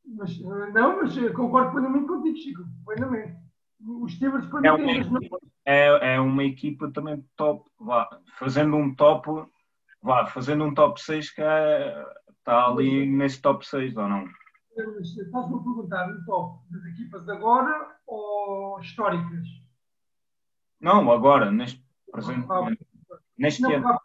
mas 0.07 0.39
não, 0.75 0.99
mas 0.99 1.33
concordo 1.33 1.73
plenamente 1.73 2.07
contigo, 2.07 2.37
Chico. 2.37 2.63
Plenamente. 2.85 3.41
Os 3.87 4.13
Steelers 4.13 4.47
para 4.47 4.69
é 4.69 4.77
mim 4.77 5.03
uma, 5.03 5.19
equipa, 5.19 5.39
é, 5.65 6.15
é 6.15 6.21
uma 6.21 6.45
equipa 6.45 6.91
também 6.93 7.25
top. 7.35 7.69
Vá, 7.81 8.21
fazendo 8.39 8.77
um 8.77 8.95
top, 8.95 9.49
vá, 10.03 10.27
fazendo 10.27 10.65
um 10.65 10.75
top 10.75 11.01
6 11.01 11.31
que 11.31 11.41
é, 11.41 12.07
está 12.39 12.67
ali 12.67 13.07
nesse 13.07 13.41
top 13.41 13.67
6, 13.67 13.97
ou 13.97 14.07
não? 14.07 14.29
Estás-me 15.01 15.57
a 15.57 15.63
perguntar 15.63 16.11
um 16.11 16.25
top 16.27 16.63
das 16.71 16.85
equipas 16.85 17.25
de 17.25 17.33
agora 17.33 17.97
ou 18.07 18.79
históricas? 18.81 19.60
Não, 20.81 21.11
agora, 21.11 21.51
neste 21.51 21.85
presente. 22.11 22.47
Ah, 22.51 22.71
neste 23.39 23.63
não, 23.63 23.73
ano. 23.73 24.01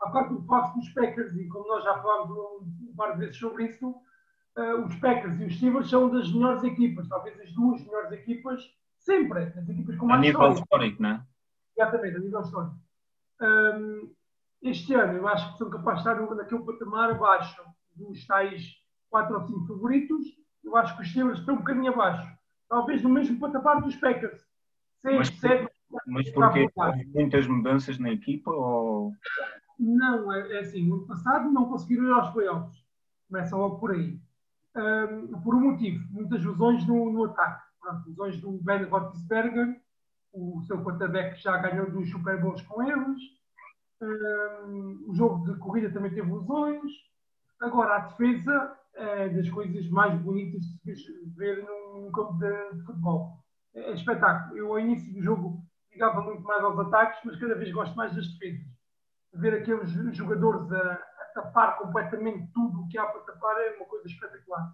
A 0.00 0.10
parte 0.10 0.34
do 0.34 0.42
facto 0.42 0.74
dos 0.76 0.88
Packers, 0.90 1.34
e 1.36 1.48
como 1.48 1.66
nós 1.68 1.84
já 1.84 2.00
falámos 2.00 2.30
um, 2.30 2.88
um 2.90 2.94
par 2.96 3.12
de 3.12 3.18
vezes 3.18 3.36
sobre 3.36 3.66
isso, 3.66 3.88
uh, 3.90 4.84
os 4.84 4.94
Packers 4.96 5.40
e 5.40 5.44
os 5.44 5.56
Steelers 5.56 5.90
são 5.90 6.08
das 6.10 6.32
melhores 6.32 6.62
equipas, 6.64 7.08
talvez 7.08 7.38
as 7.40 7.52
duas 7.52 7.82
melhores 7.84 8.12
equipas, 8.12 8.62
sempre, 8.96 9.44
as 9.44 9.68
equipas 9.68 9.96
com 9.96 10.06
mais 10.06 10.18
A 10.18 10.22
nível 10.22 10.40
história. 10.40 10.62
histórico, 10.62 11.02
não 11.02 11.10
é? 11.10 11.26
Exatamente, 11.76 12.16
a 12.16 12.20
nível 12.20 12.40
histórico. 12.40 12.76
Um, 13.40 14.14
este 14.62 14.94
ano 14.94 15.18
eu 15.18 15.28
acho 15.28 15.52
que 15.52 15.58
são 15.58 15.70
capazes 15.70 16.02
de 16.02 16.10
estar 16.10 16.34
naquele 16.34 16.64
patamar 16.64 17.10
abaixo 17.10 17.62
dos 17.94 18.26
tais 18.26 18.76
4 19.10 19.34
ou 19.34 19.46
5 19.46 19.66
favoritos. 19.66 20.26
Eu 20.64 20.76
acho 20.76 20.96
que 20.96 21.02
os 21.02 21.08
Steelers 21.08 21.38
estão 21.38 21.54
um 21.54 21.58
bocadinho 21.58 21.92
abaixo. 21.92 22.28
Talvez 22.68 23.02
no 23.02 23.08
mesmo 23.08 23.38
patamar 23.38 23.80
dos 23.80 23.96
Packers. 23.96 24.42
6, 25.02 25.28
7. 25.38 25.77
Mas 26.06 26.30
porque 26.30 26.68
muitas 27.14 27.46
mudanças 27.46 27.98
na 27.98 28.10
equipa 28.10 28.50
ou... 28.50 29.12
Não, 29.78 30.32
é, 30.32 30.56
é 30.56 30.58
assim, 30.60 30.86
no 30.86 31.06
passado 31.06 31.50
não 31.50 31.68
conseguiram 31.68 32.08
ir 32.08 32.12
aos 32.12 32.30
playoffs. 32.30 32.84
Começa 33.28 33.56
logo 33.56 33.78
por 33.78 33.92
aí. 33.92 34.20
Um, 34.76 35.40
por 35.40 35.54
um 35.54 35.60
motivo, 35.60 36.04
muitas 36.10 36.44
lesões 36.44 36.86
no, 36.86 37.12
no 37.12 37.24
ataque. 37.24 37.62
Pronto, 37.80 38.08
lesões 38.08 38.40
do 38.40 38.52
Ben 38.62 38.84
Roethlisberger, 38.84 39.80
o 40.32 40.60
seu 40.62 40.82
quarterback 40.82 41.40
já 41.40 41.56
ganhou 41.58 41.90
dos 41.90 42.10
Super 42.10 42.40
Bowls 42.40 42.62
com 42.62 42.82
eles. 42.82 43.20
Um, 44.00 45.04
o 45.08 45.14
jogo 45.14 45.44
de 45.50 45.58
corrida 45.58 45.90
também 45.90 46.12
teve 46.12 46.30
lesões. 46.30 46.92
Agora, 47.60 47.96
a 47.96 47.98
defesa 48.00 48.76
é 48.94 49.28
das 49.28 49.48
coisas 49.48 49.88
mais 49.88 50.20
bonitas 50.20 50.62
de 50.84 50.96
se 50.96 51.12
ver 51.36 51.64
num 51.64 52.10
campo 52.12 52.34
de, 52.34 52.76
de 52.76 52.82
futebol. 52.84 53.38
É, 53.74 53.90
é 53.90 53.94
espetáculo. 53.94 54.56
Eu, 54.56 54.72
ao 54.72 54.80
início 54.80 55.12
do 55.12 55.22
jogo, 55.22 55.62
ligava 55.98 56.22
muito 56.22 56.42
mais 56.44 56.62
aos 56.62 56.78
ataques, 56.78 57.18
mas 57.24 57.36
cada 57.40 57.56
vez 57.56 57.72
gosto 57.72 57.96
mais 57.96 58.14
das 58.14 58.28
defesas. 58.28 58.64
Ver 59.34 59.54
aqueles 59.54 59.90
jogadores 60.16 60.70
a, 60.70 60.92
a 60.92 61.24
tapar 61.34 61.76
completamente 61.76 62.48
tudo 62.52 62.82
o 62.82 62.88
que 62.88 62.96
há 62.96 63.04
para 63.04 63.20
tapar 63.22 63.56
é 63.60 63.76
uma 63.76 63.86
coisa 63.86 64.06
espetacular. 64.06 64.72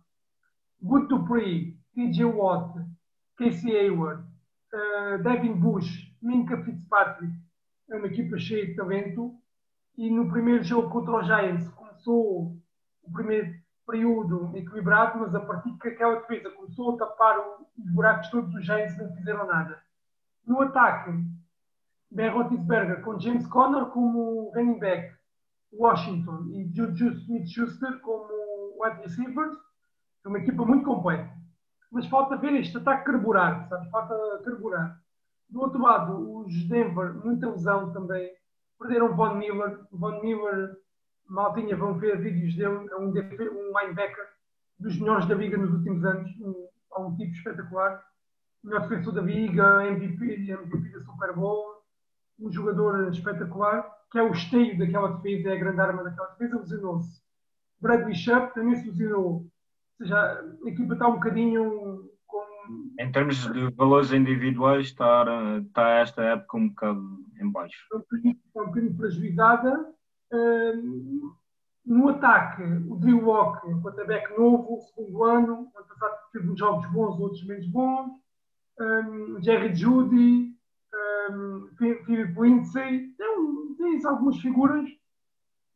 Good 0.82 1.08
Dupree, 1.08 1.78
TJ 1.94 2.26
Watt, 2.26 2.78
Casey 3.38 3.74
Hayward, 3.74 4.22
uh, 4.22 5.22
Devin 5.22 5.54
Bush, 5.54 6.14
Minka 6.20 6.62
Fitzpatrick, 6.62 7.32
é 7.90 7.96
uma 7.96 8.06
equipa 8.06 8.38
cheia 8.38 8.66
de 8.66 8.74
talento. 8.74 9.34
E 9.96 10.10
no 10.10 10.28
primeiro 10.28 10.62
jogo 10.62 10.90
contra 10.90 11.20
os 11.20 11.26
Giants 11.26 11.68
começou 11.70 12.54
o 13.02 13.12
primeiro 13.12 13.54
período 13.86 14.54
equilibrado, 14.54 15.20
mas 15.20 15.34
a 15.34 15.40
partir 15.40 15.72
que 15.78 15.88
aquela 15.88 16.16
defesa 16.16 16.50
começou 16.50 16.94
a 16.94 16.98
tapar 16.98 17.38
os 17.38 17.92
buracos 17.92 18.28
todos, 18.28 18.54
os 18.54 18.66
Giants 18.66 18.98
não 18.98 19.14
fizeram 19.16 19.46
nada. 19.46 19.82
No 20.46 20.60
ataque, 20.60 21.10
Ben 22.10 22.30
Roethlisberger 22.30 23.02
com 23.02 23.18
James 23.18 23.46
Conner 23.46 23.86
como 23.86 24.52
running 24.54 24.78
back, 24.78 25.14
Washington 25.72 26.46
e 26.50 26.70
Juju 26.72 27.12
Smith-Schuster 27.12 27.98
como 28.00 28.28
wide 28.78 29.00
receivers, 29.02 29.56
é 30.24 30.28
uma 30.28 30.38
equipa 30.38 30.64
muito 30.64 30.84
completa. 30.84 31.30
Mas 31.90 32.06
falta 32.06 32.36
ver 32.36 32.54
este 32.54 32.76
ataque 32.76 33.04
carburar, 33.04 33.68
sabe? 33.68 33.90
Falta 33.90 34.42
carburar. 34.44 35.00
Do 35.48 35.60
outro 35.60 35.80
lado, 35.80 36.40
os 36.40 36.68
Denver, 36.68 37.14
muita 37.24 37.48
lesão 37.48 37.92
também. 37.92 38.30
Perderam 38.78 39.14
Von 39.14 39.36
Miller. 39.36 39.80
Von 39.92 40.20
Miller, 40.20 40.76
maltinha, 41.28 41.76
vão 41.76 41.94
ver 41.94 42.20
vídeos 42.20 42.54
dele. 42.56 42.88
É 42.90 42.96
um, 42.96 43.10
um 43.10 43.78
linebacker 43.78 44.26
dos 44.78 44.98
melhores 44.98 45.26
da 45.26 45.34
liga 45.34 45.56
nos 45.56 45.72
últimos 45.72 46.04
anos. 46.04 46.30
Um, 46.40 46.68
é 46.96 47.00
um 47.00 47.14
tipo 47.16 47.32
espetacular 47.32 48.02
melhor 48.64 48.88
defensor 48.88 49.12
da 49.12 49.20
Liga, 49.20 49.86
MVP, 49.86 50.50
MVP 50.50 50.88
da 50.88 51.00
Super 51.00 51.34
Bowl, 51.34 51.82
um 52.40 52.50
jogador 52.50 53.08
espetacular, 53.10 53.88
que 54.10 54.18
é 54.18 54.22
o 54.22 54.32
esteio 54.32 54.78
daquela 54.78 55.12
defesa, 55.12 55.50
é 55.50 55.52
a 55.52 55.58
grande 55.58 55.80
arma 55.80 56.02
daquela 56.02 56.28
defesa, 56.28 56.58
lesionou-se. 56.58 57.22
Bradley 57.80 58.14
Shupp 58.14 58.54
também 58.54 58.76
se 58.76 58.88
lesionou. 58.88 59.26
Ou 59.26 59.50
seja, 59.98 60.16
a 60.64 60.68
equipa 60.68 60.94
está 60.94 61.06
um 61.06 61.14
bocadinho 61.14 62.10
com... 62.26 62.44
Em 62.98 63.12
termos 63.12 63.36
de 63.52 63.70
valores 63.74 64.12
individuais, 64.12 64.86
está, 64.86 65.24
está 65.58 65.90
esta 65.98 66.22
época 66.22 66.56
um 66.56 66.68
bocado 66.68 67.24
em 67.40 67.50
baixo. 67.50 67.76
Está 67.84 67.96
um 67.96 68.00
bocadinho, 68.00 68.36
está 68.46 68.62
um 68.62 68.66
bocadinho. 68.66 69.94
Uh, 70.32 71.34
no 71.84 72.08
ataque, 72.08 72.62
o 72.62 72.96
Drew 72.96 73.24
Walker, 73.26 73.68
quarterback 73.82 74.36
novo, 74.36 74.80
segundo 74.80 75.22
ano, 75.22 75.70
ano 75.76 75.86
passado 75.86 76.18
teve 76.32 76.48
uns 76.48 76.58
jogos 76.58 76.86
bons, 76.86 77.20
outros 77.20 77.44
menos 77.44 77.66
bons 77.68 78.23
um, 78.80 79.42
Jerry 79.42 79.74
Judy, 79.74 80.54
um, 81.30 81.68
Philip 81.76 82.40
Lindsay, 82.40 83.08
tem, 83.16 83.76
tem 83.76 84.06
algumas 84.06 84.38
figuras, 84.38 84.88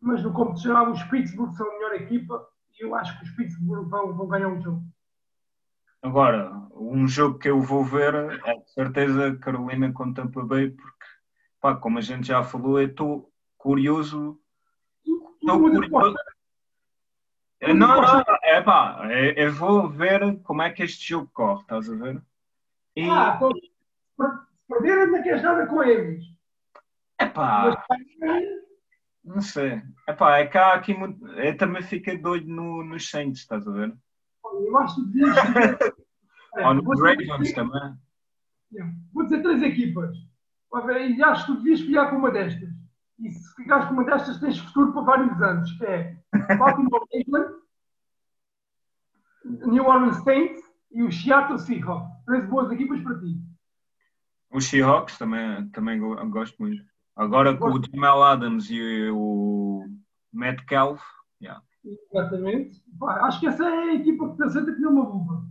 mas 0.00 0.22
no 0.22 0.34
campo 0.34 0.56
geral 0.56 0.90
os 0.90 1.02
Pittsburgh 1.04 1.52
são 1.52 1.68
a 1.68 1.72
melhor 1.74 1.94
equipa 1.94 2.48
e 2.78 2.84
eu 2.84 2.94
acho 2.94 3.18
que 3.18 3.24
os 3.24 3.30
Pittsburgh 3.30 3.88
vão, 3.88 4.14
vão 4.14 4.28
ganhar 4.28 4.48
um 4.48 4.60
jogo. 4.60 4.82
Agora, 6.00 6.52
um 6.72 7.08
jogo 7.08 7.38
que 7.38 7.48
eu 7.48 7.60
vou 7.60 7.84
ver 7.84 8.14
é 8.14 8.54
de 8.54 8.70
certeza 8.72 9.36
Carolina 9.36 9.92
com 9.92 10.12
Tampa 10.12 10.44
Bay, 10.44 10.70
porque, 10.70 11.06
pá, 11.60 11.74
como 11.74 11.98
a 11.98 12.00
gente 12.00 12.28
já 12.28 12.44
falou, 12.44 12.80
eu 12.80 12.86
estou 12.86 13.32
curioso. 13.56 14.40
Estou 15.04 15.58
curioso. 15.58 16.16
Não, 17.60 17.74
não, 17.74 18.24
é 18.44 18.62
pá, 18.62 19.08
eu 19.36 19.52
vou 19.52 19.88
ver 19.88 20.40
como 20.44 20.62
é 20.62 20.70
que 20.70 20.84
este 20.84 21.08
jogo 21.08 21.28
corre, 21.32 21.62
estás 21.62 21.90
a 21.90 21.96
ver? 21.96 22.22
E... 22.98 23.08
Ah, 23.08 23.38
perderam 24.68 25.12
não 25.12 25.22
queres 25.22 25.40
nada 25.40 25.68
com 25.68 25.84
eles. 25.84 26.24
Epá, 27.20 27.84
não 29.24 29.40
sei. 29.40 29.80
Epá, 30.08 30.38
é 30.38 30.46
que 30.46 30.58
há 30.58 30.72
aqui 30.74 30.92
muito. 30.94 31.24
Eu 31.28 31.56
também 31.56 31.80
fico 31.82 32.16
doido 32.18 32.48
no, 32.48 32.82
nos 32.82 33.08
Saints, 33.08 33.42
estás 33.42 33.68
a 33.68 33.70
ver? 33.70 33.96
Eu 34.44 34.78
acho 34.78 34.96
que 34.96 35.12
devias. 35.12 35.36
Ou 36.64 36.74
no 36.74 36.82
Ravens 36.82 37.52
também. 37.52 37.94
Vou 39.12 39.22
dizer 39.22 39.42
três 39.42 39.62
equipas. 39.62 40.16
E 41.08 41.22
acho 41.22 41.46
que 41.46 41.52
tu 41.52 41.58
devias 41.58 41.80
ficar 41.80 42.10
com 42.10 42.16
uma 42.16 42.32
destas. 42.32 42.68
E 43.20 43.30
se 43.30 43.54
ficares 43.54 43.86
com 43.86 43.94
uma 43.94 44.04
destas, 44.04 44.40
tens 44.40 44.58
futuro 44.58 44.92
para 44.92 45.02
vários 45.02 45.40
anos, 45.40 45.70
que 45.72 45.84
é 45.84 46.16
Baltimore 46.56 47.06
Cleveland, 47.10 47.54
New 49.44 49.84
Orleans 49.84 50.22
Saints 50.24 50.62
e 50.90 51.02
o 51.04 51.12
Seattle 51.12 51.58
Seahawks. 51.58 52.17
Três 52.28 52.46
boas 52.46 52.70
equipas 52.70 53.00
para 53.00 53.18
ti. 53.20 53.40
Os 54.52 54.66
Seahawks 54.66 55.16
também, 55.16 55.66
também 55.70 55.98
gosto 55.98 56.56
muito. 56.58 56.82
Agora 57.16 57.56
com 57.56 57.70
o 57.70 57.82
Jamal 57.82 58.22
Adams 58.22 58.68
e 58.70 59.08
o 59.10 59.86
Metcalf. 60.30 61.02
Yeah. 61.40 61.62
Exatamente. 62.12 62.82
acho 63.02 63.40
que 63.40 63.46
essa 63.46 63.64
é 63.64 63.68
a 63.68 63.94
equipa 63.94 64.30
que 64.30 64.36
pensa 64.36 64.62
que 64.62 64.78
não 64.78 64.92
uma 64.92 65.08
luva. 65.08 65.42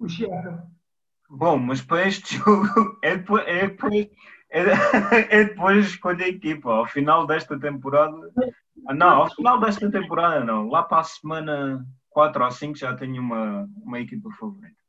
O 0.00 0.08
Seattle. 0.08 0.62
Bom, 1.28 1.58
mas 1.58 1.82
para 1.82 2.08
este 2.08 2.38
jogo 2.40 2.98
é 3.02 3.18
depois, 3.18 3.44
é 3.46 3.68
depois, 3.68 4.10
é, 4.48 5.40
é 5.40 5.44
depois 5.44 5.86
escolher 5.86 6.24
a 6.24 6.28
equipa. 6.28 6.72
Ao 6.72 6.86
final 6.86 7.26
desta 7.26 7.60
temporada. 7.60 8.32
Não, 8.94 9.22
ao 9.22 9.34
final 9.34 9.60
desta 9.60 9.90
temporada 9.90 10.42
não. 10.42 10.70
Lá 10.70 10.82
para 10.82 11.00
a 11.00 11.04
semana 11.04 11.86
4 12.08 12.42
ou 12.42 12.50
5 12.50 12.78
já 12.78 12.96
tenho 12.96 13.20
uma, 13.20 13.68
uma 13.84 14.00
equipa 14.00 14.30
favorita. 14.30 14.81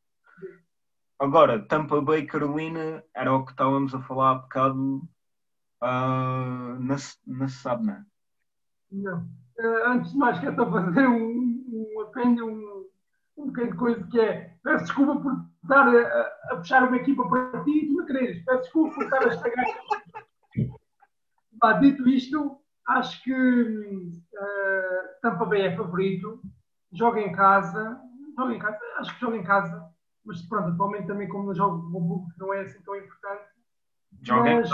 Agora, 1.24 1.66
Tampa 1.68 2.02
Bay 2.02 2.26
Carolina 2.26 3.02
era 3.16 3.34
o 3.34 3.46
que 3.46 3.52
estávamos 3.52 3.96
a 3.96 4.02
falar 4.02 4.32
há 4.32 4.36
bocado. 4.36 5.02
Uh, 5.82 7.48
sabe, 7.48 7.86
não 7.86 7.94
é? 7.94 8.06
Não. 8.92 9.20
Uh, 9.58 9.88
antes 9.88 10.12
de 10.12 10.18
mais, 10.18 10.38
quero 10.40 10.70
fazer 10.70 11.08
um, 11.08 11.64
um 11.72 12.02
apêndio, 12.02 12.46
um, 12.46 12.90
um 13.38 13.46
bocadinho 13.48 13.72
de 13.72 13.80
coisa 13.80 14.08
que 14.08 14.20
é. 14.20 14.58
Peço 14.62 14.84
desculpa 14.84 15.22
por 15.22 15.34
estar 15.64 15.88
a, 15.88 16.32
a 16.52 16.58
puxar 16.58 16.84
uma 16.84 16.98
equipa 16.98 17.26
para 17.30 17.64
ti 17.64 17.72
e 17.72 17.88
tu 17.88 17.94
não 17.94 18.06
queres. 18.06 18.44
Peço 18.44 18.62
desculpa 18.64 18.96
por 18.96 19.04
estar 19.06 19.24
a 19.24 19.28
estragar. 19.28 19.66
Bah, 21.54 21.80
dito 21.80 22.06
isto, 22.10 22.60
acho 22.86 23.24
que 23.24 23.32
uh, 23.32 25.22
Tampa 25.22 25.46
Bay 25.46 25.62
é 25.62 25.78
favorito 25.78 26.42
joga 26.94 27.20
em 27.20 27.32
casa, 27.32 28.00
joga 28.38 28.54
em 28.54 28.60
casa, 28.60 28.80
acho 28.98 29.14
que 29.14 29.22
joga 29.22 29.38
em 29.38 29.44
casa, 29.44 29.93
mas 30.26 30.42
pronto, 30.44 30.70
atualmente 30.70 31.08
também 31.08 31.28
como 31.28 31.48
não 31.48 31.56
jogo 31.56 31.96
o 31.98 32.02
Book 32.02 32.32
não 32.38 32.54
é 32.54 32.62
assim 32.62 32.82
tão 32.84 32.96
importante. 32.96 33.44
Joga 34.22 34.56
Mas- 34.56 34.70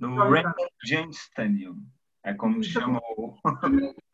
no 0.00 0.16
Raymond 0.16 0.54
James 0.84 1.16
Stadium. 1.16 1.82
É 2.26 2.32
como 2.32 2.64
se 2.64 2.70
chama 2.70 3.02
o, 3.18 3.34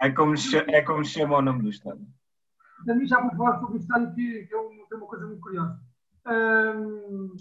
é 0.01 0.11
como 0.11 0.35
é 0.67 0.83
como 0.83 1.05
chama 1.05 1.37
o 1.39 1.43
nome 1.43 1.63
do 1.63 1.69
estádio. 1.69 2.05
Também 2.85 3.07
já 3.07 3.21
vou 3.21 3.31
falar 3.37 3.61
sobre 3.61 3.77
o 3.77 3.81
estádio 3.81 4.13
que, 4.15 4.49
é 4.53 4.57
um- 4.61 4.85
uma 4.97 5.07
coisa 5.07 5.29
muito 5.29 5.41
curiosa. 5.41 5.81
Ahm, 6.27 7.37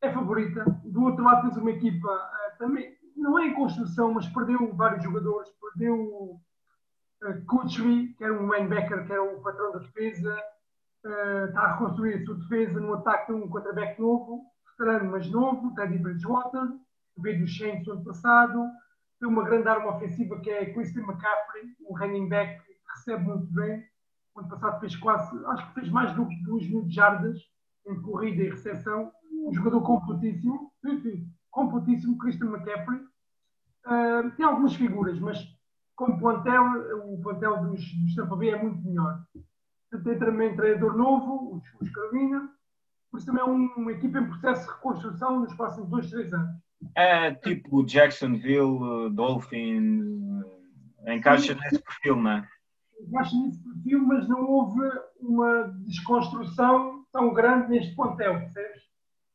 é 0.00 0.10
favorita. 0.12 0.64
Do 0.84 1.04
outro 1.04 1.22
lado 1.22 1.42
tens 1.42 1.56
uma 1.56 1.70
equipa 1.70 2.08
ah, 2.10 2.56
também, 2.58 2.96
não 3.16 3.38
é 3.38 3.46
em 3.46 3.54
construção, 3.54 4.12
mas 4.12 4.26
perdeu 4.26 4.74
vários 4.74 5.04
jogadores. 5.04 5.50
Perdeu 5.60 5.94
uh, 5.94 7.46
que 8.16 8.24
era 8.24 8.32
um 8.32 8.52
linebacker, 8.52 9.06
que 9.06 9.12
era 9.12 9.22
o 9.22 9.40
patrão 9.40 9.70
da 9.70 9.78
defesa. 9.78 10.36
Está 11.04 11.60
a 11.60 11.72
reconstruir 11.72 12.14
a 12.14 12.24
sua 12.24 12.34
defesa 12.36 12.80
no 12.80 12.94
ataque 12.94 13.32
de 13.32 13.38
um 13.38 13.48
quarterback 13.48 14.00
novo, 14.00 14.44
veterano 14.70 15.12
mas 15.12 15.30
novo, 15.30 15.74
Teddy 15.74 15.98
Bridgewater, 15.98 16.68
veio 17.16 17.40
do 17.40 17.48
Saints 17.48 17.86
no 17.86 17.94
ano 17.94 18.04
passado. 18.04 18.64
Tem 19.20 19.28
uma 19.28 19.44
grande 19.44 19.68
arma 19.68 19.96
ofensiva 19.96 20.40
que 20.40 20.50
é 20.50 20.72
Christian 20.72 21.02
McCaffrey, 21.02 21.74
um 21.88 21.96
running 21.96 22.28
back 22.28 22.64
que 22.64 22.72
recebe 22.94 23.24
muito 23.24 23.52
bem. 23.52 23.84
O 24.34 24.40
ano 24.40 24.48
passado 24.48 24.80
fez 24.80 24.96
quase, 24.96 25.44
acho 25.46 25.68
que 25.68 25.74
fez 25.74 25.90
mais 25.90 26.12
do 26.14 26.26
que 26.26 26.42
2 26.44 26.70
mil 26.70 26.84
jardas 26.88 27.38
em 27.86 28.00
corrida 28.02 28.42
e 28.42 28.50
recepção. 28.50 29.10
Um 29.32 29.52
jogador 29.52 29.82
completíssimo, 29.82 30.72
enfim, 30.84 31.28
completíssimo, 31.50 32.18
Christian 32.18 32.48
McCaffrey. 32.48 33.00
Ah, 33.84 34.30
tem 34.36 34.44
algumas 34.44 34.74
figuras, 34.74 35.18
mas 35.18 35.38
como 35.96 36.18
plantel, 36.18 36.62
o 37.06 37.20
plantel 37.20 37.56
dos, 37.62 37.80
dos 37.80 38.14
Tampa 38.14 38.36
Bay 38.36 38.50
é 38.50 38.62
muito 38.62 38.86
melhor. 38.86 39.24
Tem 39.90 40.18
também 40.18 40.54
treinador 40.54 40.96
novo, 40.96 41.62
os 41.80 41.90
Carolina, 41.90 42.50
por 43.10 43.16
isso 43.18 43.26
também 43.26 43.42
é 43.42 43.46
um- 43.46 43.72
uma 43.76 43.92
equipa 43.92 44.18
em 44.18 44.28
processo 44.28 44.66
de 44.66 44.74
reconstrução 44.74 45.40
nos 45.40 45.54
próximos 45.54 45.88
2, 45.88 46.10
3 46.10 46.32
anos. 46.32 46.56
É 46.94 47.32
tipo 47.34 47.84
Jacksonville, 47.84 49.10
Dolphins, 49.10 50.04
eh, 51.04 51.14
encaixa 51.16 51.54
nesse 51.54 51.82
perfil, 51.82 52.16
não 52.16 52.30
é? 52.32 52.48
Acho 53.16 53.42
nesse 53.42 53.62
perfil, 53.64 54.00
mas 54.06 54.28
não 54.28 54.42
houve 54.42 54.80
uma 55.20 55.74
desconstrução 55.86 57.04
tão 57.12 57.32
grande 57.32 57.70
neste 57.70 57.96
plantel, 57.96 58.40
percebes? 58.40 58.82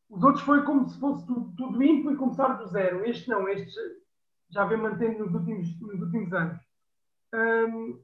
Os 0.10 0.24
outros 0.24 0.44
foi 0.44 0.64
como 0.64 0.88
se 0.88 1.00
fosse 1.00 1.26
tudo, 1.26 1.52
tudo 1.58 1.78
limpo 1.80 2.12
e 2.12 2.16
começar 2.16 2.50
do 2.54 2.68
zero. 2.68 3.04
Este 3.06 3.28
não, 3.30 3.48
este 3.50 3.74
já 4.52 4.66
vem 4.66 4.78
mantendo 4.78 5.26
nos 5.26 5.34
últimos, 5.34 5.82
nos 5.82 6.02
últimos 6.02 6.32
anos. 6.34 6.60
Hum, 7.34 8.00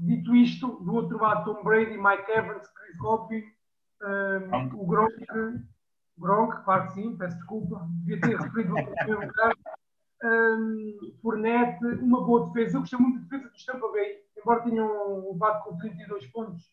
dito 0.00 0.34
isto, 0.34 0.68
do 0.82 0.94
outro 0.94 1.20
lado, 1.20 1.44
Tom 1.44 1.62
Brady, 1.62 1.96
Mike 1.96 2.30
Evans, 2.30 2.66
Chris 2.68 2.96
Godwin, 2.98 3.42
Gronk. 4.48 4.74
o 4.74 4.86
Gronk, 4.86 5.26
Gronk, 6.18 6.64
claro 6.64 6.86
que 6.86 6.92
sim, 6.94 7.16
peço 7.16 7.36
desculpa, 7.36 7.86
devia 8.04 8.20
ter 8.20 8.38
referido 8.38 8.78
em 8.78 8.94
primeiro 8.94 9.26
lugar. 9.26 9.54
Fournette, 11.22 11.84
uma 12.02 12.24
boa 12.24 12.46
defesa. 12.46 12.76
Eu 12.76 12.80
gostei 12.80 12.98
muito 12.98 13.20
da 13.20 13.24
defesa 13.24 13.50
dos 13.50 13.64
Tampa 13.64 13.88
Bay, 13.88 14.16
embora 14.38 14.62
tenham 14.62 15.32
levado 15.32 15.64
com 15.64 15.78
32 15.78 16.26
pontos. 16.26 16.70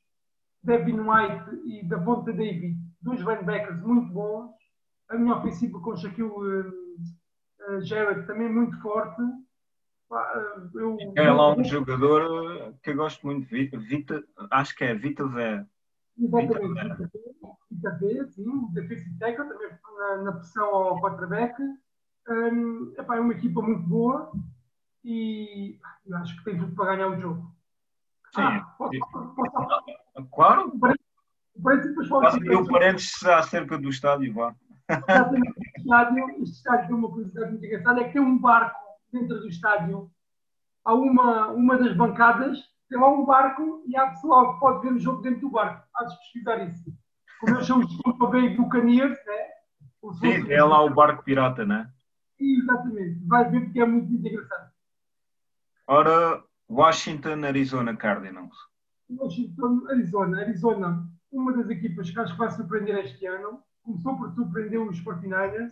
Devin 0.63 0.99
White 0.99 1.61
e 1.65 1.88
Davonta 1.88 2.34
David, 2.34 2.78
dois 3.01 3.20
linebackers 3.22 3.82
muito 3.82 4.11
bons. 4.11 4.51
A 5.09 5.15
minha 5.15 5.38
ofensiva 5.38 5.80
com 5.80 5.95
Shaquille 5.95 6.30
hum, 6.30 6.97
eh, 7.61 7.82
Jarrett 7.82 8.28
também 8.28 8.49
muito 8.49 8.78
forte. 8.82 9.22
Eh, 10.12 10.70
Eu, 10.76 10.97
É 11.16 11.32
lá 11.32 11.53
um 11.55 11.64
jogador 11.64 12.22
eh, 12.62 12.74
que 12.82 12.91
eu 12.91 12.95
gosto 12.95 13.26
muito, 13.26 13.47
Vi- 13.47 13.70
Vita, 13.76 14.24
acho 14.51 14.76
que 14.76 14.84
é 14.84 14.93
Vita 14.95 15.28
Vé. 15.28 15.66
Exatamente, 16.18 17.12
Vita 17.70 17.91
B, 17.91 18.26
sim, 18.30 18.68
defensive 18.74 19.18
tackle, 19.20 19.47
também 19.47 19.70
na, 19.97 20.18
na 20.24 20.32
pressão 20.32 20.66
ao 20.66 20.99
quarterback. 21.01 21.62
Hum, 22.30 22.93
epá, 22.97 23.18
é 23.18 23.20
uma 23.20 23.34
equipa 23.34 23.62
muito 23.62 23.84
boa 23.84 24.32
e 25.03 25.80
eu 26.05 26.18
acho 26.18 26.38
que 26.38 26.43
tem 26.45 26.58
tudo 26.58 26.76
para 26.76 26.95
ganhar 26.95 27.10
o 27.10 27.20
jogo. 27.20 27.55
Sim. 28.34 28.41
Ah, 28.41 28.76
posso, 28.78 28.99
posso, 29.36 29.84
Claro, 30.34 30.68
o 30.70 30.80
parece 30.80 30.99
depois 31.55 31.84
de 32.10 32.38
aqui 32.38 32.55
o 32.55 32.68
parênteses 32.68 33.24
acerca 33.24 33.78
do 33.78 33.89
estádio, 33.89 34.34
vá. 34.34 34.55
Exatamente, 34.89 35.53
este 35.60 35.80
estádio, 35.82 36.30
este 36.41 36.55
estádio 36.58 36.88
tem 36.88 36.95
uma 36.95 37.10
curiosidade 37.10 37.51
muito 37.51 37.66
engraçada, 37.66 38.01
é 38.01 38.03
que 38.05 38.14
tem 38.14 38.22
um 38.22 38.38
barco 38.38 38.86
dentro 39.12 39.39
do 39.39 39.47
estádio. 39.47 40.10
Há 40.84 40.93
uma, 40.93 41.47
uma 41.47 41.78
das 41.78 41.95
bancadas, 41.95 42.60
tem 42.89 42.99
lá 42.99 43.10
um 43.10 43.26
barco 43.26 43.84
e 43.86 43.97
há 43.97 44.08
pessoal 44.08 44.53
que 44.53 44.60
pode 44.60 44.82
ver 44.82 44.93
o 44.93 44.99
jogo 44.99 45.22
dentro 45.22 45.41
do 45.41 45.49
barco. 45.49 45.86
Há 45.95 46.05
de 46.05 46.18
pesquisar 46.18 46.64
isso. 46.68 46.93
Como 47.39 47.55
eles 47.55 47.68
são 47.68 47.80
os 47.80 47.97
Tampa 47.99 48.28
Bay 48.28 48.55
Buccaneers, 48.55 49.18
né? 49.26 49.47
Sim, 50.20 50.51
é 50.51 50.64
lá 50.64 50.84
o 50.84 50.93
barco 50.93 51.24
pirata, 51.24 51.66
né? 51.66 51.91
Exatamente, 52.39 53.20
vai 53.26 53.49
ver 53.49 53.66
porque 53.66 53.80
é 53.80 53.86
muito, 53.86 54.10
muito 54.10 54.28
engraçado. 54.28 54.72
Ora, 55.88 56.43
Washington, 56.70 57.45
Arizona 57.45 57.95
Cardinals. 57.95 58.55
Washington, 59.10 59.88
Arizona. 59.89 60.41
Arizona, 60.41 61.10
uma 61.32 61.53
das 61.53 61.70
equipas 61.70 62.10
que 62.10 62.20
acho 62.20 62.34
que 62.34 62.39
vai 62.39 62.51
surpreender 62.51 62.97
este 62.99 63.26
ano. 63.26 63.62
Começou 63.84 64.18
por 64.18 64.32
surpreender 64.34 64.82
os 64.82 65.01
49ers. 65.01 65.72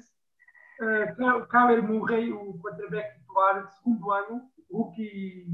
Uh, 0.81 1.45
Kyler 1.47 1.81
Murray, 1.83 2.31
o 2.33 2.57
quarterback 2.59 3.17
titular 3.19 3.65
de 3.65 3.73
segundo 3.75 4.11
ano, 4.11 4.41
rookie 4.71 5.47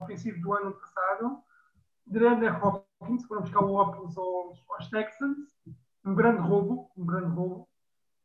ofensivo 0.00 0.40
do 0.42 0.52
ano 0.52 0.72
passado. 0.72 1.38
DeAndre 2.06 2.48
Hopkins, 2.50 3.24
foram 3.26 3.42
buscar 3.42 3.64
o 3.64 3.72
óculos 3.72 4.16
aos, 4.18 4.62
aos 4.70 4.88
Texans. 4.90 5.48
Um 6.04 6.14
grande 6.14 6.40
roubo, 6.40 6.90
um 6.96 7.06
grande 7.06 7.34
roubo. 7.34 7.68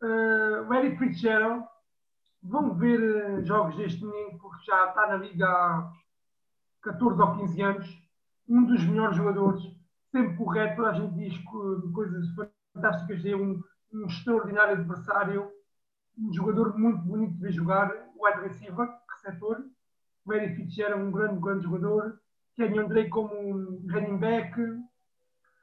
Uh, 0.04 0.68
Larry 0.70 0.98
Fitzgerald, 0.98 1.66
vão 2.44 2.74
ver 2.76 3.00
uh, 3.00 3.46
jogos 3.46 3.76
deste 3.78 4.04
menino, 4.04 4.38
porque 4.40 4.66
já 4.66 4.90
está 4.90 5.08
na 5.08 5.18
liga 5.18 5.48
há 5.48 5.92
14 6.84 7.22
ou 7.22 7.38
15 7.38 7.62
anos. 7.62 8.02
Um 8.48 8.66
dos 8.66 8.84
melhores 8.84 9.16
jogadores, 9.16 9.64
sempre 10.12 10.36
correto. 10.36 10.86
A 10.86 10.94
gente 10.94 11.14
diz 11.16 11.38
co- 11.46 11.92
coisas 11.94 12.26
fantásticas 12.74 13.24
dele, 13.24 13.36
um, 13.36 13.64
um 13.94 14.06
extraordinário 14.08 14.74
adversário, 14.74 15.50
um 16.18 16.34
jogador 16.34 16.78
muito 16.78 17.00
bonito 17.00 17.34
de 17.34 17.42
ver 17.42 17.52
jogar, 17.52 17.92
wide 18.16 18.42
receiver, 18.42 18.90
receptor. 19.10 19.66
Larry 20.26 20.56
Fitzgerald, 20.56 21.04
um 21.04 21.12
grande, 21.12 21.40
grande 21.40 21.64
jogador. 21.64 22.20
Kenyon 22.56 22.88
Drake 22.88 23.10
como 23.10 23.34
um 23.34 23.86
running 23.90 24.18
back. 24.18 24.54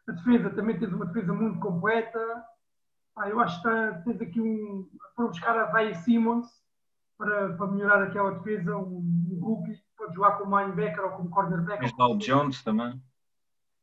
A 0.09 0.13
defesa 0.13 0.51
também 0.51 0.79
tens 0.79 0.93
uma 0.93 1.07
defesa 1.07 1.33
muito 1.33 1.61
completa. 1.61 2.45
Ah, 3.17 3.29
eu 3.29 3.39
acho 3.41 3.61
que 3.63 4.05
tens 4.05 4.21
aqui 4.21 4.41
um. 4.41 4.89
Foram 5.15 5.31
buscar 5.31 5.57
a 5.57 5.71
Zay 5.71 5.95
Simmons 5.97 6.47
para, 7.17 7.53
para 7.55 7.67
melhorar 7.67 8.03
aquela 8.05 8.33
defesa, 8.33 8.77
um, 8.77 8.99
um 9.31 9.39
rookie 9.41 9.75
que 9.75 9.83
pode 9.97 10.15
jogar 10.15 10.39
como 10.39 10.59
linebacker 10.59 11.05
ou 11.05 11.11
como 11.11 11.31
cornerback. 11.31 11.85
Isdal 11.85 12.17
Jones 12.17 12.63
também. 12.63 13.01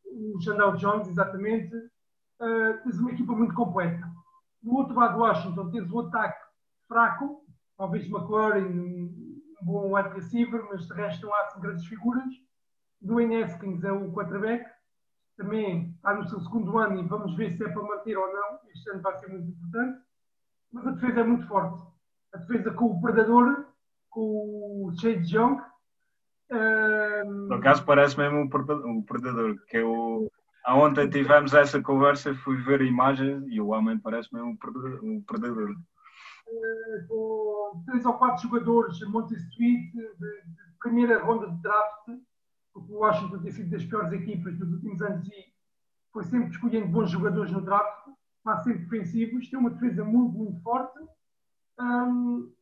O 0.06 0.42
Chandel 0.42 0.76
Jones, 0.78 1.08
exatamente. 1.08 1.76
Uh, 1.76 2.82
tens 2.84 2.98
uma 3.00 3.12
equipa 3.12 3.34
muito 3.34 3.54
completa. 3.54 4.10
Do 4.62 4.76
outro 4.76 4.96
lado, 4.96 5.20
Washington, 5.20 5.70
tens 5.70 5.92
o 5.92 6.00
ataque 6.00 6.45
fraco, 6.88 7.44
talvez 7.78 8.06
McLaurin, 8.08 8.66
um 8.66 9.66
bom 9.66 9.96
wide 9.96 10.10
receiver, 10.10 10.64
mas 10.70 10.88
de 10.88 10.94
resto 10.94 11.26
não 11.26 11.34
há 11.34 11.42
assim, 11.42 11.62
grandes 11.62 11.86
figuras. 11.86 12.34
Dwayne 13.02 13.44
Haskins 13.44 13.84
é 13.84 13.92
o 13.92 14.12
quarterback, 14.12 14.66
também 15.38 15.92
está 15.96 16.14
no 16.14 16.28
seu 16.28 16.40
segundo 16.42 16.78
ano 16.78 17.00
e 17.00 17.08
vamos 17.08 17.36
ver 17.36 17.56
se 17.56 17.64
é 17.64 17.70
para 17.70 17.84
manter 17.84 18.18
ou 18.18 18.34
não. 18.34 18.60
Este 18.74 18.90
ano 18.90 19.02
vai 19.02 19.16
ser 19.18 19.28
muito 19.28 19.50
importante. 19.50 20.00
Mas 20.72 20.88
a 20.88 20.92
defesa 20.92 21.20
é 21.20 21.24
muito 21.24 21.48
forte. 21.48 21.82
A 22.34 22.38
defesa 22.38 22.72
com 22.72 22.86
o 22.86 23.02
Predador, 23.02 23.66
com 24.10 24.86
o 24.86 24.92
Shade 25.00 25.36
Young. 25.36 25.62
Um, 26.52 27.48
Por 27.48 27.58
acaso 27.58 27.86
parece 27.86 28.18
mesmo 28.18 28.44
o 28.44 28.50
Predador, 29.06 29.52
o 29.52 29.66
que 29.66 29.78
eu. 29.78 30.32
Ontem 30.68 31.10
tivemos 31.10 31.54
essa 31.54 31.82
conversa, 31.82 32.34
fui 32.34 32.58
ver 32.58 32.82
imagens 32.82 33.46
e 33.48 33.62
o 33.62 33.68
homem 33.68 34.00
parece 34.00 34.34
mesmo 34.34 34.58
o 34.58 35.22
predador. 35.24 35.76
O 36.48 36.60
predador. 36.60 37.08
com 37.08 37.84
três 37.86 38.06
ou 38.06 38.14
quatro 38.14 38.44
jogadores 38.44 38.98
de 38.98 39.06
Monte 39.06 39.36
Street 39.36 39.92
de, 39.94 40.02
de 40.02 40.78
primeira 40.80 41.24
ronda 41.24 41.50
de 41.50 41.62
draft, 41.62 42.06
porque 42.74 42.92
o 42.92 43.00
Washington 43.00 43.40
tem 43.40 43.52
sido 43.52 43.70
das 43.70 43.86
piores 43.86 44.12
equipas 44.12 44.58
dos 44.58 44.72
últimos 44.72 45.02
anos 45.02 45.28
e 45.28 45.54
foi 46.12 46.24
sempre 46.24 46.50
escolhendo 46.50 46.88
bons 46.88 47.10
jogadores 47.10 47.52
no 47.52 47.62
draft, 47.62 48.10
quase 48.44 48.64
sempre 48.66 48.84
defensivos, 48.84 49.50
tem 49.50 49.60
uma 49.60 49.72
defesa 49.72 50.04
muito, 50.04 50.38
muito 50.38 50.62
forte. 50.62 51.00
Hum, 51.80 52.54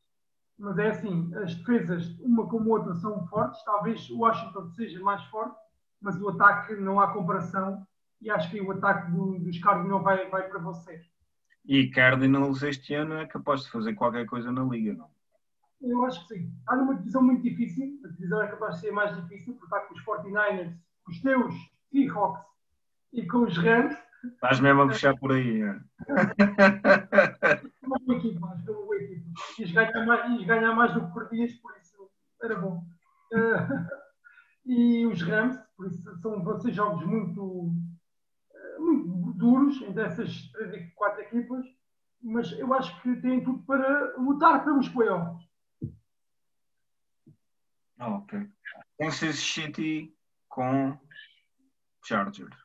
mas 0.57 0.77
é 0.77 0.89
assim, 0.89 1.33
as 1.35 1.55
defesas, 1.55 2.17
uma 2.19 2.47
como 2.47 2.69
outra, 2.69 2.95
são 2.95 3.27
fortes. 3.27 3.63
Talvez 3.63 4.09
o 4.09 4.19
Washington 4.19 4.69
seja 4.69 4.99
mais 5.01 5.23
forte, 5.25 5.57
mas 6.01 6.19
o 6.21 6.29
ataque 6.29 6.75
não 6.75 6.99
há 6.99 7.11
comparação. 7.11 7.85
E 8.21 8.29
acho 8.29 8.49
que 8.49 8.61
o 8.61 8.71
ataque 8.71 9.11
do, 9.11 9.39
dos 9.39 9.59
Cardinals 9.59 10.03
vai, 10.03 10.29
vai 10.29 10.47
prevalecer. 10.49 11.01
E 11.65 11.89
Cardinals 11.89 12.61
este 12.61 12.93
ano 12.93 13.15
é 13.15 13.25
capaz 13.25 13.63
de 13.63 13.71
fazer 13.71 13.93
qualquer 13.93 14.25
coisa 14.25 14.51
na 14.51 14.63
liga, 14.63 14.93
não? 14.93 15.09
Eu 15.81 16.05
acho 16.05 16.27
que 16.27 16.35
sim. 16.35 16.51
Está 16.59 16.75
numa 16.75 16.95
divisão 16.95 17.21
muito 17.21 17.43
difícil. 17.43 17.99
A 18.05 18.07
divisão 18.09 18.41
é 18.41 18.47
capaz 18.47 18.75
de 18.75 18.81
ser 18.81 18.91
mais 18.91 19.15
difícil, 19.15 19.53
porque 19.53 19.65
está 19.65 19.79
com 19.81 19.93
os 19.93 20.05
49ers, 20.05 20.73
os 21.07 21.21
teus 21.21 21.53
Seahawks 21.91 22.45
e 23.11 23.25
com 23.27 23.43
os 23.43 23.57
Rams. 23.57 23.97
Estás 24.23 24.59
mesmo 24.61 24.81
a 24.83 24.87
puxar 24.87 25.17
por 25.17 25.33
aí. 25.33 25.61
É? 25.61 25.79
Uma 27.83 27.99
boa 27.99 28.17
equipa, 28.17 28.47
acho 28.47 28.63
que 28.63 28.69
é 28.69 28.73
uma 28.73 28.85
boa 28.85 28.95
equipa. 28.95 29.29
Ias 29.59 29.71
ganhar 29.71 30.05
mais, 30.05 30.31
ias 30.31 30.45
ganhar 30.45 30.75
mais 30.75 30.93
do 30.93 31.05
que 31.05 31.13
perdias, 31.13 31.53
por 31.53 31.75
isso 31.77 32.09
era 32.41 32.55
bom. 32.57 32.85
Uh, 33.33 33.87
e 34.65 35.05
os 35.05 35.21
Rams, 35.21 35.59
por 35.75 35.87
isso 35.87 36.17
são, 36.21 36.41
vão 36.41 36.57
ser 36.59 36.71
jogos 36.71 37.05
muito, 37.05 37.73
muito 38.79 39.33
duros 39.33 39.81
entre 39.81 40.03
essas 40.03 40.51
três, 40.51 40.93
quatro 40.93 41.21
equipas, 41.21 41.65
mas 42.21 42.51
eu 42.53 42.73
acho 42.73 43.01
que 43.01 43.15
têm 43.17 43.43
tudo 43.43 43.63
para 43.63 44.15
lutar 44.17 44.63
pelos 44.63 44.87
playoffs. 44.89 45.47
Ok. 47.99 48.49
Kansas 48.99 49.35
City 49.35 50.15
com 50.49 50.97
Chargers. 52.03 52.55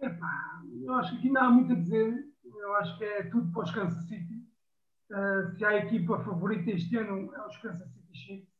Epá, 0.00 0.62
eu 0.82 0.94
acho 0.94 1.12
que 1.12 1.18
aqui 1.18 1.30
não 1.30 1.42
há 1.42 1.50
muito 1.50 1.72
a 1.72 1.76
dizer. 1.76 2.24
Eu 2.44 2.76
acho 2.76 2.96
que 2.98 3.04
é 3.04 3.22
tudo 3.24 3.52
para 3.52 3.62
os 3.62 3.70
Kansas 3.70 4.08
City. 4.08 4.44
Uh, 5.10 5.56
se 5.56 5.64
há 5.64 5.76
equipa 5.76 6.22
favorita 6.24 6.70
este 6.70 6.96
ano, 6.96 7.34
é 7.34 7.46
os 7.46 7.56
Kansas 7.58 7.90
City 7.92 8.16
Chiefs. 8.16 8.54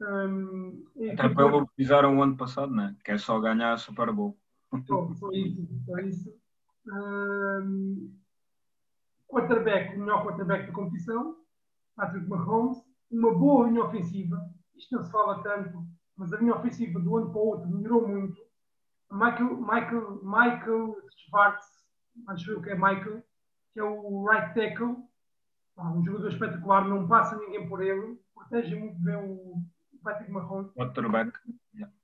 Um, 0.00 0.84
Até 1.12 1.28
pelo 1.28 1.66
que 1.66 1.74
fizeram 1.76 2.18
o 2.18 2.22
ano 2.22 2.36
passado, 2.36 2.74
né? 2.74 2.96
que 3.04 3.12
é 3.12 3.18
só 3.18 3.38
ganhar 3.38 3.72
a 3.72 3.78
Super 3.78 4.12
Bowl. 4.12 4.36
Só, 4.86 5.14
só 5.14 5.30
isso. 5.32 5.68
Só 5.84 5.98
isso. 5.98 6.34
Um, 6.86 8.12
quarterback, 9.28 9.94
o 9.94 10.00
melhor 10.00 10.24
quarterback 10.24 10.66
da 10.66 10.72
competição, 10.72 11.36
Patrick 11.96 12.28
Mahomes. 12.28 12.78
Uma 13.10 13.34
boa 13.34 13.68
linha 13.68 13.84
ofensiva. 13.84 14.40
Isto 14.74 14.96
não 14.96 15.02
se 15.02 15.12
fala 15.12 15.42
tanto, 15.42 15.84
mas 16.16 16.32
a 16.32 16.38
linha 16.38 16.54
ofensiva 16.54 16.98
do 16.98 17.16
ano 17.16 17.30
para 17.30 17.40
o 17.40 17.46
outro 17.46 17.68
melhorou 17.68 18.08
muito 18.08 18.40
Michael, 19.12 19.60
Michael, 19.60 20.20
Michael 20.22 20.96
Schwartz, 21.16 21.66
acho 22.28 22.50
eu 22.50 22.62
que 22.62 22.70
é 22.70 22.74
Michael, 22.74 23.22
que 23.74 23.80
é 23.80 23.84
o 23.84 24.26
right 24.26 24.54
tackle, 24.54 24.96
um 25.76 26.02
jogador 26.02 26.28
espetacular, 26.28 26.88
não 26.88 27.06
passa 27.06 27.36
ninguém 27.36 27.68
por 27.68 27.82
ele, 27.82 28.18
protege 28.34 28.74
muito 28.74 28.98
bem 29.00 29.16
o 29.16 29.62
Patrick 30.02 30.32
Mahomes. 30.32 30.72
Quarterback. 30.72 31.30
Yeah. 31.74 31.94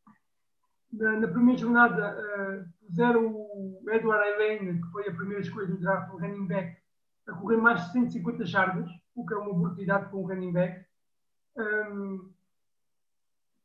Na, 0.93 1.21
na, 1.21 1.29
primeira 1.29 1.59
jornada 1.59 2.17
uh, 2.17 2.87
puseram 2.87 3.27
o 3.27 3.83
Edward 3.89 4.27
Elaine, 4.27 4.81
que 4.81 4.91
foi 4.91 5.09
a 5.09 5.15
primeira 5.15 5.43
escolha 5.43 5.67
do 5.67 5.79
draft, 5.79 6.13
o 6.13 6.19
running 6.19 6.47
back, 6.47 6.77
a 7.27 7.33
correr 7.33 7.59
mais 7.59 7.85
de 7.85 7.93
150 7.93 8.47
jardas, 8.47 8.91
o 9.15 9.27
que 9.27 9.35
é 9.35 9.37
uma 9.37 9.51
oportunidade 9.51 10.09
para 10.09 10.17
um 10.19 10.27
running 10.27 10.53
back. 10.53 10.87
Um, 11.57 12.33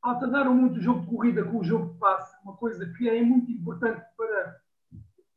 alternaram 0.01 0.53
muito 0.53 0.79
o 0.79 0.81
jogo 0.81 1.01
de 1.01 1.07
corrida 1.07 1.45
com 1.45 1.59
o 1.59 1.63
jogo 1.63 1.93
de 1.93 1.99
passe, 1.99 2.35
uma 2.43 2.57
coisa 2.57 2.85
que 2.97 3.07
é 3.07 3.21
muito 3.23 3.49
importante 3.49 4.03
para 4.17 4.61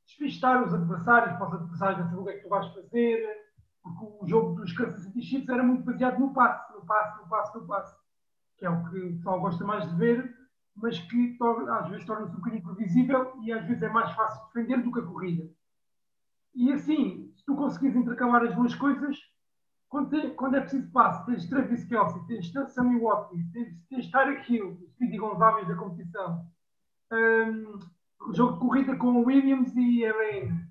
despistar 0.05 0.65
os 0.65 0.75
adversários, 0.75 1.37
para 1.37 1.49
os 1.49 1.55
adversários 1.55 1.99
não 2.01 2.11
saber 2.11 2.21
o 2.21 2.25
que 2.25 2.31
é 2.31 2.33
que 2.35 2.43
tu 2.43 2.49
vais 2.49 2.67
fazer, 2.75 3.47
porque 3.83 4.25
o 4.25 4.27
jogo 4.27 4.55
dos 4.57 4.73
Kansas 4.73 5.05
City 5.05 5.23
Chiefs 5.23 5.49
era 5.49 5.63
muito 5.63 5.85
baseado 5.85 6.19
no 6.19 6.35
passe, 6.35 6.73
no 6.73 6.85
passe, 6.85 7.23
no 7.23 7.29
passe, 7.29 7.57
no 7.57 7.67
passe, 7.67 7.97
que 8.59 8.67
é 8.67 8.71
o 8.71 8.91
que 8.91 8.99
o 8.99 9.17
pessoal 9.17 9.41
gosta 9.41 9.65
mais 9.65 9.89
de 9.89 9.97
ver, 9.97 10.35
mas 10.77 10.99
que 10.99 11.37
às 11.71 11.89
vezes 11.89 12.07
torna-se 12.07 12.33
um 12.33 12.37
bocadinho 12.37 12.63
previsível 12.63 13.33
e 13.43 13.53
às 13.53 13.67
vezes 13.67 13.83
é 13.83 13.89
mais 13.89 14.11
fácil 14.13 14.45
defender 14.47 14.83
do 14.83 14.93
que 14.93 15.01
a 15.01 15.03
corrida. 15.03 15.49
E 16.55 16.73
assim, 16.73 17.33
se 17.37 17.45
tu 17.45 17.55
conseguires 17.55 17.97
intercalar 17.97 18.43
as 18.43 18.55
duas 18.55 18.75
coisas, 18.75 19.19
quando, 19.89 20.11
tem, 20.11 20.35
quando 20.35 20.57
é 20.57 20.61
preciso 20.61 20.91
passe, 20.91 21.25
tens 21.27 21.49
Travis 21.49 21.85
Kelsey, 21.85 22.27
tens 22.27 22.53
Sammy 22.73 22.99
Watkins, 23.01 23.51
tens, 23.53 23.75
tens 23.89 24.11
Tyreek 24.11 24.53
Hill, 24.53 24.79
os 24.83 24.91
Speedy 24.93 25.19
Gonzalez 25.19 25.69
da 25.69 25.77
competição. 25.77 26.47
Um, 27.13 27.79
jogo 28.35 28.55
de 28.55 28.59
corrida 28.59 28.97
com 28.97 29.25
Williams 29.25 29.75
e 29.77 30.03
Elaine. 30.03 30.67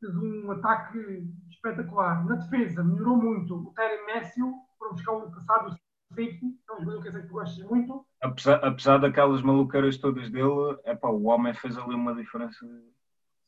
Tens 0.00 0.16
um 0.16 0.50
ataque 0.50 1.28
espetacular. 1.48 2.24
Na 2.26 2.36
defesa, 2.36 2.84
melhorou 2.84 3.16
muito. 3.16 3.56
O 3.56 3.72
Terry 3.74 4.04
Matthew, 4.06 4.54
para 4.78 4.90
buscar 4.90 5.12
o 5.12 5.30
passado, 5.30 5.68
o 5.68 6.14
safety, 6.14 6.58
é 6.68 6.74
um 6.74 6.80
jogador 6.80 7.02
que 7.02 7.08
eu 7.08 7.12
sei 7.12 7.20
que 7.22 7.28
tu 7.28 7.34
gostas 7.34 7.64
muito. 7.64 8.06
Apesar, 8.24 8.64
apesar 8.64 8.98
daquelas 8.98 9.42
maluqueiras 9.42 9.98
todas 9.98 10.30
dele, 10.30 10.78
é 10.84 10.96
pá, 10.96 11.08
o 11.08 11.24
homem 11.24 11.52
fez 11.52 11.76
ali 11.76 11.94
uma 11.94 12.14
diferença. 12.14 12.66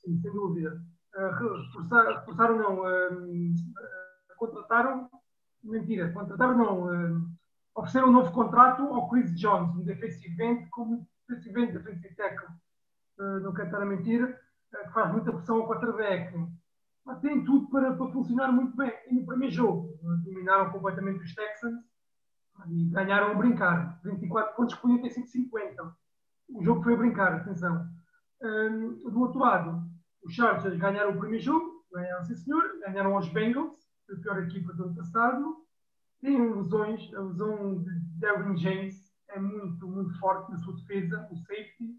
Sim, 0.05 0.21
sem 0.21 0.31
dúvida. 0.31 0.83
Uh, 1.17 1.31
reforçar, 1.31 2.19
reforçaram 2.19 2.59
não. 2.59 2.81
Uh, 2.83 3.55
contrataram, 4.37 5.09
mentira, 5.65 6.13
contrataram 6.13 6.59
não, 6.59 6.83
uh, 6.85 7.27
ofereceram 7.75 8.09
um 8.09 8.13
novo 8.13 8.31
contrato 8.33 8.83
ao 8.83 9.09
Chris 9.09 9.35
Jones, 9.41 9.75
um 9.77 9.83
defensive 9.83 10.43
end, 10.43 10.69
como 10.69 11.09
defensive 11.27 11.59
end, 11.59 11.73
defensive 11.73 12.15
tackle, 12.15 12.49
uh, 13.19 13.41
não 13.41 13.55
quero 13.55 13.69
estar 13.69 13.81
a 13.81 13.87
mentir, 13.87 14.39
que 14.71 14.93
faz 14.93 15.11
muita 15.11 15.33
pressão 15.33 15.57
ao 15.57 15.69
quarterback. 15.69 16.37
Mas 17.03 17.21
tem 17.21 17.43
tudo 17.47 17.71
para, 17.71 17.95
para 17.95 18.13
funcionar 18.13 18.53
muito 18.53 18.77
bem. 18.77 18.93
E 19.09 19.15
no 19.15 19.25
primeiro 19.25 19.55
jogo, 19.55 19.99
dominaram 20.23 20.71
completamente 20.71 21.23
os 21.23 21.35
Texans 21.35 21.81
e 22.69 22.85
ganharam 22.87 23.33
a 23.33 23.35
brincar. 23.35 24.01
24 24.05 24.57
pontos 24.57 24.75
por 24.77 24.91
85-50. 24.91 25.93
O 26.49 26.63
jogo 26.63 26.83
foi 26.83 26.95
a 26.95 26.97
brincar, 26.97 27.35
atenção. 27.35 27.87
do 28.41 29.21
outro 29.21 29.41
lado, 29.41 29.83
os 30.23 30.35
Chargers 30.35 30.77
ganharam 30.77 31.13
o 31.13 31.19
primeiro 31.19 31.43
jogo, 31.43 31.85
ganharam, 31.93 32.25
sim 32.25 32.37
senhor, 32.37 32.79
ganharam 32.81 33.15
aos 33.15 33.29
Bengals, 33.29 33.75
a 34.11 34.17
pior 34.17 34.43
equipa 34.43 34.73
do 34.73 34.85
ano 34.85 34.95
passado. 34.95 35.57
Tem 36.21 36.55
lesões, 36.55 37.13
a 37.15 37.21
lesão 37.21 37.83
de 37.83 37.91
Derwin 38.19 38.57
James 38.57 39.15
é 39.29 39.39
muito, 39.39 39.87
muito 39.87 40.19
forte 40.19 40.51
na 40.51 40.59
sua 40.59 40.75
defesa, 40.75 41.29
o 41.31 41.37
safety, 41.37 41.95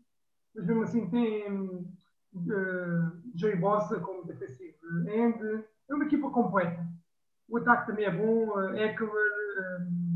mas 0.56 0.66
mesmo 0.66 0.84
assim 0.84 1.10
tem 1.10 1.54
uh, 1.54 3.22
Joey 3.36 3.56
Bossa 3.58 4.00
como 4.00 4.26
defensive 4.26 4.76
end, 5.08 5.64
é 5.90 5.94
uma 5.96 6.06
equipa 6.06 6.30
completa. 6.30 6.86
O 7.48 7.58
ataque 7.58 7.88
também 7.88 8.06
é 8.06 8.12
bom, 8.12 8.50
uh, 8.50 8.76
Eckler, 8.76 9.12
uh, 9.12 10.07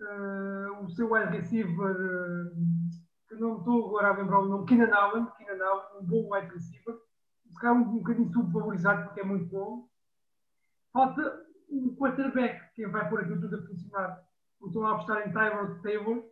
uh, 0.00 0.84
o 0.84 0.90
seu 0.90 1.12
wide 1.12 1.36
receiver, 1.36 1.90
uh, 1.90 2.50
que 3.28 3.34
não 3.36 3.58
estou 3.58 3.86
agora 3.86 4.08
a 4.08 4.16
lembrar 4.16 4.40
o 4.40 4.48
nome, 4.48 4.66
Keenan 4.66 4.94
Allen, 4.94 5.26
Keenan 5.36 5.64
Allen, 5.64 5.84
um 6.00 6.04
bom 6.04 6.28
wide 6.32 6.52
receiver, 6.52 6.94
se 7.48 7.58
calhar 7.60 7.76
um, 7.76 7.80
um 7.80 7.98
bocadinho 7.98 8.32
subvalorizado 8.32 9.04
porque 9.04 9.20
é 9.20 9.24
muito 9.24 9.46
bom. 9.46 9.88
Falta 10.92 11.46
um 11.70 11.94
quarterback, 11.96 12.60
quem 12.74 12.88
vai 12.88 13.08
pôr 13.08 13.20
aquilo 13.20 13.40
tudo 13.40 13.56
a 13.56 13.66
funcionar. 13.66 14.22
Estão 14.64 14.86
a 14.86 14.92
apostar 14.92 15.28
em 15.28 15.32
Tyler 15.32 15.80
Taylor, 15.82 16.24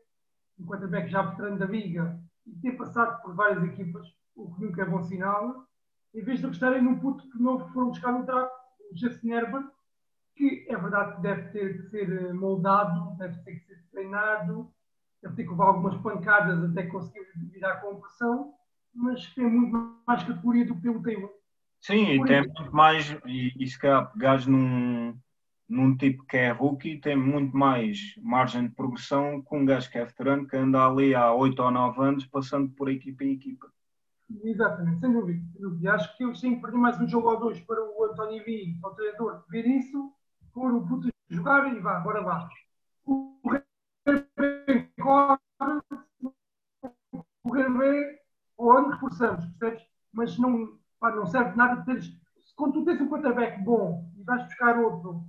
um 0.59 0.67
quarterback 0.67 1.09
já 1.09 1.23
veterano 1.23 1.59
da 1.59 1.67
liga, 1.67 2.19
e 2.47 2.55
ter 2.61 2.73
passado 2.73 3.21
por 3.23 3.35
várias 3.35 3.63
equipas, 3.65 4.07
o 4.35 4.55
que 4.55 4.65
nunca 4.65 4.83
é 4.83 4.85
bom 4.85 5.03
sinal, 5.03 5.67
em 6.15 6.23
vez 6.23 6.41
de 6.41 6.47
apostarem 6.47 6.83
num 6.83 6.99
puto 6.99 7.29
que 7.31 7.43
novo 7.43 7.69
foram 7.73 7.89
buscar 7.89 8.13
no 8.13 8.25
draft, 8.25 8.53
o 8.91 8.97
Justin 8.97 9.31
Herbert, 9.31 9.69
que 10.35 10.67
é 10.69 10.77
verdade 10.77 11.17
que 11.17 11.23
deve 11.23 11.43
ter 11.51 11.77
que 11.77 11.83
ser 11.89 12.11
eh, 12.11 12.33
moldado, 12.33 13.17
deve 13.17 13.39
ter 13.43 13.53
que 13.53 13.67
ser 13.67 13.83
treinado, 13.91 14.71
deve 15.23 15.37
ter 15.37 15.45
que 15.45 15.51
levar 15.51 15.67
algumas 15.67 15.97
pancadas 16.03 16.71
até 16.71 16.87
conseguir 16.87 17.27
virar 17.53 17.77
com 17.77 17.93
a 17.93 18.01
pressão, 18.01 18.55
mas 18.95 19.27
tem 19.35 19.49
muito 19.49 19.97
mais 20.07 20.23
categoria 20.25 20.67
do 20.67 20.81
que 20.81 20.89
o 20.89 21.03
Taylor. 21.03 21.31
Sim, 21.81 22.07
e 22.07 22.25
tem 22.25 22.41
muito 22.41 22.75
mais, 22.75 23.11
e, 23.27 23.53
e 23.59 23.69
se 23.69 23.79
calhar 23.79 24.11
pegares 24.13 24.47
num, 24.47 25.15
num 25.69 25.97
tipo 25.97 26.25
que 26.25 26.37
é 26.37 26.51
rookie, 26.51 26.99
tem 26.99 27.17
muito 27.17 27.57
mais 27.57 28.15
margem 28.23 28.69
de 28.69 28.75
progressão 28.75 29.43
que 29.43 29.55
um 29.55 29.65
gajo 29.65 29.91
que 29.91 29.99
é 29.99 30.05
veterano 30.05 30.47
que 30.47 30.57
anda 30.57 30.87
ali 30.87 31.15
há 31.15 31.33
8 31.33 31.63
ou 31.63 31.71
9 31.71 32.03
anos 32.03 32.27
passando 32.27 32.71
por 32.71 32.89
equipa 32.89 33.25
em 33.25 33.33
equipa. 33.33 33.71
Exatamente, 34.43 35.01
sem 35.01 35.13
dúvida. 35.13 35.43
Sem 35.53 35.61
dúvida. 35.61 35.95
Acho 35.95 36.17
que 36.17 36.25
eles 36.25 36.41
têm 36.41 36.55
que 36.55 36.63
perder 36.63 36.79
mais 36.79 37.01
um 37.01 37.07
jogo 37.07 37.31
ou 37.31 37.41
dois 37.41 37.61
para 37.61 37.83
o 37.83 38.05
António 38.05 38.43
V, 38.45 38.79
para 38.81 38.91
o 38.91 38.95
treinador, 38.95 39.45
ver 39.51 39.67
isso, 39.67 40.13
pôr 40.55 40.73
o 40.73 40.87
puto 40.87 41.09
jogar 41.29 41.71
e 41.75 41.81
vá, 41.81 42.01
bora 42.01 42.23
vá. 42.23 42.49
O 43.05 43.41
corre, 45.03 45.81
o 47.43 47.53
Guerreiro, 47.53 48.19
onde 48.57 48.93
reforçamos, 48.93 49.45
percebes? 49.59 49.87
Mas 50.13 50.39
não 50.39 50.79
Pá, 51.05 51.11
não 51.11 51.27
serve 51.27 51.51
de 51.51 51.57
nada 51.59 51.85
teres. 51.85 52.11
Quando 52.57 52.73
tu 52.73 52.85
tens 52.87 52.99
um 52.99 53.11
quarterback 53.11 53.63
bom 53.63 54.11
e 54.17 54.23
vais 54.23 54.43
buscar 54.45 54.79
outro 54.79 55.23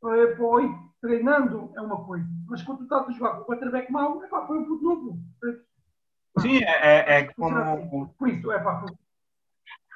para, 0.00 0.36
para 0.36 0.62
ir 0.62 0.72
treinando, 1.00 1.72
é 1.74 1.80
uma 1.80 2.04
coisa. 2.04 2.24
Mas 2.46 2.62
quando 2.62 2.78
tu 2.78 2.84
estás 2.84 3.08
a 3.08 3.10
jogar 3.10 3.34
com 3.34 3.40
um 3.40 3.44
quarterback 3.46 3.90
mau, 3.90 4.22
é 4.22 4.28
pá, 4.28 4.46
foi 4.46 4.58
um 4.58 4.66
puto 4.66 4.84
novo. 4.84 5.18
Sim, 6.38 6.62
é, 6.62 6.70
é, 6.70 7.18
é 7.18 7.24
como. 7.32 7.58
Assim. 7.58 8.06
Por 8.16 8.28
isso, 8.28 8.52
é 8.52 8.60
pá. 8.60 8.86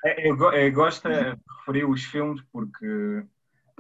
É, 0.05 0.29
eu, 0.29 0.37
eu 0.37 0.73
gosto 0.73 1.09
de 1.09 1.39
referir 1.59 1.85
os 1.85 2.03
filmes 2.07 2.43
porque. 2.51 3.25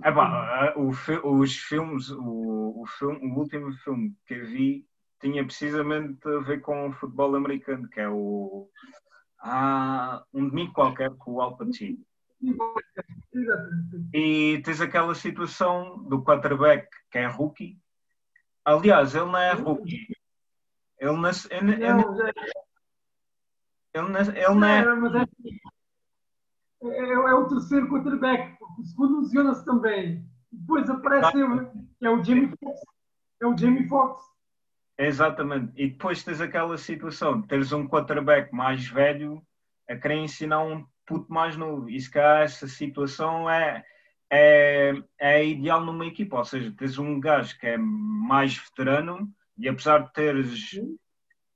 É 0.02 0.10
pá, 0.10 0.74
o, 0.76 0.90
os 1.38 1.56
filmes, 1.56 2.10
o, 2.10 2.82
o, 2.82 2.86
filme, 2.86 3.30
o 3.30 3.38
último 3.38 3.72
filme 3.72 4.14
que 4.26 4.34
eu 4.34 4.46
vi 4.46 4.86
tinha 5.20 5.44
precisamente 5.44 6.26
a 6.28 6.40
ver 6.40 6.60
com 6.60 6.88
o 6.88 6.92
futebol 6.92 7.34
americano, 7.36 7.88
que 7.88 8.00
é 8.00 8.08
o 8.08 8.68
há 9.38 10.24
um 10.32 10.48
domingo 10.48 10.72
qualquer 10.72 11.10
com 11.16 11.32
o 11.32 11.40
Al 11.40 11.56
Pacino. 11.56 11.98
E 14.12 14.60
tens 14.64 14.80
aquela 14.80 15.14
situação 15.14 16.02
do 16.04 16.22
quarterback 16.22 16.88
que 17.10 17.18
é 17.18 17.26
rookie. 17.26 17.78
Aliás, 18.64 19.14
ele 19.14 19.26
não 19.26 19.38
é 19.38 19.52
rookie. 19.52 20.06
Ele 20.98 21.12
não, 21.12 21.30
ele, 21.50 21.72
ele, 21.72 22.02
ele, 23.94 24.08
ele 24.34 24.54
não 24.54 24.66
é. 24.66 24.84
É, 26.84 27.12
é 27.12 27.34
o 27.34 27.48
terceiro 27.48 27.88
quarterback, 27.88 28.56
porque 28.58 28.82
o 28.82 28.84
segundo 28.84 29.20
lesiona-se 29.20 29.64
também. 29.64 30.24
Depois 30.52 30.88
aparece 30.88 31.36
é 32.02 32.10
o 32.10 32.22
Jamie 32.22 32.48
Foxx. 32.48 32.80
É 33.40 33.46
o 33.46 33.56
Jamie 33.56 33.88
Foxx. 33.88 34.24
Exatamente. 34.96 35.72
E 35.76 35.88
depois 35.88 36.22
tens 36.22 36.40
aquela 36.40 36.78
situação 36.78 37.40
de 37.40 37.48
teres 37.48 37.72
um 37.72 37.88
quarterback 37.88 38.54
mais 38.54 38.86
velho 38.86 39.42
a 39.88 39.96
querer 39.96 40.18
ensinar 40.18 40.62
um 40.62 40.84
puto 41.06 41.32
mais 41.32 41.56
novo. 41.56 41.90
E 41.90 42.00
se 42.00 42.10
calhar 42.10 42.42
essa 42.42 42.68
situação 42.68 43.50
é, 43.50 43.84
é, 44.30 44.92
é 45.18 45.46
ideal 45.46 45.84
numa 45.84 46.06
equipa. 46.06 46.38
Ou 46.38 46.44
seja, 46.44 46.72
tens 46.76 46.98
um 46.98 47.18
gajo 47.18 47.58
que 47.58 47.66
é 47.66 47.76
mais 47.76 48.56
veterano 48.56 49.28
e 49.56 49.68
apesar 49.68 49.98
de 49.98 50.12
teres, 50.12 50.80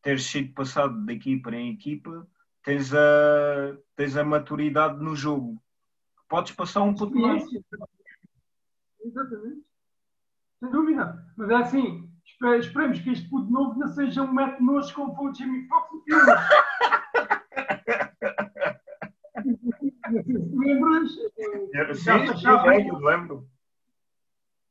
teres 0.03 0.25
sido 0.25 0.53
passado 0.55 1.05
de 1.05 1.13
equipa 1.13 1.55
em 1.55 1.73
equipa, 1.73 2.27
tens 2.69 2.93
a, 2.93 3.79
tens 3.97 4.15
a 4.15 4.23
maturidade 4.23 5.03
no 5.03 5.17
jogo. 5.17 5.59
Podes 6.29 6.53
passar 6.53 6.83
um 6.83 6.95
pouco 6.95 7.19
mais. 7.19 7.43
Exatamente. 9.03 9.65
Sem 10.61 10.71
dúvida. 10.71 11.27
Mas 11.39 11.49
é 11.49 11.55
assim, 11.55 12.13
esperemos 12.61 13.01
que 13.01 13.09
este 13.09 13.27
puto 13.31 13.51
novo 13.51 13.79
não 13.79 13.89
seja 13.89 14.23
um 14.23 14.35
método 14.35 14.63
nojo 14.63 14.95
como 14.95 15.17
foi 15.17 15.31
o 15.31 15.35
Jimmy 15.35 15.67
Fox 15.67 15.89
se 16.05 16.11
lembras. 20.59 21.11
Eh, 21.39 21.95
já 21.95 21.95
sim, 21.95 22.27
fechava, 22.27 22.75
sim, 22.75 22.91
lembro. 23.01 23.49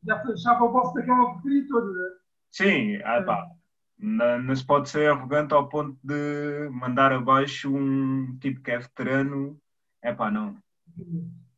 Já 0.05 0.23
fechava 0.23 0.65
o 0.65 0.71
boss 0.71 0.93
daquela 0.93 1.33
porcaria 1.33 1.67
toda, 1.67 1.91
né? 1.91 2.09
Sim, 2.51 3.01
ah, 3.03 3.23
pá. 3.23 3.56
Não, 3.99 4.55
se 4.55 4.65
pode 4.65 4.89
ser 4.89 5.09
arrogante 5.09 5.53
ao 5.53 5.67
ponto 5.67 5.97
de 6.03 6.69
mandar 6.69 7.11
abaixo 7.11 7.75
um 7.75 8.37
tipo 8.39 8.61
que 8.61 8.71
é 8.71 8.77
veterano. 8.77 9.59
É 10.01 10.13
pá, 10.13 10.29
não. 10.29 10.55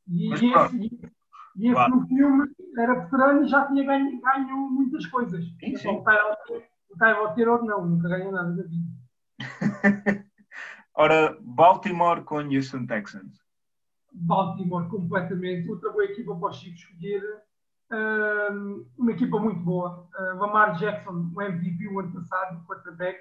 E, 0.08 0.30
Mas, 0.30 0.42
esse, 0.42 1.12
e 1.58 1.66
esse 1.66 1.74
claro. 1.74 1.96
no 1.96 2.08
filme 2.08 2.50
era 2.78 3.02
veterano 3.02 3.44
e 3.44 3.48
já 3.48 3.68
tinha 3.68 3.84
ganho, 3.84 4.22
ganho 4.22 4.70
muitas 4.72 5.06
coisas. 5.08 5.46
Sim, 5.60 5.76
sim. 5.76 5.90
O 5.90 6.98
Tyrod 6.98 7.36
Taylor 7.36 7.64
não, 7.64 7.86
nunca 7.86 8.08
ganhou 8.08 8.32
nada 8.32 8.56
da 8.56 8.64
vida. 8.64 8.90
Ora, 10.96 11.38
Baltimore 11.42 12.24
com 12.24 12.38
Houston 12.38 12.86
Texans. 12.86 13.40
Baltimore 14.12 14.88
completamente. 14.90 15.70
Outra 15.70 15.92
boa 15.92 16.06
equipa 16.06 16.36
para 16.36 16.50
o 16.50 16.54
Chico 16.54 16.76
escolher 16.76 17.22
uma 18.98 19.12
equipa 19.12 19.40
muito 19.40 19.60
boa. 19.62 20.08
Uh, 20.18 20.38
Lamar 20.38 20.78
Jackson, 20.78 21.32
o 21.36 21.42
MVP 21.42 21.88
o 21.88 22.00
ano 22.00 22.14
passado, 22.14 22.64
quarterback. 22.66 23.20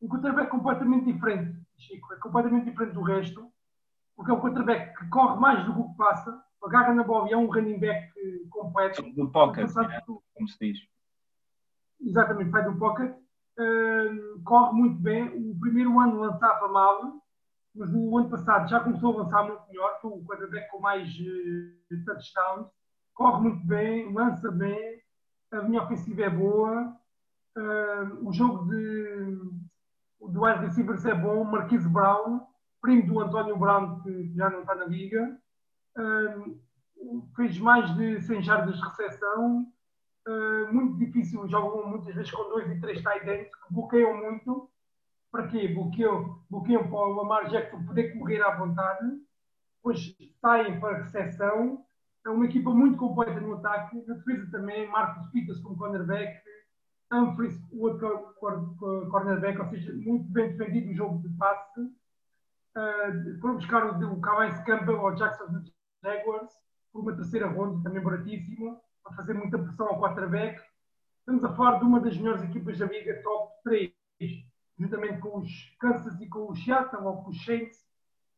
Um 0.00 0.08
quarterback 0.08 0.50
completamente 0.50 1.12
diferente, 1.12 1.58
Chico. 1.78 2.12
É 2.14 2.16
completamente 2.16 2.70
diferente 2.70 2.94
do 2.94 3.02
resto. 3.02 3.50
Porque 4.14 4.30
é 4.30 4.34
um 4.34 4.40
quarterback 4.40 4.98
que 4.98 5.08
corre 5.10 5.38
mais 5.38 5.64
do 5.66 5.74
que 5.74 5.96
passa, 5.96 6.42
agarra 6.64 6.94
na 6.94 7.04
bola 7.04 7.28
e 7.28 7.32
é 7.34 7.36
um 7.36 7.46
running 7.46 7.78
back 7.78 8.10
completo. 8.48 9.02
Do 9.12 9.30
pocket, 9.30 9.68
é, 9.68 10.00
como 10.00 10.48
se 10.48 10.58
diz. 10.58 10.78
Exatamente, 12.00 12.50
vai 12.50 12.64
do 12.64 12.78
pocket. 12.78 13.14
Uh, 13.58 14.42
corre 14.44 14.72
muito 14.72 15.00
bem. 15.00 15.28
O 15.28 15.58
primeiro 15.60 15.98
ano 16.00 16.20
lançava 16.20 16.68
mal, 16.68 17.22
mas 17.74 17.92
no 17.92 18.16
ano 18.16 18.30
passado 18.30 18.68
já 18.68 18.80
começou 18.80 19.14
a 19.14 19.22
lançar 19.22 19.44
muito 19.44 19.62
melhor. 19.68 19.98
Foi 20.00 20.10
o 20.12 20.24
quarterback 20.24 20.70
com 20.70 20.80
mais 20.80 21.08
uh, 21.10 22.04
touchdowns 22.06 22.68
corre 23.16 23.48
muito 23.48 23.66
bem, 23.66 24.12
lança 24.12 24.52
bem, 24.52 25.02
a 25.50 25.62
minha 25.62 25.82
ofensiva 25.82 26.22
é 26.22 26.30
boa, 26.30 26.94
uh, 27.56 28.28
o 28.28 28.32
jogo 28.32 28.68
de, 28.68 29.38
do 30.20 30.44
wide 30.44 30.66
receivers 30.66 31.04
é 31.06 31.14
bom, 31.14 31.42
Marquise 31.42 31.88
Brown, 31.88 32.46
primo 32.80 33.06
do 33.06 33.20
António 33.20 33.56
Brown, 33.56 34.00
que 34.02 34.32
já 34.36 34.50
não 34.50 34.60
está 34.60 34.74
na 34.74 34.84
liga, 34.84 35.34
uh, 35.98 36.60
fez 37.34 37.58
mais 37.58 37.92
de 37.96 38.20
100 38.20 38.42
jardas 38.42 38.76
de 38.76 38.82
recepção, 38.82 39.66
uh, 40.28 40.72
muito 40.72 40.98
difícil, 40.98 41.48
jogam 41.48 41.88
muitas 41.88 42.14
vezes 42.14 42.30
com 42.30 42.44
dois 42.50 42.70
e 42.70 42.80
três 42.80 43.02
tight 43.02 43.26
ends, 43.26 43.48
que 43.48 43.74
bloqueiam 43.74 44.14
muito, 44.14 44.70
para 45.32 45.48
quê? 45.48 45.68
Bloqueiam, 45.68 46.38
bloqueiam 46.50 46.86
para 46.86 46.98
o 46.98 47.14
Lamar 47.14 47.48
Jackson 47.48 47.82
poder 47.86 48.12
correr 48.18 48.42
à 48.42 48.54
vontade, 48.56 49.06
depois 49.76 50.14
saem 50.38 50.78
para 50.78 50.98
a 50.98 51.02
recepção, 51.02 51.85
é 52.26 52.30
uma 52.30 52.44
equipa 52.44 52.70
muito 52.70 52.98
completa 52.98 53.40
no 53.40 53.54
ataque, 53.54 54.04
na 54.06 54.14
defesa 54.14 54.50
também, 54.50 54.88
Marcos 54.88 55.30
Pitas 55.30 55.60
como 55.60 55.76
cornerback, 55.76 56.42
Humphries, 57.12 57.56
o 57.70 57.82
outro 57.82 58.34
cornerback, 59.10 59.60
ou 59.60 59.68
seja, 59.68 59.92
muito 59.94 60.28
bem 60.32 60.56
defendido 60.56 60.90
o 60.90 60.94
jogo 60.94 61.18
de 61.22 61.28
passe. 61.36 61.80
Uh, 61.80 63.40
foram 63.40 63.54
buscar 63.54 63.86
o, 63.86 64.12
o 64.12 64.20
Calais 64.20 64.58
Campbell 64.64 64.98
ao 64.98 65.14
Jackson 65.14 65.62
Jaguars 66.02 66.52
por 66.92 67.02
uma 67.02 67.14
terceira 67.14 67.46
ronda, 67.46 67.82
também 67.84 68.02
baratíssimo, 68.02 68.80
para 69.04 69.14
fazer 69.14 69.34
muita 69.34 69.58
pressão 69.58 69.86
ao 69.86 70.00
quarterback. 70.00 70.60
Estamos 71.20 71.44
a 71.44 71.54
falar 71.54 71.78
de 71.78 71.84
uma 71.84 72.00
das 72.00 72.16
melhores 72.16 72.42
equipas 72.42 72.76
da 72.78 72.86
liga, 72.86 73.22
top 73.22 73.52
3, 73.62 73.92
juntamente 74.76 75.20
com 75.20 75.38
os 75.38 75.76
Kansas 75.78 76.20
e 76.20 76.28
com 76.28 76.50
o 76.50 76.56
Seattle, 76.56 77.04
ou 77.04 77.22
com 77.22 77.30
os 77.30 77.44
Saints, 77.44 77.86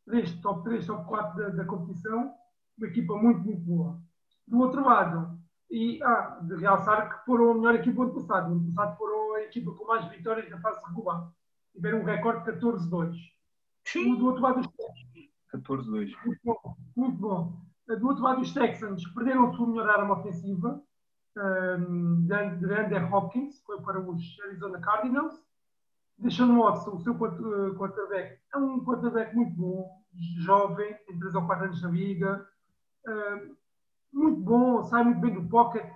3, 0.04 0.40
top 0.42 0.62
3, 0.64 0.86
top 0.86 1.06
4 1.06 1.38
da, 1.38 1.48
da 1.48 1.64
competição 1.64 2.34
uma 2.78 2.86
equipa 2.86 3.14
muito, 3.16 3.40
muito 3.40 3.60
boa. 3.60 4.00
Do 4.46 4.58
outro 4.58 4.84
lado, 4.84 5.38
e 5.70 6.02
ah, 6.02 6.38
de 6.42 6.56
realçar 6.56 7.10
que 7.10 7.24
foram 7.26 7.50
a 7.50 7.54
melhor 7.54 7.74
equipa 7.74 7.96
do 7.96 8.02
ano 8.02 8.14
passado. 8.14 8.48
No 8.48 8.56
ano 8.56 8.74
passado 8.74 8.96
foram 8.96 9.34
a 9.34 9.42
equipa 9.42 9.72
com 9.72 9.84
mais 9.84 10.08
vitórias 10.08 10.48
na 10.50 10.60
fase 10.60 10.80
regular. 10.86 11.30
Tiveram 11.72 12.00
um 12.00 12.04
recorde 12.04 12.44
de 12.44 12.58
14-2. 12.58 13.14
Do 14.18 14.26
outro 14.26 14.42
lado, 14.42 14.60
os 14.60 14.68
14-2. 15.54 16.10
Muito 16.24 16.40
bom. 16.44 16.76
Muito 16.96 17.18
bom. 17.18 17.68
Do 17.86 18.06
outro 18.06 18.22
lado, 18.22 18.40
os 18.40 18.52
Texans 18.52 19.06
perderam 19.14 19.48
a 19.48 19.52
sua 19.52 19.66
melhor 19.66 19.88
arma 19.88 20.18
ofensiva, 20.18 20.82
um, 21.36 22.26
de 22.26 22.34
Andrew 22.34 23.14
Hopkins, 23.14 23.62
foi 23.62 23.80
para 23.80 24.00
os 24.00 24.36
Arizona 24.44 24.78
Cardinals. 24.80 25.34
Deixando 26.18 26.60
Watson, 26.60 26.96
o 26.96 27.00
seu 27.00 27.12
eh, 27.14 27.74
quarterback, 27.78 28.40
é 28.52 28.58
um 28.58 28.84
quarterback 28.84 29.36
muito 29.36 29.54
bom, 29.54 29.88
jovem, 30.40 30.92
tem 31.06 31.16
3 31.16 31.34
ou 31.36 31.46
4 31.46 31.66
anos 31.66 31.80
na 31.80 31.90
liga, 31.90 32.44
muito 34.12 34.40
bom, 34.40 34.82
sai 34.84 35.04
muito 35.04 35.20
bem 35.20 35.34
do 35.34 35.48
pocket, 35.48 35.86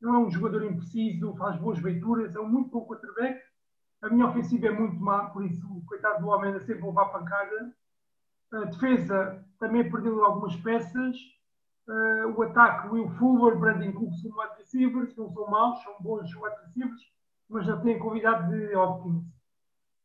não 0.00 0.14
é 0.14 0.18
um 0.18 0.30
jogador 0.30 0.64
impreciso, 0.64 1.34
faz 1.36 1.56
boas 1.56 1.80
leituras, 1.80 2.34
é 2.34 2.40
um 2.40 2.48
muito 2.48 2.70
bom 2.70 2.86
quarterback. 2.86 3.40
A 4.00 4.08
minha 4.08 4.28
ofensiva 4.28 4.68
é 4.68 4.70
muito 4.70 5.00
má, 5.00 5.30
por 5.30 5.44
isso, 5.44 5.82
coitado 5.86 6.20
do 6.20 6.28
homem, 6.28 6.52
ainda 6.52 6.60
sempre 6.60 6.82
vou 6.82 6.90
levar 6.90 7.06
pancada. 7.06 7.74
A 8.52 8.64
defesa 8.64 9.44
também 9.58 9.90
perdeu 9.90 10.24
algumas 10.24 10.54
peças. 10.56 11.16
Uh, 11.88 12.28
o 12.36 12.42
ataque, 12.42 12.88
Will 12.88 13.08
Fuller, 13.12 13.58
Brandon 13.58 13.92
Cook 13.92 14.14
são 14.14 14.30
wide 14.30 14.56
receivers, 14.58 15.16
não 15.16 15.32
são 15.32 15.50
maus, 15.50 15.82
são 15.82 15.96
bons 16.00 16.32
wide 16.34 16.56
receivers, 16.66 17.02
mas 17.48 17.66
já 17.66 17.76
têm 17.78 17.98
convidado 17.98 18.52
de 18.52 18.76
Hopkins. 18.76 19.24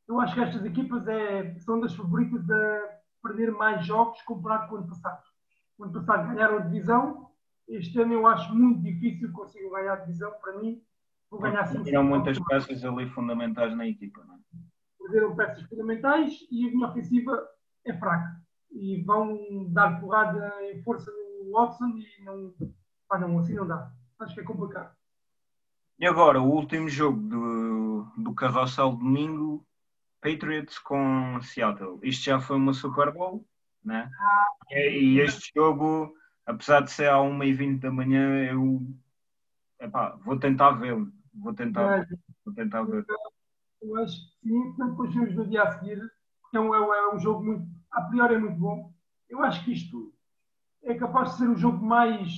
Eu 0.08 0.20
acho 0.20 0.34
que 0.34 0.42
estas 0.42 0.66
equipas 0.66 1.08
é, 1.08 1.54
são 1.60 1.80
das 1.80 1.94
favoritas 1.94 2.50
a 2.50 3.00
perder 3.22 3.52
mais 3.52 3.86
jogos 3.86 4.22
comparado 4.24 4.70
com 4.70 4.76
o 4.76 4.78
ano 4.80 4.88
passado 4.88 5.24
o 5.78 5.84
ano 5.84 5.94
passado 5.94 6.28
ganharam 6.28 6.58
a 6.58 6.62
divisão. 6.62 7.30
Este 7.68 8.02
ano 8.02 8.14
eu 8.14 8.28
acho 8.28 8.54
muito 8.54 8.82
difícil 8.82 9.32
conseguir 9.32 9.70
ganhar 9.70 9.94
a 9.94 9.98
divisão. 9.98 10.32
Para 10.42 10.58
mim, 10.58 10.82
vou 11.30 11.40
ganhar 11.40 11.66
sim. 11.66 11.76
Perderam 11.76 12.04
muitas 12.04 12.40
peças 12.40 12.84
ali 12.84 13.10
fundamentais 13.10 13.76
na 13.76 13.88
equipa, 13.88 14.24
não 14.26 14.36
é? 14.36 14.38
Perderam 15.00 15.36
peças 15.36 15.64
fundamentais 15.64 16.38
e 16.52 16.68
a 16.68 16.72
minha 16.72 16.88
ofensiva 16.88 17.48
é 17.86 17.94
fraca. 17.94 18.42
E 18.72 19.02
vão 19.04 19.72
dar 19.72 20.00
porrada 20.00 20.54
em 20.64 20.82
força 20.84 21.12
no 21.12 21.52
Watson 21.52 21.98
e 21.98 22.24
não. 22.24 22.54
Ah, 23.10 23.20
não, 23.20 23.38
assim 23.40 23.54
não 23.54 23.68
dá. 23.68 23.92
Acho 24.20 24.34
que 24.34 24.42
é 24.42 24.44
complicado. 24.44 24.96
E 26.00 26.06
agora, 26.06 26.42
o 26.42 26.50
último 26.50 26.90
jogo 26.90 27.20
do, 27.22 28.08
do 28.18 28.34
Carrossel 28.34 28.94
domingo, 28.94 29.66
Patriots 30.20 30.80
com 30.80 31.40
Seattle. 31.42 32.00
Isto 32.02 32.26
já 32.26 32.40
foi 32.40 32.58
uma 32.58 32.74
Super 32.74 33.14
Bowl, 33.14 33.46
né? 33.86 34.10
Ah, 34.20 34.48
e, 34.72 35.20
este 35.20 35.52
jogo, 35.56 36.14
apesar 36.46 36.82
de 36.82 36.92
ser 36.92 37.10
à 37.10 37.18
1h20 37.18 37.80
da 37.80 37.92
manhã, 37.92 38.46
eu 38.46 38.82
epá, 39.80 40.18
vou 40.24 40.38
tentar 40.38 40.72
vê-lo. 40.72 41.12
Vou 41.34 41.54
tentar, 41.54 42.08
vou 42.46 42.54
tentar 42.54 42.84
ver. 42.84 43.06
Eu 43.82 43.98
acho 43.98 44.16
que 44.16 44.48
sim, 44.48 44.76
tanto 44.78 44.92
depois 44.92 45.14
vemos 45.14 45.36
no 45.36 45.48
dia 45.48 45.64
a 45.64 45.80
seguir, 45.80 46.00
porque 46.42 46.58
é 46.58 46.60
um, 46.60 46.74
é 46.74 47.14
um 47.14 47.20
jogo 47.20 47.44
muito, 47.44 47.68
a 47.92 48.02
priori 48.02 48.36
é 48.36 48.40
muito 48.40 48.58
bom. 48.58 48.94
Eu 49.30 49.42
acho 49.42 49.64
que 49.66 49.74
isto 49.74 50.14
é 50.84 50.94
capaz 50.94 51.32
de 51.32 51.38
ser 51.40 51.50
o 51.50 51.58
jogo 51.58 51.84
mais. 51.84 52.30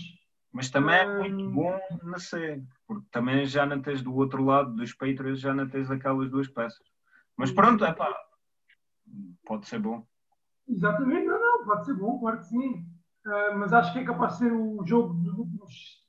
Mas 0.51 0.69
também 0.69 0.95
é 0.95 1.05
muito 1.05 1.45
hum, 1.45 1.53
bom 1.53 1.79
na 2.03 2.17
C, 2.17 2.63
porque 2.87 3.05
também 3.11 3.45
já 3.45 3.65
não 3.65 3.81
tens 3.81 4.01
do 4.01 4.15
outro 4.15 4.43
lado 4.43 4.73
dos 4.73 4.93
Patriots, 4.93 5.41
já 5.41 5.53
não 5.53 5.67
tens 5.67 5.91
aquelas 5.91 6.29
duas 6.31 6.47
peças. 6.47 6.87
Mas 7.35 7.51
pronto, 7.51 7.83
é 7.83 7.93
pá, 7.93 8.15
pode 9.45 9.67
ser 9.67 9.79
bom. 9.79 10.07
Exatamente, 10.67 11.27
não, 11.27 11.39
não, 11.39 11.65
pode 11.65 11.85
ser 11.85 11.93
bom, 11.93 12.19
claro 12.19 12.39
que 12.39 12.45
sim. 12.45 12.85
Uh, 13.25 13.57
mas 13.57 13.73
acho 13.73 13.93
que 13.93 13.99
é 13.99 14.05
capaz 14.05 14.33
de 14.33 14.39
ser 14.39 14.53
o 14.53 14.85
jogo 14.85 15.13
dos 15.15 15.37
últimos 15.37 16.05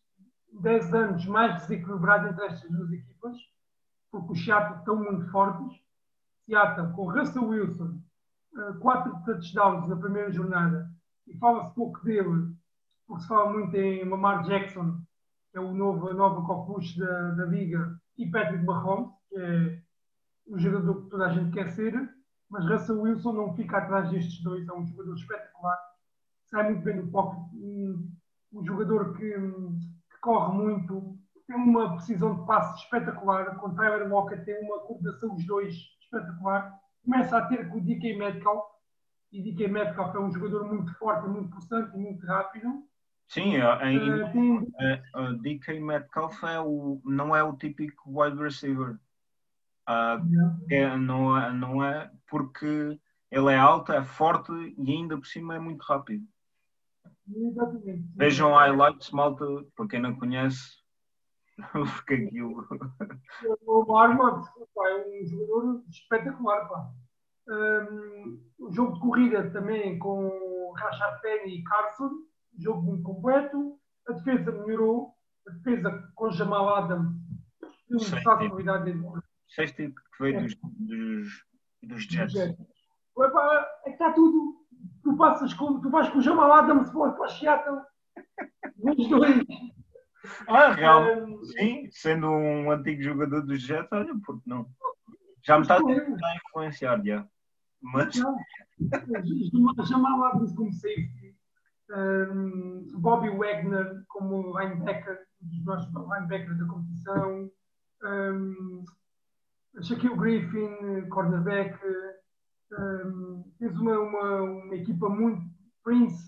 10 0.60 0.94
anos 0.94 1.26
mais 1.26 1.54
desequilibrado 1.62 2.28
entre 2.28 2.44
estas 2.46 2.70
duas 2.70 2.90
equipas, 2.92 3.36
porque 4.10 4.32
os 4.32 4.44
Seattle 4.44 4.78
estão 4.78 4.96
muito 4.96 5.26
fortes. 5.30 5.78
Seattle 6.46 6.92
com 6.92 7.10
Russell 7.10 7.48
Wilson, 7.48 8.00
uh, 8.54 8.78
quatro 8.80 9.16
touchdowns 9.24 9.88
na 9.88 9.96
primeira 9.96 10.32
jornada, 10.32 10.90
e 11.26 11.36
fala-se 11.38 11.74
pouco 11.74 12.02
dele, 12.04 12.54
porque 13.06 13.22
se 13.22 13.28
fala 13.28 13.52
muito 13.52 13.74
em 13.76 14.08
Lamar 14.08 14.44
Jackson, 14.44 15.00
que 15.50 15.58
é 15.58 15.60
o 15.60 15.72
novo, 15.72 16.08
a 16.08 16.14
nova 16.14 16.46
copuche 16.46 16.98
da, 16.98 17.30
da 17.32 17.44
Liga, 17.46 17.98
e 18.16 18.30
Patrick 18.30 18.64
Mahomes, 18.64 19.10
que 19.28 19.36
é 19.36 19.82
o 20.46 20.58
jogador 20.58 21.02
que 21.02 21.10
toda 21.10 21.26
a 21.26 21.32
gente 21.32 21.50
quer 21.50 21.68
ser, 21.68 22.15
mas 22.50 22.64
Russell 22.66 23.00
Wilson 23.00 23.32
não 23.32 23.54
fica 23.54 23.78
atrás 23.78 24.10
destes 24.10 24.42
dois, 24.42 24.66
é 24.66 24.72
um 24.72 24.86
jogador 24.86 25.14
espetacular, 25.14 25.78
sai 26.44 26.64
muito 26.64 26.82
bem 26.82 26.96
no 26.96 27.10
pocket, 27.10 27.52
um, 27.54 28.64
jogador 28.64 29.16
que, 29.16 29.32
que, 29.32 30.20
corre 30.20 30.56
muito, 30.56 31.18
tem 31.46 31.56
uma 31.56 31.94
precisão 31.94 32.40
de 32.40 32.46
passe 32.46 32.82
espetacular, 32.82 33.56
com 33.56 33.74
Tyler 33.74 34.10
Walker 34.10 34.36
tem 34.44 34.60
uma 34.64 34.80
coordenação 34.80 35.34
dos 35.34 35.46
dois 35.46 35.74
espetacular, 36.00 36.78
começa 37.04 37.36
a 37.36 37.46
ter 37.46 37.68
com 37.68 37.78
o 37.78 37.80
DK 37.80 38.16
Metcalf, 38.16 38.64
e 39.32 39.42
DK 39.42 39.68
Metcalf 39.68 40.14
é 40.14 40.18
um 40.20 40.32
jogador 40.32 40.64
muito 40.64 40.94
forte, 40.94 41.28
muito 41.28 41.50
possante 41.50 41.94
e 41.96 41.98
muito 41.98 42.24
rápido. 42.26 42.84
Sim, 43.28 43.56
em, 43.56 44.60
uh, 44.62 45.36
DK 45.42 45.80
Metcalf 45.80 46.44
é 46.44 46.60
o, 46.60 47.00
não 47.04 47.34
é 47.34 47.42
o 47.42 47.56
típico 47.56 48.04
wide 48.06 48.40
receiver. 48.40 48.98
Uh, 49.88 50.66
é, 50.68 50.96
não, 50.96 51.38
é, 51.38 51.52
não 51.52 51.84
é 51.84 52.10
porque 52.28 52.98
ele 53.30 53.52
é 53.52 53.56
alto, 53.56 53.92
é 53.92 54.04
forte 54.04 54.52
e 54.52 54.92
ainda 54.92 55.16
por 55.16 55.26
cima 55.26 55.54
é 55.54 55.58
muito 55.58 55.82
rápido. 55.82 56.24
Exatamente. 57.28 58.04
Vejam 58.16 58.54
highlights, 58.54 59.10
malta, 59.10 59.44
para 59.76 59.88
quem 59.88 60.00
não 60.00 60.16
conhece, 60.16 60.76
porque 61.72 62.14
aquilo. 62.14 62.66
O 63.64 63.96
Arma 63.96 64.44
é 64.58 65.22
um 65.22 65.26
jogador 65.26 65.84
espetacular. 65.88 66.68
Pá. 66.68 66.90
Um, 67.48 68.40
o 68.58 68.72
jogo 68.72 68.94
de 68.94 69.00
corrida 69.00 69.50
também 69.50 69.98
com 69.98 70.72
Rashad 70.76 71.20
Penny 71.20 71.58
e 71.58 71.64
Carson, 71.64 72.10
jogo 72.58 72.82
muito 72.82 73.02
completo. 73.02 73.78
A 74.08 74.12
defesa 74.12 74.52
melhorou, 74.52 75.14
a 75.46 75.52
defesa 75.52 76.10
com 76.14 76.30
Jamal 76.30 76.68
Adams, 76.76 77.16
um 77.90 77.96
estado 77.96 78.40
de 78.40 78.48
novidade 78.48 78.84
dentro 78.84 79.22
Sexto 79.48 79.76
que 79.76 79.94
veio 80.20 80.42
dos, 80.42 80.56
dos, 80.62 81.44
dos 81.82 82.04
Jets. 82.04 82.34
Epá, 82.34 83.68
é 83.84 83.90
que 83.90 83.90
está 83.90 84.12
tudo. 84.12 84.66
Tu 85.02 85.16
passas 85.16 85.54
com, 85.54 85.80
tu 85.80 85.90
vais 85.90 86.08
com 86.10 86.18
o 86.18 86.22
Jamal 86.22 86.52
Adams 86.52 86.90
para 86.90 87.22
o 87.22 87.28
Seattle. 87.28 87.80
Os 88.82 89.08
dois. 89.08 89.44
Ah, 90.48 90.72
real. 90.72 91.24
Um, 91.24 91.44
Sim, 91.44 91.88
sendo 91.90 92.28
um 92.28 92.70
antigo 92.70 93.02
jogador 93.02 93.42
dos 93.42 93.62
Jets, 93.62 93.88
olha, 93.92 94.12
porque 94.24 94.42
não? 94.46 94.68
Já 95.44 95.56
me 95.56 95.62
está 95.62 95.76
a 95.76 96.36
influenciar, 96.48 97.02
já. 97.04 97.26
Mas. 97.80 98.16
Jamal 99.88 100.24
Adams 100.24 100.52
como 100.54 100.72
safety. 100.72 101.36
Um, 101.88 102.88
Bobby 102.98 103.30
Wagner 103.30 104.02
como 104.08 104.58
linebacker, 104.58 105.24
um 105.40 105.48
dos 105.48 105.64
nossos 105.64 105.92
linebackers 105.94 106.58
da 106.58 106.66
competição. 106.66 107.50
Um, 108.02 108.84
Shaquille 109.82 110.16
Griffin, 110.16 111.08
cornerback, 111.08 111.78
um, 112.72 113.44
tens 113.58 113.78
uma, 113.78 113.98
uma, 113.98 114.42
uma, 114.42 114.74
equipa 114.74 115.08
muito 115.08 115.42
Prince, 115.84 116.26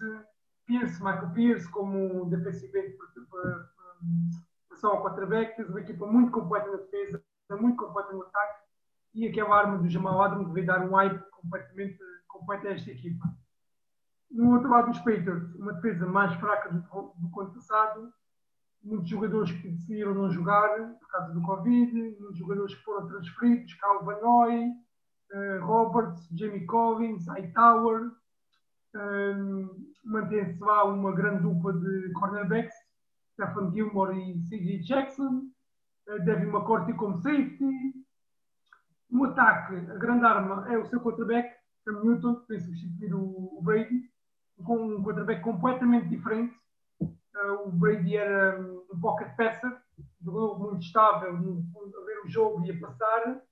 Pierce, 0.67 1.03
Michael 1.03 1.31
Pierce 1.31 1.69
como 1.71 2.27
defensive 2.27 2.97
para 3.31 3.69
passar 4.69 4.89
ao 4.89 5.03
quarterback, 5.03 5.57
tens 5.57 5.69
uma 5.69 5.81
equipa 5.81 6.07
muito 6.07 6.31
completa 6.31 6.71
na 6.71 6.77
defesa, 6.77 7.23
muito 7.59 7.77
completa 7.77 8.13
no 8.13 8.23
ataque 8.23 8.69
e 9.15 9.27
aquela 9.27 9.57
arma 9.57 9.79
do 9.79 9.89
Jamal 9.89 10.23
Adams 10.23 10.53
veio 10.53 10.67
dar 10.67 10.81
um 10.87 10.95
hype 10.95 11.19
completamente 11.31 11.99
completo 12.29 12.69
a 12.69 12.71
esta 12.71 12.91
equipa. 12.91 13.25
No 14.31 14.55
outro 14.55 14.71
lado 14.71 14.91
dos 14.91 14.99
Patriots, 14.99 15.55
uma 15.55 15.73
defesa 15.73 16.07
mais 16.07 16.35
fraca 16.35 16.71
do, 16.71 16.81
do 16.81 17.31
que 17.31 17.39
o 17.39 17.41
ano 17.41 17.55
passado, 17.55 18.13
muitos 18.83 19.09
jogadores 19.09 19.51
que 19.53 19.69
decidiram 19.69 20.15
não 20.15 20.31
jogar 20.31 20.69
por 20.99 21.09
causa 21.09 21.33
do 21.33 21.43
Covid, 21.43 21.93
muitos 22.21 22.39
jogadores 22.39 22.75
que 22.75 22.83
foram 22.83 23.07
transferidos, 23.07 23.75
Calvin 23.75 24.21
Noy, 24.21 24.69
uh, 25.33 25.65
Roberts, 25.65 26.29
Jamie 26.37 26.67
Collins, 26.67 27.27
Hightower. 27.27 28.11
Um, 28.95 29.89
Mantém-se 30.05 30.59
lá 30.61 30.85
uma 30.85 31.13
grande 31.13 31.43
dupla 31.43 31.73
de 31.75 32.13
cornerbacks, 32.13 32.75
Stephen 33.35 33.71
Gilmore 33.73 34.17
e 34.17 34.41
C.J. 34.41 34.79
Jackson, 34.79 35.43
uh, 36.09 36.25
Devin 36.25 36.47
McCourty 36.47 36.95
como 36.95 37.19
safety. 37.19 37.95
No 39.11 39.25
ataque, 39.25 39.75
a 39.75 39.97
grande 39.97 40.25
arma 40.25 40.67
é 40.73 40.79
o 40.79 40.87
seu 40.87 41.01
quarterback, 41.01 41.55
Cam 41.85 42.03
Newton, 42.03 42.37
que 42.37 42.49
vem 42.49 42.61
substituir 42.61 43.15
o 43.15 43.61
Brady, 43.63 44.03
com 44.65 44.79
um 44.79 45.03
quarterback 45.03 45.43
completamente 45.43 46.09
diferente 46.09 46.55
o 47.65 47.71
Brady 47.71 48.17
era 48.17 48.61
um 48.61 49.01
pocket 49.01 49.35
passer, 49.37 49.77
jogou 50.21 50.59
muito 50.59 50.83
estável, 50.83 51.31
a 51.31 52.05
ver 52.05 52.21
o 52.25 52.29
jogo 52.29 52.65
e 52.65 52.71
a 52.71 52.81
passar. 52.81 53.43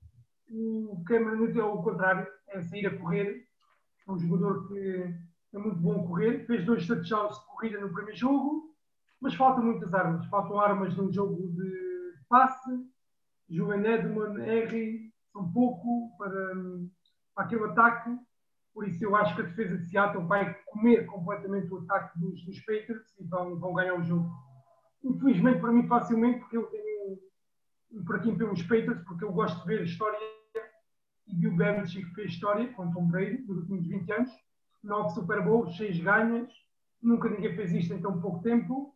O 0.49 1.03
Cameron 1.05 1.35
Newton 1.37 1.59
é 1.59 1.63
o 1.63 1.81
contrário, 1.81 2.27
é 2.49 2.61
sair 2.61 2.87
a 2.87 2.97
correr. 2.97 3.45
É 4.07 4.11
um 4.11 4.17
jogador 4.17 4.67
que 4.67 5.13
é 5.53 5.57
muito 5.57 5.79
bom 5.79 6.03
a 6.03 6.07
correr. 6.07 6.45
Fez 6.45 6.65
dois 6.65 6.87
touchdowns 6.87 7.39
de 7.39 7.45
corrida 7.47 7.79
no 7.79 7.93
primeiro 7.93 8.17
jogo, 8.17 8.73
mas 9.19 9.35
faltam 9.35 9.63
muitas 9.63 9.93
armas. 9.93 10.25
Faltam 10.27 10.59
armas 10.59 10.95
no 10.95 11.11
jogo 11.11 11.49
de 11.53 12.13
passe. 12.29 12.71
Julian 13.49 13.83
Edmond, 13.83 14.41
R, 14.41 15.13
são 15.31 15.51
pouco 15.51 16.15
para, 16.17 16.53
para 17.35 17.45
aquele 17.45 17.63
ataque. 17.65 18.09
Por 18.77 18.87
isso 18.87 19.03
eu 19.03 19.15
acho 19.15 19.35
que 19.35 19.41
a 19.41 19.45
defesa 19.45 19.75
de 19.75 19.85
Seattle 19.87 20.27
vai 20.27 20.53
comer 20.67 21.07
completamente 21.07 21.73
o 21.73 21.79
ataque 21.79 22.19
dos, 22.19 22.45
dos 22.45 22.59
Patriots 22.59 23.19
e 23.19 23.23
vão, 23.23 23.57
vão 23.57 23.73
ganhar 23.73 23.95
o 23.95 24.03
jogo. 24.03 24.31
Infelizmente 25.03 25.59
para 25.59 25.71
mim 25.71 25.87
facilmente, 25.87 26.41
porque 26.41 26.57
eu 26.57 26.67
tenho 26.67 27.19
um 27.91 28.05
fraquinho 28.05 28.37
pelos 28.37 28.61
Patriots, 28.61 29.03
porque 29.05 29.23
eu 29.23 29.33
gosto 29.33 29.59
de 29.61 29.65
ver 29.65 29.79
a 29.79 29.83
história 29.83 30.19
e 31.25 31.35
Bill 31.35 31.55
Belichick 31.55 32.13
fez 32.13 32.33
história 32.33 32.71
com 32.73 32.91
Tom 32.91 33.07
Brady 33.07 33.43
nos 33.47 33.57
últimos 33.61 33.87
20 33.87 34.11
anos. 34.11 34.31
Nove 34.83 35.09
Super 35.15 35.43
Bowls, 35.43 35.75
seis 35.75 35.99
ganhas. 35.99 36.53
Nunca 37.01 37.29
ninguém 37.29 37.55
fez 37.55 37.73
isto 37.73 37.95
em 37.95 37.99
tão 37.99 38.21
pouco 38.21 38.43
tempo. 38.43 38.95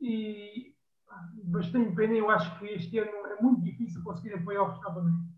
E 0.00 0.76
bastante 1.42 1.92
pena, 1.96 2.14
eu 2.14 2.30
acho 2.30 2.56
que 2.60 2.66
este 2.66 2.98
ano 2.98 3.10
é 3.10 3.42
muito 3.42 3.64
difícil 3.64 4.00
conseguir 4.04 4.34
apoiar 4.34 4.62
os 4.62 4.80
novamente. 4.80 5.37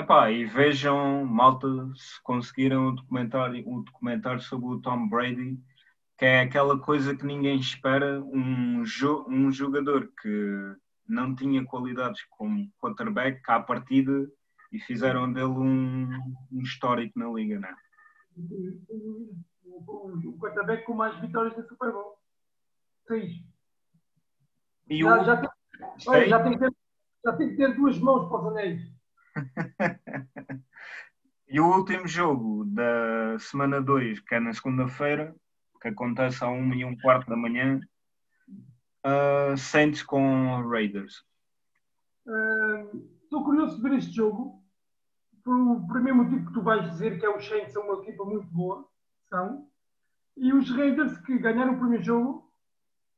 Epá, 0.00 0.30
e 0.30 0.46
vejam, 0.46 1.26
malta, 1.26 1.68
se 1.94 2.22
conseguiram 2.22 2.88
o 2.88 2.92
documentário, 2.92 3.62
o 3.68 3.82
documentário 3.82 4.40
sobre 4.40 4.68
o 4.68 4.80
Tom 4.80 5.06
Brady, 5.06 5.62
que 6.16 6.24
é 6.24 6.40
aquela 6.40 6.78
coisa 6.78 7.14
que 7.14 7.26
ninguém 7.26 7.60
espera, 7.60 8.18
um, 8.22 8.82
jo 8.82 9.26
um 9.28 9.52
jogador 9.52 10.10
que 10.22 10.74
não 11.06 11.34
tinha 11.34 11.62
qualidades 11.66 12.24
como 12.30 12.72
quarterback 12.78 13.42
à 13.46 13.60
partida 13.60 14.26
e 14.72 14.80
fizeram 14.80 15.30
dele 15.30 15.48
um, 15.48 16.08
um 16.50 16.62
histórico 16.62 17.18
na 17.18 17.28
liga, 17.28 17.60
não 17.60 17.68
é? 17.68 17.76
O 19.66 20.38
quarterback 20.38 20.82
com 20.84 20.94
mais 20.94 21.14
vitórias 21.20 21.54
no 21.58 21.68
Super 21.68 21.92
Bowl. 21.92 22.16
Seis. 23.06 23.34
E 24.88 25.02
já, 25.02 25.20
o... 25.20 25.24
já, 25.24 25.36
tem, 25.36 25.50
olha, 26.06 26.26
já, 26.26 26.42
tem 26.42 26.52
que 26.52 26.58
ter, 26.58 26.74
já 27.22 27.32
tem 27.34 27.50
que 27.50 27.56
ter 27.56 27.74
duas 27.76 27.98
mãos 27.98 28.30
para 28.30 28.40
os 28.40 28.46
anéis. 28.46 28.99
E 31.48 31.60
o 31.60 31.66
último 31.66 32.06
jogo 32.06 32.64
da 32.66 33.38
semana 33.38 33.80
2, 33.80 34.20
que 34.20 34.34
é 34.34 34.40
na 34.40 34.52
segunda-feira, 34.52 35.34
que 35.80 35.88
acontece 35.88 36.44
a 36.44 36.48
1 36.48 36.74
e 36.74 36.84
um 36.84 36.96
quarto 36.96 37.28
da 37.28 37.36
manhã, 37.36 37.80
uh, 39.06 39.56
Saints 39.56 40.02
com 40.02 40.68
Raiders. 40.68 41.24
Estou 43.24 43.40
uh, 43.40 43.44
curioso 43.44 43.76
de 43.76 43.82
ver 43.82 43.98
este 43.98 44.12
jogo, 44.12 44.62
por 45.42 45.86
primeiro 45.88 46.18
motivo 46.18 46.46
que 46.46 46.52
tu 46.52 46.62
vais 46.62 46.90
dizer, 46.90 47.18
que 47.18 47.24
é 47.24 47.34
os 47.34 47.46
Saints 47.46 47.72
são 47.72 47.82
uma 47.82 48.02
equipa 48.02 48.24
muito 48.24 48.46
boa, 48.48 48.86
são, 49.28 49.68
e 50.36 50.52
os 50.52 50.70
Raiders 50.70 51.16
que 51.18 51.38
ganharam 51.38 51.74
o 51.74 51.78
primeiro 51.78 52.04
jogo, 52.04 52.50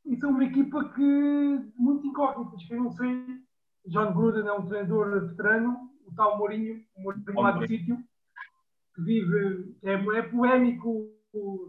e 0.05 0.17
são 0.17 0.31
uma 0.31 0.45
equipa 0.45 0.89
que 0.91 1.73
muito 1.77 2.07
incógnita, 2.07 2.57
que 2.57 2.75
eu 2.75 2.83
não 2.83 2.91
sei. 2.91 3.43
John 3.87 4.13
Gruden 4.13 4.47
é 4.47 4.53
um 4.53 4.67
treinador 4.67 5.29
veterano, 5.29 5.92
o 6.13 6.17
tal 6.17 6.39
Mourinho, 6.39 6.83
o 6.95 7.03
Mourinho 7.03 7.41
lá 7.41 7.53
do 7.53 7.67
sítio, 7.67 7.99
que 8.95 9.03
vive, 9.03 9.77
é, 9.83 9.95
é 9.95 10.23
polémico, 10.23 11.09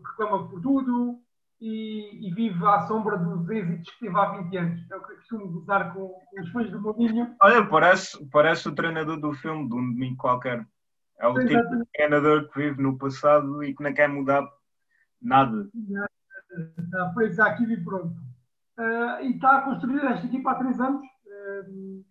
reclama 0.10 0.50
por 0.50 0.62
tudo 0.62 1.20
e, 1.60 2.28
e, 2.28 2.34
vive 2.34 2.66
à 2.66 2.82
sombra 2.82 3.18
dos 3.18 3.50
êxitos 3.50 3.90
que 3.94 4.06
teve 4.06 4.18
há 4.18 4.26
20 4.38 4.58
anos. 4.58 4.92
É 4.92 4.96
o 4.96 5.04
que 5.04 5.14
eu 5.14 5.16
costumo 5.16 5.52
gozar 5.52 5.94
com, 5.94 6.10
com 6.10 6.42
os 6.42 6.50
fãs 6.52 6.70
do 6.70 6.82
Mourinho. 6.82 7.36
Olha, 7.42 7.66
parece, 7.66 8.26
parece 8.30 8.68
o 8.68 8.76
treinador 8.76 9.20
do 9.20 9.34
filme, 9.34 9.70
de 9.70 9.76
um 9.76 9.94
domingo 9.94 10.18
qualquer. 10.18 10.68
É 11.20 11.28
o 11.28 11.34
tipo 11.36 11.78
de 11.78 11.86
treinador 11.94 12.50
que 12.50 12.60
vive 12.60 12.82
no 12.82 12.98
passado 12.98 13.64
e 13.64 13.74
que 13.74 13.82
não 13.82 13.94
quer 13.94 14.10
mudar 14.10 14.46
nada. 15.22 15.70
Está 16.78 17.10
preso 17.16 17.42
aqui 17.42 17.64
e 17.64 17.84
pronto. 17.84 18.14
Uh, 18.78 19.22
e 19.22 19.36
está 19.36 19.58
a 19.58 19.62
construir 19.62 20.04
esta 20.04 20.26
equipa 20.26 20.52
há 20.52 20.56
três 20.56 20.80
anos. 20.82 21.02
Uh, 21.26 22.04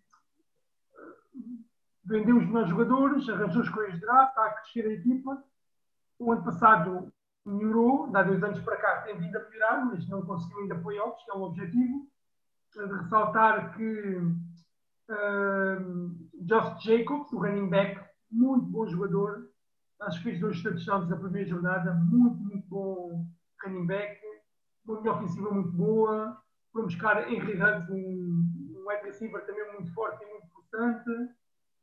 vendeu 2.05 2.37
os 2.37 2.45
melhores 2.45 2.69
jogadores, 2.69 3.29
arranjou 3.29 3.61
as 3.61 3.69
coisas 3.69 3.93
de 3.95 4.01
draft, 4.01 4.29
está 4.29 4.45
a 4.45 4.53
crescer 4.53 4.87
a 4.87 4.93
equipa. 4.93 5.43
O 6.19 6.31
ano 6.31 6.43
passado 6.43 7.13
melhorou, 7.45 8.09
há 8.15 8.23
dois 8.23 8.41
anos 8.43 8.59
para 8.61 8.77
cá 8.77 9.01
tem 9.01 9.17
vindo 9.17 9.35
a 9.35 9.49
melhorar, 9.49 9.85
mas 9.85 10.07
não 10.07 10.21
conseguiu 10.21 10.59
ainda 10.59 10.79
playoffs, 10.79 11.23
que 11.23 11.31
é 11.31 11.33
o 11.33 11.43
objetivo. 11.43 12.07
De 12.73 12.85
ressaltar 12.85 13.75
que 13.75 14.17
uh, 15.09 16.15
Josh 16.41 16.83
Jacobs, 16.83 17.31
o 17.31 17.39
running 17.39 17.69
back, 17.69 18.01
muito 18.31 18.65
bom 18.65 18.87
jogador, 18.87 19.49
acho 20.01 20.17
que 20.17 20.23
fez 20.23 20.39
dois 20.39 20.61
touchdowns 20.63 21.07
na 21.07 21.17
primeira 21.17 21.47
jornada, 21.47 21.93
muito, 21.93 22.37
muito 22.37 22.67
bom 22.67 23.25
running 23.63 23.85
back, 23.85 24.19
uma 24.85 24.99
linha 24.99 25.13
ofensiva 25.13 25.51
muito 25.51 25.71
boa. 25.71 26.41
Vamos 26.73 26.95
buscar 26.95 27.31
Henry 27.31 27.61
Hunt, 27.61 27.89
um, 27.89 28.75
um 28.75 28.85
wide 28.87 29.05
receiver 29.05 29.45
também 29.45 29.71
muito 29.73 29.93
forte 29.93 30.23
e 30.23 30.27
muito 30.27 30.47
importante. 30.47 31.33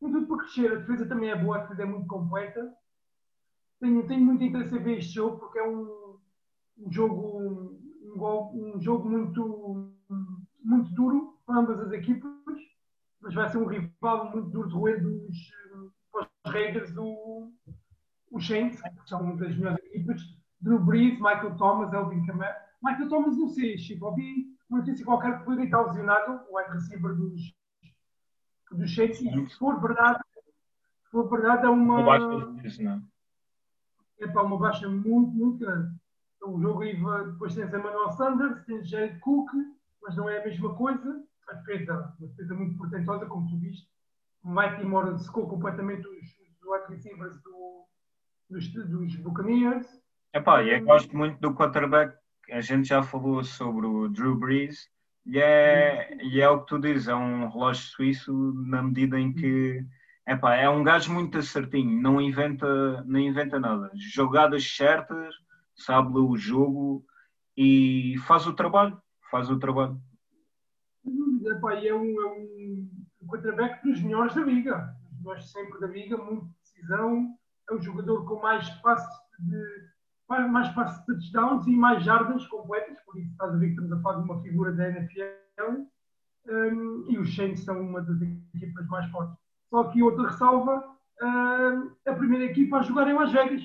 Tem 0.01 0.11
tudo 0.11 0.27
para 0.27 0.39
crescer, 0.39 0.73
a 0.73 0.77
defesa 0.77 1.07
também 1.07 1.31
é 1.31 1.37
boa, 1.37 1.59
a 1.59 1.61
defesa 1.61 1.83
é 1.83 1.87
muito 1.87 2.07
completa. 2.07 2.75
Tenho, 3.79 4.07
tenho 4.07 4.25
muito 4.25 4.43
interesse 4.43 4.75
em 4.75 4.83
ver 4.83 4.99
este 4.99 5.15
jogo 5.15 5.39
porque 5.39 5.59
é 5.59 5.69
um, 5.69 6.19
um 6.79 6.93
jogo 6.93 7.39
um, 7.39 8.75
um, 8.75 8.81
jogo 8.81 9.09
muito 9.09 9.95
muito 10.63 10.93
duro 10.93 11.39
para 11.47 11.61
ambas 11.61 11.81
as 11.81 11.93
equipas 11.93 12.31
mas 13.23 13.35
vai 13.35 13.49
ser 13.49 13.57
um 13.57 13.67
rival 13.67 14.31
muito 14.31 14.51
duro 14.51 14.69
de 14.69 14.75
roer 14.75 15.03
dos 15.03 15.53
os 16.13 16.29
Raiders 16.45 16.93
do 16.93 17.51
os 18.31 18.47
Saints 18.47 18.83
que 18.83 19.09
são 19.09 19.23
uma 19.23 19.37
das 19.37 19.57
melhores 19.57 19.83
equipas 19.87 20.21
Drew 20.61 20.79
Brees, 20.79 21.15
Michael 21.15 21.57
Thomas, 21.57 21.93
Elvin 21.93 22.25
Kamara. 22.27 22.55
Michael 22.83 23.09
Thomas 23.09 23.37
não 23.37 23.49
sei, 23.49 23.79
Chico 23.79 24.07
ouvi 24.07 24.47
uma 24.69 24.79
notícia 24.81 25.05
qualquer 25.05 25.39
que 25.39 25.45
poderia 25.45 25.65
estar 25.65 25.83
lesionado 25.83 26.41
o 26.51 26.57
wide 26.57 26.73
receiver 26.73 27.15
dos 27.15 27.41
dos 28.71 28.95
Saints 28.95 29.21
e 29.21 29.49
se 29.49 29.59
for 29.59 29.81
verdade 29.81 30.21
se 31.05 31.11
for 31.11 31.29
verdade 31.29 31.67
é 31.67 31.69
uma 31.69 32.03
é 34.21 34.29
para 34.29 34.43
uma 34.43 34.59
baixa 34.59 34.89
muito, 34.89 35.31
muito 35.33 35.59
grande. 35.59 35.95
Então, 36.37 36.55
o 36.55 36.61
jogo 36.61 36.83
aí 36.83 36.95
depois 37.33 37.55
tens 37.55 37.73
Emmanuel 37.73 38.11
Sanders, 38.13 38.65
tens 38.65 38.89
Jared 38.89 39.19
Cook, 39.21 39.51
mas 40.03 40.17
não 40.17 40.29
é 40.29 40.41
a 40.41 40.45
mesma 40.45 40.75
coisa. 40.75 41.25
A 41.49 41.55
defesa, 41.55 42.15
uma 42.19 42.29
defesa 42.29 42.55
muito 42.55 42.77
portentosa, 42.77 43.27
como 43.27 43.49
tu 43.49 43.59
viste. 43.59 43.89
Mike 44.45 44.85
Moore 44.85 45.19
secou 45.19 45.49
completamente 45.49 46.07
os, 46.07 46.17
os 46.17 46.63
wide 46.63 46.87
receivers 46.89 47.43
do, 47.43 47.85
dos, 48.49 48.73
dos 48.73 49.17
Buccaneers. 49.17 49.87
Epá, 50.33 50.63
eu 50.63 50.85
gosto 50.85 51.15
muito 51.17 51.41
do 51.41 51.55
quarterback. 51.55 52.17
A 52.51 52.61
gente 52.61 52.89
já 52.89 53.03
falou 53.03 53.43
sobre 53.43 53.87
o 53.87 54.09
Drew 54.09 54.37
Brees. 54.37 54.89
E 55.27 55.39
é, 55.39 56.17
e 56.25 56.41
é 56.41 56.49
o 56.49 56.61
que 56.61 56.67
tu 56.67 56.79
dizes, 56.79 57.09
é 57.09 57.15
um 57.15 57.49
relógio 57.49 57.85
suíço 57.85 58.33
na 58.67 58.83
medida 58.83 59.19
em 59.19 59.33
que 59.33 59.85
Epá, 60.31 60.55
é 60.55 60.69
um 60.69 60.85
gajo 60.85 61.13
muito 61.13 61.43
certinho, 61.43 62.01
não 62.01 62.21
inventa, 62.21 63.03
não 63.03 63.19
inventa 63.19 63.59
nada. 63.59 63.91
Jogadas 63.95 64.77
certas, 64.77 65.35
sabe 65.75 66.17
o 66.19 66.37
jogo 66.37 67.05
e 67.57 68.15
faz 68.27 68.47
o 68.47 68.53
trabalho. 68.53 68.97
Faz 69.29 69.51
o 69.51 69.59
trabalho. 69.59 70.01
Epá, 71.47 71.75
é 71.75 71.93
um, 71.93 72.23
é 72.23 72.27
um 72.27 72.89
quarterback 73.27 73.83
dos 73.83 74.01
melhores 74.03 74.33
da 74.33 74.43
liga. 74.43 74.95
Nós 75.21 75.51
sempre 75.51 75.81
da 75.81 75.89
liga, 75.89 76.17
muito 76.17 76.49
decisão. 76.63 77.37
É 77.69 77.75
o 77.75 77.83
jogador 77.83 78.25
com 78.25 78.41
mais 78.41 78.71
passos 78.83 79.13
de 79.41 79.65
mais 80.31 80.69
de 80.69 81.07
touchdowns 81.07 81.67
e 81.67 81.77
mais 81.77 82.05
jardas 82.05 82.47
completas, 82.47 82.99
por 83.05 83.19
isso 83.19 83.31
estás 83.31 83.53
a 83.53 83.57
ver 83.57 83.67
que 83.67 83.73
estamos 83.73 83.93
a 83.93 84.01
falar 84.01 84.19
de 84.19 84.25
uma 84.25 84.43
figura 84.43 84.73
da 84.73 84.89
NFL. 84.89 85.87
Um, 86.47 87.05
e 87.09 87.19
os 87.19 87.35
Saints 87.35 87.65
são 87.65 87.81
uma 87.81 88.01
das 88.01 88.21
equipas 88.23 88.87
mais 88.89 89.11
fortes. 89.11 89.37
Só 89.69 89.85
que 89.85 90.03
outra 90.03 90.29
ressalva, 90.29 90.79
uh, 91.23 91.97
a 92.07 92.15
primeira 92.15 92.45
equipa 92.47 92.79
a 92.79 92.83
jogar 92.83 93.09
em 93.09 93.15
Las 93.15 93.33
Vegas. 93.33 93.63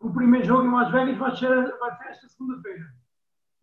O 0.00 0.12
primeiro 0.12 0.46
jogo 0.46 0.66
em 0.66 0.72
Las 0.72 0.90
Vegas 0.92 1.16
vai 1.16 1.36
ser, 1.36 1.78
vai 1.78 1.96
ser 1.96 2.04
esta 2.08 2.28
segunda-feira. 2.28 2.84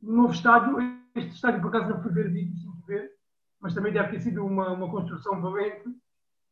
No 0.02 0.16
novo 0.16 0.34
estádio, 0.34 0.78
este 1.16 1.32
estádio 1.32 1.62
por 1.62 1.70
acaso 1.70 1.94
não 1.94 2.02
fui 2.02 2.12
ver 2.12 2.30
ver, 2.88 3.12
mas 3.60 3.74
também 3.74 3.94
deve 3.94 4.10
ter 4.10 4.22
sido 4.22 4.46
uma, 4.46 4.72
uma 4.72 4.90
construção 4.90 5.42
valente, 5.42 5.88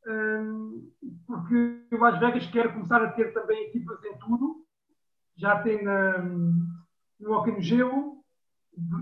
um, 0.07 0.91
porque 1.25 1.85
o 1.91 1.97
Las 1.97 2.19
Vegas 2.19 2.45
quer 2.47 2.73
começar 2.73 3.01
a 3.03 3.11
ter 3.11 3.33
também 3.33 3.67
equipas 3.67 4.03
em 4.03 4.17
tudo. 4.17 4.62
Já 5.43 5.59
tem 5.59 5.83
na, 5.83 6.19
no 7.19 7.33
Hockey 7.33 7.51
no 7.51 7.61
Gelo, 7.61 8.23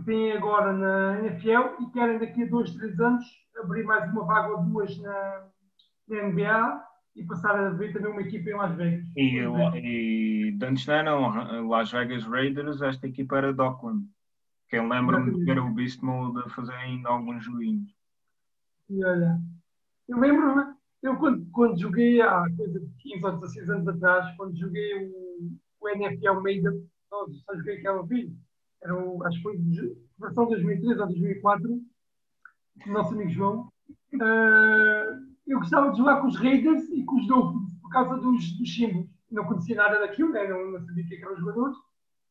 tem 0.05 0.31
agora 0.31 0.73
na 0.73 1.19
NFL 1.19 1.83
e 1.83 1.91
querem 1.93 2.17
daqui 2.17 2.41
a 2.41 2.47
dois, 2.47 2.73
três 2.73 2.99
anos 2.99 3.23
abrir 3.59 3.83
mais 3.83 4.11
uma 4.11 4.25
vaga 4.25 4.47
ou 4.47 4.63
duas 4.63 4.97
na, 4.97 5.45
na 6.09 6.23
NBA 6.23 6.83
e 7.15 7.23
passar 7.25 7.55
a 7.55 7.69
ver 7.69 7.93
também 7.93 8.11
uma 8.11 8.23
equipa 8.23 8.49
em 8.49 8.55
Las 8.55 8.75
Vegas. 8.75 9.05
E, 9.15 9.37
e 9.75 10.57
antes 10.63 10.87
não, 10.87 11.69
Las 11.69 11.91
Vegas 11.91 12.25
Raiders, 12.25 12.81
esta 12.81 13.05
equipa 13.05 13.37
era 13.37 13.53
de 13.53 13.61
Oakland. 13.61 14.03
Quem 14.67 14.89
lembra-me 14.89 15.35
de 15.35 15.45
ver 15.45 15.59
o 15.59 15.69
Beast 15.69 16.01
Mode 16.01 16.39
a 16.39 16.49
fazer 16.49 16.73
ainda 16.73 17.07
alguns 17.07 17.45
joguinhos. 17.45 17.93
E 18.89 19.05
olha, 19.05 19.39
eu 20.09 20.19
lembro-me, 20.19 20.73
eu 21.03 21.15
quando, 21.17 21.45
quando 21.51 21.79
joguei 21.79 22.19
há 22.19 22.47
coisa 22.57 22.79
de 22.79 22.89
15 22.97 23.25
ou 23.25 23.31
16 23.33 23.69
anos 23.69 23.87
atrás, 23.87 24.35
quando 24.37 24.57
joguei 24.57 25.05
o, 25.05 25.30
o 25.81 25.89
NFL 25.89 26.41
Maiden, 26.41 26.87
só, 27.09 27.27
só 27.45 27.55
joguei 27.55 27.79
aquela 27.79 28.03
vez, 28.03 28.31
era 28.81 28.95
o, 28.95 29.23
acho 29.25 29.37
que 29.37 29.43
foi 29.43 29.59
versão 30.19 30.45
2003 30.45 30.99
ou 30.99 31.07
2004, 31.07 31.81
nosso 32.87 33.13
amigo 33.13 33.29
João. 33.29 33.69
Uh, 34.13 35.31
eu 35.47 35.59
gostava 35.59 35.91
de 35.91 35.97
jogar 35.97 36.21
com 36.21 36.27
os 36.27 36.37
Raiders 36.37 36.83
e 36.89 37.03
com 37.03 37.17
os 37.17 37.27
Dolphins, 37.27 37.73
por 37.81 37.89
causa 37.89 38.17
dos, 38.17 38.57
dos 38.57 38.73
símbolos. 38.73 39.09
Não 39.29 39.45
conhecia 39.45 39.75
nada 39.75 39.99
daquilo, 39.99 40.31
né? 40.31 40.47
não, 40.47 40.71
não 40.71 40.85
sabia 40.85 41.03
o 41.03 41.07
que 41.07 41.15
eram 41.15 41.33
os 41.33 41.39
jogadores. 41.39 41.77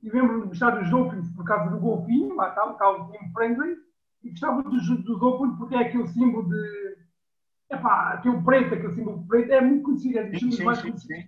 E 0.03 0.11
lembro-me 0.11 0.42
de 0.42 0.48
gostar 0.48 0.70
dos 0.70 0.90
Dolphins 0.90 1.30
por 1.34 1.44
causa 1.44 1.70
do 1.70 1.80
golfinho, 1.80 2.34
lá 2.34 2.48
está, 2.48 2.70
está 2.70 2.90
o 2.90 3.11
time 3.11 3.32
friendly. 3.32 3.76
E 4.22 4.30
gostava 4.30 4.62
dos, 4.62 4.88
dos 4.88 5.20
Dolphins 5.20 5.57
porque 5.59 5.74
é 5.74 5.78
aquele 5.78 6.09
símbolo 6.09 6.48
de. 6.48 6.96
Epá, 7.70 8.14
aquele 8.14 8.42
preto, 8.42 8.74
aquele 8.74 8.94
símbolo 8.94 9.24
preto, 9.26 9.53
é 9.53 9.61
muito 9.61 9.84
conhecido, 9.84 10.18
é 10.18 10.24
dos 10.24 10.40
símbolos 10.40 10.64
mais 10.64 10.82
conhecidos. 10.82 11.26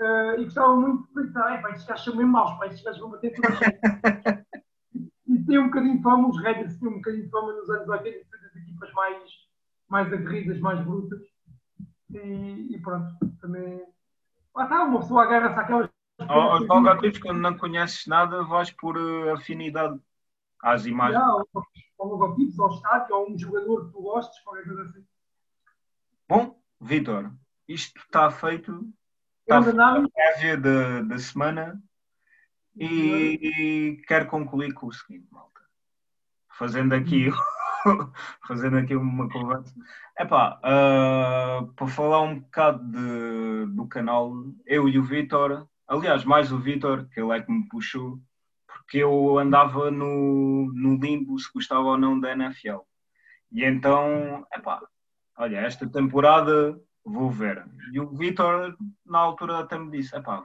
Uh, 0.00 0.40
e 0.40 0.44
gostava 0.44 0.76
muito 0.76 1.08
de 1.08 1.14
pensar, 1.14 1.58
epá, 1.58 1.70
estes 1.70 1.86
gajos 1.86 2.04
são 2.04 2.16
mesmo 2.16 2.32
maus, 2.32 2.56
pá, 2.58 2.66
estes 2.66 2.84
gajos 2.84 3.00
vão 3.00 3.10
bater 3.10 3.34
toda 3.34 3.48
a 3.48 3.56
gente. 3.56 4.46
e 5.26 5.44
tem 5.44 5.58
um 5.58 5.66
bocadinho 5.66 5.96
de 5.96 6.02
fama, 6.02 6.28
os 6.28 6.42
Raiders 6.42 6.78
têm 6.78 6.88
um 6.88 6.96
bocadinho 6.96 7.24
de 7.24 7.30
fama 7.30 7.52
nos 7.52 7.68
anos 7.70 7.88
80, 7.88 8.26
das 8.30 8.56
equipas 8.56 8.92
mais 8.92 9.48
mais 9.88 10.12
aguerridas, 10.12 10.60
mais 10.60 10.80
brutas. 10.84 11.20
E, 12.10 12.74
e 12.74 12.80
pronto, 12.80 13.14
também. 13.40 13.82
Lá 14.54 14.64
está, 14.64 14.84
uma 14.84 15.00
pessoa 15.00 15.24
agarra-se 15.24 15.58
àquelas. 15.58 15.90
Aos 16.18 16.66
logotipos, 16.66 17.20
quando 17.20 17.38
não 17.38 17.56
conheces 17.56 18.06
nada, 18.06 18.42
vais 18.42 18.70
por 18.72 18.96
uh, 18.96 19.32
afinidade 19.32 19.98
às 20.60 20.84
imagens. 20.84 21.20
Não, 21.20 21.46
ao 21.98 22.08
logotipos, 22.08 22.58
ao 22.58 22.70
estádio, 22.70 23.16
ou 23.16 23.30
um 23.30 23.38
jogador 23.38 23.86
que 23.86 23.92
tu 23.92 24.02
gostes, 24.02 24.40
qualquer 24.42 24.64
coisa 24.64 24.82
assim. 24.82 25.06
Bom, 26.28 26.60
Vitor, 26.80 27.32
isto 27.68 28.00
está 28.00 28.30
feito. 28.30 28.92
Está 29.48 29.62
feito 29.62 29.80
a 29.80 30.08
prévia 30.10 30.56
da, 30.58 31.00
da 31.00 31.18
semana 31.18 31.82
e, 32.76 33.40
e 33.42 34.02
quero 34.06 34.26
concluir 34.26 34.74
com 34.74 34.88
o 34.88 34.92
seguinte, 34.92 35.26
malta. 35.30 35.62
Fazendo 36.50 36.94
aqui 36.94 37.30
hum. 37.30 37.34
fazendo 38.46 38.76
aqui 38.76 38.94
uma 38.94 39.26
conversa. 39.30 39.74
Epá, 40.18 40.58
uh, 40.58 41.66
para 41.72 41.86
falar 41.86 42.20
um 42.20 42.40
bocado 42.40 42.84
de, 42.90 43.72
do 43.74 43.86
canal, 43.86 44.34
eu 44.66 44.86
e 44.86 44.98
o 44.98 45.02
Vitor, 45.02 45.66
aliás, 45.86 46.26
mais 46.26 46.52
o 46.52 46.58
Vitor, 46.58 47.08
que 47.08 47.18
ele 47.18 47.32
é 47.32 47.40
que 47.40 47.50
me 47.50 47.66
puxou, 47.68 48.18
porque 48.66 48.98
eu 48.98 49.38
andava 49.38 49.90
no, 49.90 50.70
no 50.74 50.98
limbo 50.98 51.38
se 51.38 51.50
gostava 51.50 51.84
ou 51.84 51.96
não 51.96 52.20
da 52.20 52.32
NFL. 52.32 52.80
E 53.50 53.64
então, 53.64 54.46
epá, 54.52 54.78
olha, 55.38 55.56
esta 55.56 55.88
temporada 55.88 56.78
vou 57.08 57.30
ver. 57.30 57.64
E 57.92 58.00
o 58.00 58.08
Vitor, 58.08 58.76
na 59.04 59.18
altura, 59.18 59.58
até 59.58 59.78
me 59.78 59.90
disse: 59.90 60.16
epá, 60.16 60.44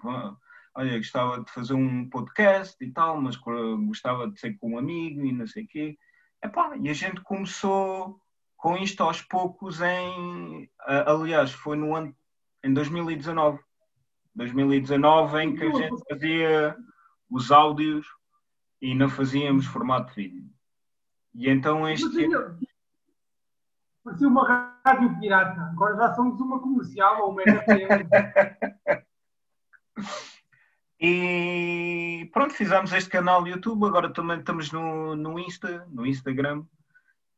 olha, 0.73 0.97
gostava 0.97 1.43
de 1.43 1.51
fazer 1.51 1.73
um 1.73 2.09
podcast 2.09 2.75
e 2.83 2.91
tal, 2.91 3.21
mas 3.21 3.35
gostava 3.35 4.29
de 4.29 4.39
ser 4.39 4.57
com 4.57 4.71
um 4.71 4.77
amigo 4.77 5.25
e 5.25 5.31
não 5.31 5.45
sei 5.47 5.63
o 5.63 5.67
quê. 5.67 5.97
Epá, 6.43 6.75
e 6.77 6.89
a 6.89 6.93
gente 6.93 7.21
começou 7.21 8.19
com 8.57 8.77
isto 8.77 9.03
aos 9.03 9.21
poucos 9.21 9.81
em. 9.81 10.69
Aliás, 10.79 11.51
foi 11.51 11.75
no 11.77 11.95
ano. 11.95 12.15
em 12.63 12.73
2019. 12.73 13.59
2019 14.35 15.43
em 15.43 15.55
que 15.55 15.63
a 15.63 15.71
gente 15.71 16.03
fazia 16.09 16.75
os 17.29 17.51
áudios 17.51 18.07
e 18.81 18.95
não 18.95 19.09
fazíamos 19.09 19.65
formato 19.65 20.13
de 20.15 20.29
vídeo. 20.29 20.49
E 21.35 21.49
então 21.49 21.87
este. 21.87 22.29
Parecia 24.03 24.27
uma 24.27 24.72
rádio 24.85 25.19
pirata. 25.19 25.61
Agora 25.61 25.95
já 25.95 26.13
somos 26.13 26.39
uma 26.39 26.59
comercial 26.59 27.21
ou 27.21 27.31
uma. 27.31 27.43
E 31.05 32.29
pronto, 32.31 32.53
fizemos 32.53 32.93
este 32.93 33.09
canal 33.09 33.41
no 33.41 33.49
YouTube, 33.49 33.85
agora 33.85 34.13
também 34.13 34.39
estamos 34.39 34.71
no, 34.71 35.17
no 35.17 35.37
Insta, 35.37 35.85
no 35.91 36.05
Instagram 36.05 36.63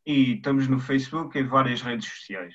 e 0.06 0.36
estamos 0.36 0.68
no 0.68 0.80
Facebook 0.80 1.36
e 1.36 1.42
várias 1.42 1.82
redes 1.82 2.08
sociais. 2.08 2.54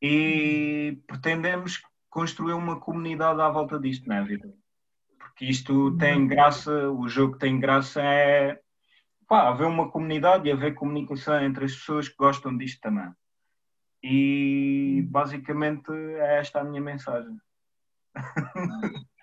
E 0.00 0.98
pretendemos 1.06 1.82
construir 2.08 2.54
uma 2.54 2.80
comunidade 2.80 3.42
à 3.42 3.50
volta 3.50 3.78
disto, 3.78 4.08
não 4.08 4.16
é, 4.16 4.24
Vitor? 4.24 4.54
Porque 5.18 5.44
isto 5.44 5.94
tem 5.98 6.26
graça, 6.26 6.90
o 6.90 7.06
jogo 7.10 7.36
tem 7.36 7.60
graça 7.60 8.00
é 8.00 8.58
pá, 9.28 9.48
haver 9.48 9.66
uma 9.66 9.90
comunidade 9.90 10.48
e 10.48 10.52
haver 10.52 10.74
comunicação 10.74 11.44
entre 11.44 11.66
as 11.66 11.74
pessoas 11.74 12.08
que 12.08 12.16
gostam 12.16 12.56
disto 12.56 12.80
também. 12.80 13.12
E 14.02 15.06
basicamente 15.10 15.90
é 15.92 16.38
esta 16.38 16.60
a 16.60 16.64
minha 16.64 16.80
mensagem. 16.80 17.36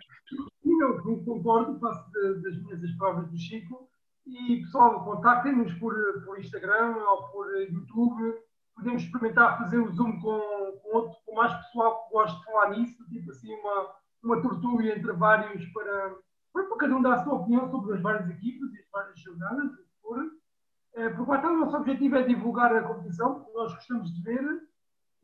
Eu 0.66 1.02
concordo, 1.24 1.80
faço 1.80 2.12
das 2.12 2.58
minhas 2.64 2.92
provas 2.98 3.30
do 3.30 3.38
Chico. 3.38 3.90
E 4.26 4.62
pessoal, 4.62 5.04
contactem-nos 5.04 5.74
por, 5.76 5.94
por 6.26 6.40
Instagram 6.40 6.96
ou 6.96 7.30
por 7.30 7.48
YouTube. 7.62 8.36
Podemos 8.76 9.04
experimentar 9.04 9.58
fazer 9.58 9.78
o 9.78 9.92
Zoom 9.92 10.20
com, 10.20 10.80
com, 10.82 10.98
outro, 10.98 11.18
com 11.26 11.36
mais 11.36 11.54
pessoal 11.66 12.06
que 12.06 12.14
gosta 12.14 12.38
de 12.40 12.46
falar 12.46 12.70
nisso, 12.72 13.08
tipo 13.10 13.30
assim, 13.30 13.54
uma, 13.54 13.96
uma 14.24 14.42
tortura 14.42 14.98
entre 14.98 15.12
vários 15.14 15.66
para, 15.68 16.16
para 16.52 16.78
cada 16.78 16.96
um 16.96 17.02
dar 17.02 17.14
a 17.14 17.24
sua 17.24 17.36
opinião 17.36 17.70
sobre 17.70 17.96
as 17.96 18.02
várias 18.02 18.30
equipas 18.30 18.74
e 18.74 18.80
as 18.80 18.90
várias 18.92 19.20
jogadas, 19.20 19.72
por. 20.02 20.20
Eh, 20.20 20.43
porque 20.94 21.32
lá 21.32 21.38
está, 21.38 21.52
o 21.52 21.58
nosso 21.58 21.76
objetivo 21.78 22.16
é 22.16 22.24
divulgar 22.24 22.76
a 22.76 22.84
competição, 22.84 23.48
nós 23.54 23.74
gostamos 23.74 24.14
de 24.14 24.22
ver, 24.22 24.44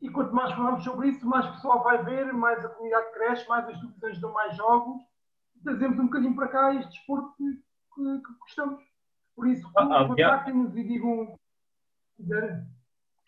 e 0.00 0.08
quanto 0.08 0.34
mais 0.34 0.52
falamos 0.52 0.82
sobre 0.82 1.08
isso, 1.08 1.26
mais 1.26 1.46
pessoal 1.46 1.82
vai 1.82 2.02
ver, 2.02 2.32
mais 2.32 2.64
a 2.64 2.68
comunidade 2.70 3.12
cresce, 3.12 3.48
mais 3.48 3.68
as 3.68 3.78
televisões 3.78 4.20
dão 4.20 4.32
mais 4.32 4.56
jogos, 4.56 5.00
e 5.56 5.62
trazemos 5.62 5.98
um 5.98 6.06
bocadinho 6.06 6.34
para 6.34 6.48
cá 6.48 6.74
este 6.74 6.90
desporto 6.90 7.34
que, 7.36 7.44
que, 7.94 8.22
que 8.22 8.38
gostamos. 8.40 8.82
Por 9.36 9.46
isso, 9.46 9.70
ah, 9.76 10.04
contactem-nos 10.06 10.76
e 10.76 10.84
digam. 10.84 11.38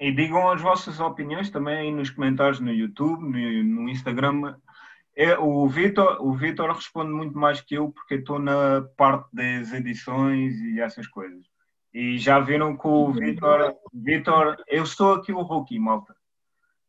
E 0.01 0.12
digam 0.12 0.51
as 0.51 0.60
vossas 0.60 0.98
opiniões 0.98 1.48
também 1.51 1.94
nos 1.94 2.10
comentários 2.10 2.59
no 2.59 2.73
YouTube, 2.73 3.23
no, 3.23 3.82
no 3.82 3.89
Instagram. 3.89 4.56
É, 5.14 5.39
o 5.39 5.69
Vitor 5.69 6.19
o 6.20 6.32
Vitor 6.32 6.73
responde 6.73 7.12
muito 7.12 7.39
mais 7.39 7.60
que 7.60 7.74
eu 7.74 7.93
porque 7.93 8.14
estou 8.14 8.39
na 8.39 8.82
parte 8.97 9.28
das 9.32 9.73
edições 9.73 10.55
e 10.60 10.81
essas 10.81 11.06
coisas. 11.06 11.52
E 11.93 12.19
já 12.19 12.40
viram 12.40 12.77
que 12.77 12.86
o 12.86 13.12
Vitor, 13.12 13.77
Vitor, 13.93 14.56
eu 14.66 14.86
sou 14.86 15.14
aqui 15.14 15.32
o 15.32 15.43
rookie, 15.43 15.78
malta. 15.78 16.16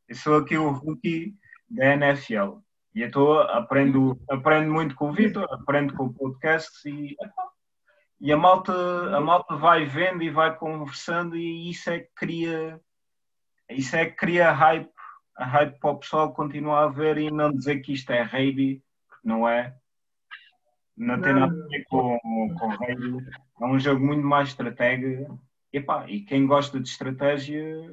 Eu 0.07 0.15
sou 0.15 0.37
aqui 0.37 0.57
o 0.57 0.69
rookie 0.69 1.35
da 1.69 1.93
NFL. 1.93 2.59
E 2.95 3.01
eu 3.01 3.39
aprendo, 3.41 4.19
aprendo 4.29 4.71
muito 4.71 4.95
com 4.95 5.09
o 5.09 5.13
Vitor, 5.13 5.47
aprendo 5.51 5.93
com 5.95 6.05
o 6.05 6.13
podcast 6.13 6.87
e, 6.87 7.17
e 8.21 8.31
a, 8.31 8.37
malta, 8.37 8.73
a 9.15 9.19
malta 9.19 9.55
vai 9.55 9.85
vendo 9.85 10.21
e 10.21 10.29
vai 10.29 10.55
conversando 10.55 11.35
e 11.35 11.69
isso 11.69 11.89
é 11.89 11.99
que 11.99 12.11
cria, 12.15 12.79
isso 13.69 13.95
é 13.95 14.05
que 14.05 14.15
cria 14.15 14.51
hype 14.51 14.93
a 15.35 15.45
hype 15.45 15.79
para 15.79 15.91
o 15.91 15.97
pessoal 15.97 16.33
continuar 16.33 16.83
a 16.83 16.87
ver 16.87 17.17
e 17.17 17.31
não 17.31 17.51
dizer 17.51 17.79
que 17.79 17.93
isto 17.93 18.11
é 18.11 18.21
raid, 18.21 18.81
não 19.23 19.47
é. 19.47 19.75
Não 20.95 21.19
tem 21.21 21.33
nada 21.33 21.51
a 21.51 21.67
ver 21.67 21.83
com, 21.85 22.19
com 22.57 22.67
raid. 22.67 23.25
É 23.61 23.65
um 23.65 23.79
jogo 23.79 24.05
muito 24.05 24.25
mais 24.25 24.49
estratégia. 24.49 25.27
E, 25.71 25.79
pá, 25.79 26.07
e 26.07 26.21
quem 26.21 26.45
gosta 26.45 26.79
de 26.79 26.87
estratégia, 26.87 27.91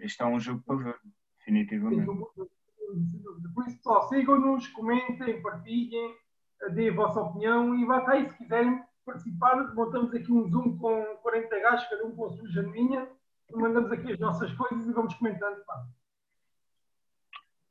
este 0.00 0.22
é 0.22 0.26
um 0.26 0.38
jogo 0.38 0.62
para 0.64 0.76
ver, 0.76 0.96
definitivamente. 1.38 2.06
Por 2.06 3.66
isso, 3.66 3.76
pessoal, 3.78 4.08
sigam-nos, 4.08 4.68
comentem, 4.68 5.42
partilhem, 5.42 6.14
deem 6.72 6.90
a 6.90 6.94
vossa 6.94 7.20
opinião 7.20 7.74
e 7.74 7.84
vá 7.84 8.08
aí, 8.08 8.28
se 8.28 8.36
quiserem 8.36 8.80
participar, 9.04 9.74
montamos 9.74 10.14
aqui 10.14 10.30
um 10.32 10.48
Zoom 10.48 10.78
com 10.78 11.04
40 11.22 11.60
gajos, 11.60 11.88
cada 11.88 12.06
um 12.06 12.14
com 12.14 12.26
a 12.26 12.30
sua 12.30 12.48
janelinha, 12.48 13.08
mandamos 13.52 13.90
aqui 13.90 14.12
as 14.12 14.18
nossas 14.18 14.52
coisas 14.52 14.86
e 14.86 14.92
vamos 14.92 15.14
comentando. 15.14 15.64
Pá. 15.64 15.86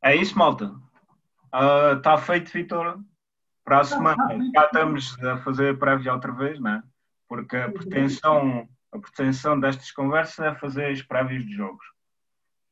É 0.02 0.16
isso, 0.16 0.38
malta. 0.38 0.74
Está 1.98 2.16
uh, 2.16 2.18
feito, 2.18 2.52
Vitor. 2.52 3.00
Para 3.66 3.80
a 3.80 3.84
semana 3.84 4.28
já 4.54 4.66
estamos 4.66 5.20
a 5.24 5.38
fazer 5.38 5.74
a 5.74 5.78
prévia 5.78 6.14
outra 6.14 6.32
vez, 6.32 6.60
não 6.60 6.70
é? 6.70 6.84
Porque 7.28 7.58
a 7.58 7.72
pretensão, 7.72 8.70
a 8.92 9.00
pretensão 9.00 9.60
destas 9.60 9.92
conversas 9.92 10.46
é 10.46 10.54
fazer 10.54 10.92
as 10.92 11.02
prévias 11.02 11.44
de 11.44 11.52
jogos. 11.52 11.84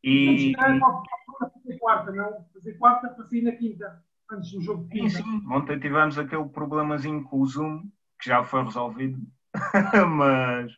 E. 0.04 0.54
Fazer 0.56 1.80
quarta, 1.80 2.12
não? 2.12 2.46
Fazer 2.54 2.74
quarta 2.78 3.24
sair 3.24 3.42
na 3.42 3.54
quinta, 3.54 4.04
antes 4.32 4.52
do 4.52 4.62
jogo 4.62 4.84
de 4.84 4.90
quinta. 4.90 5.10
Sim, 5.10 5.24
sim. 5.24 5.52
Ontem 5.52 5.80
tivemos 5.80 6.20
aquele 6.20 6.48
problemazinho 6.50 7.24
com 7.24 7.40
o 7.40 7.46
Zoom, 7.48 7.90
que 8.22 8.30
já 8.30 8.44
foi 8.44 8.64
resolvido. 8.64 9.20
Mas. 10.16 10.72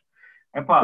Epá, 0.54 0.82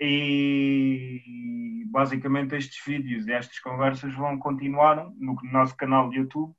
e 0.00 1.84
basicamente 1.86 2.56
estes 2.56 2.84
vídeos 2.84 3.28
e 3.28 3.32
estas 3.32 3.60
conversas 3.60 4.12
vão 4.14 4.36
continuar 4.36 5.08
no 5.16 5.36
nosso 5.44 5.76
canal 5.76 6.10
de 6.10 6.18
YouTube 6.18 6.52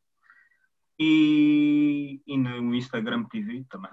e, 0.99 2.21
e 2.27 2.37
no 2.37 2.75
Instagram 2.75 3.23
TV 3.25 3.65
também. 3.69 3.91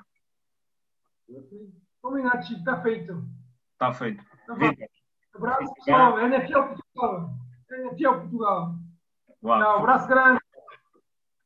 Combinado, 2.02 2.44
Chico, 2.44 2.58
está 2.58 2.82
feito. 2.82 3.24
Está 3.72 3.92
feito. 3.92 4.24
Tá 4.46 4.54
abraço 5.34 5.74
pessoal, 5.74 6.20
NFL 6.20 6.62
Portugal. 6.62 7.30
NFL 7.70 8.20
Portugal. 8.20 8.74
Uau. 9.42 9.60
Tchau, 9.60 9.78
abraço 9.78 10.08
grande. 10.08 10.45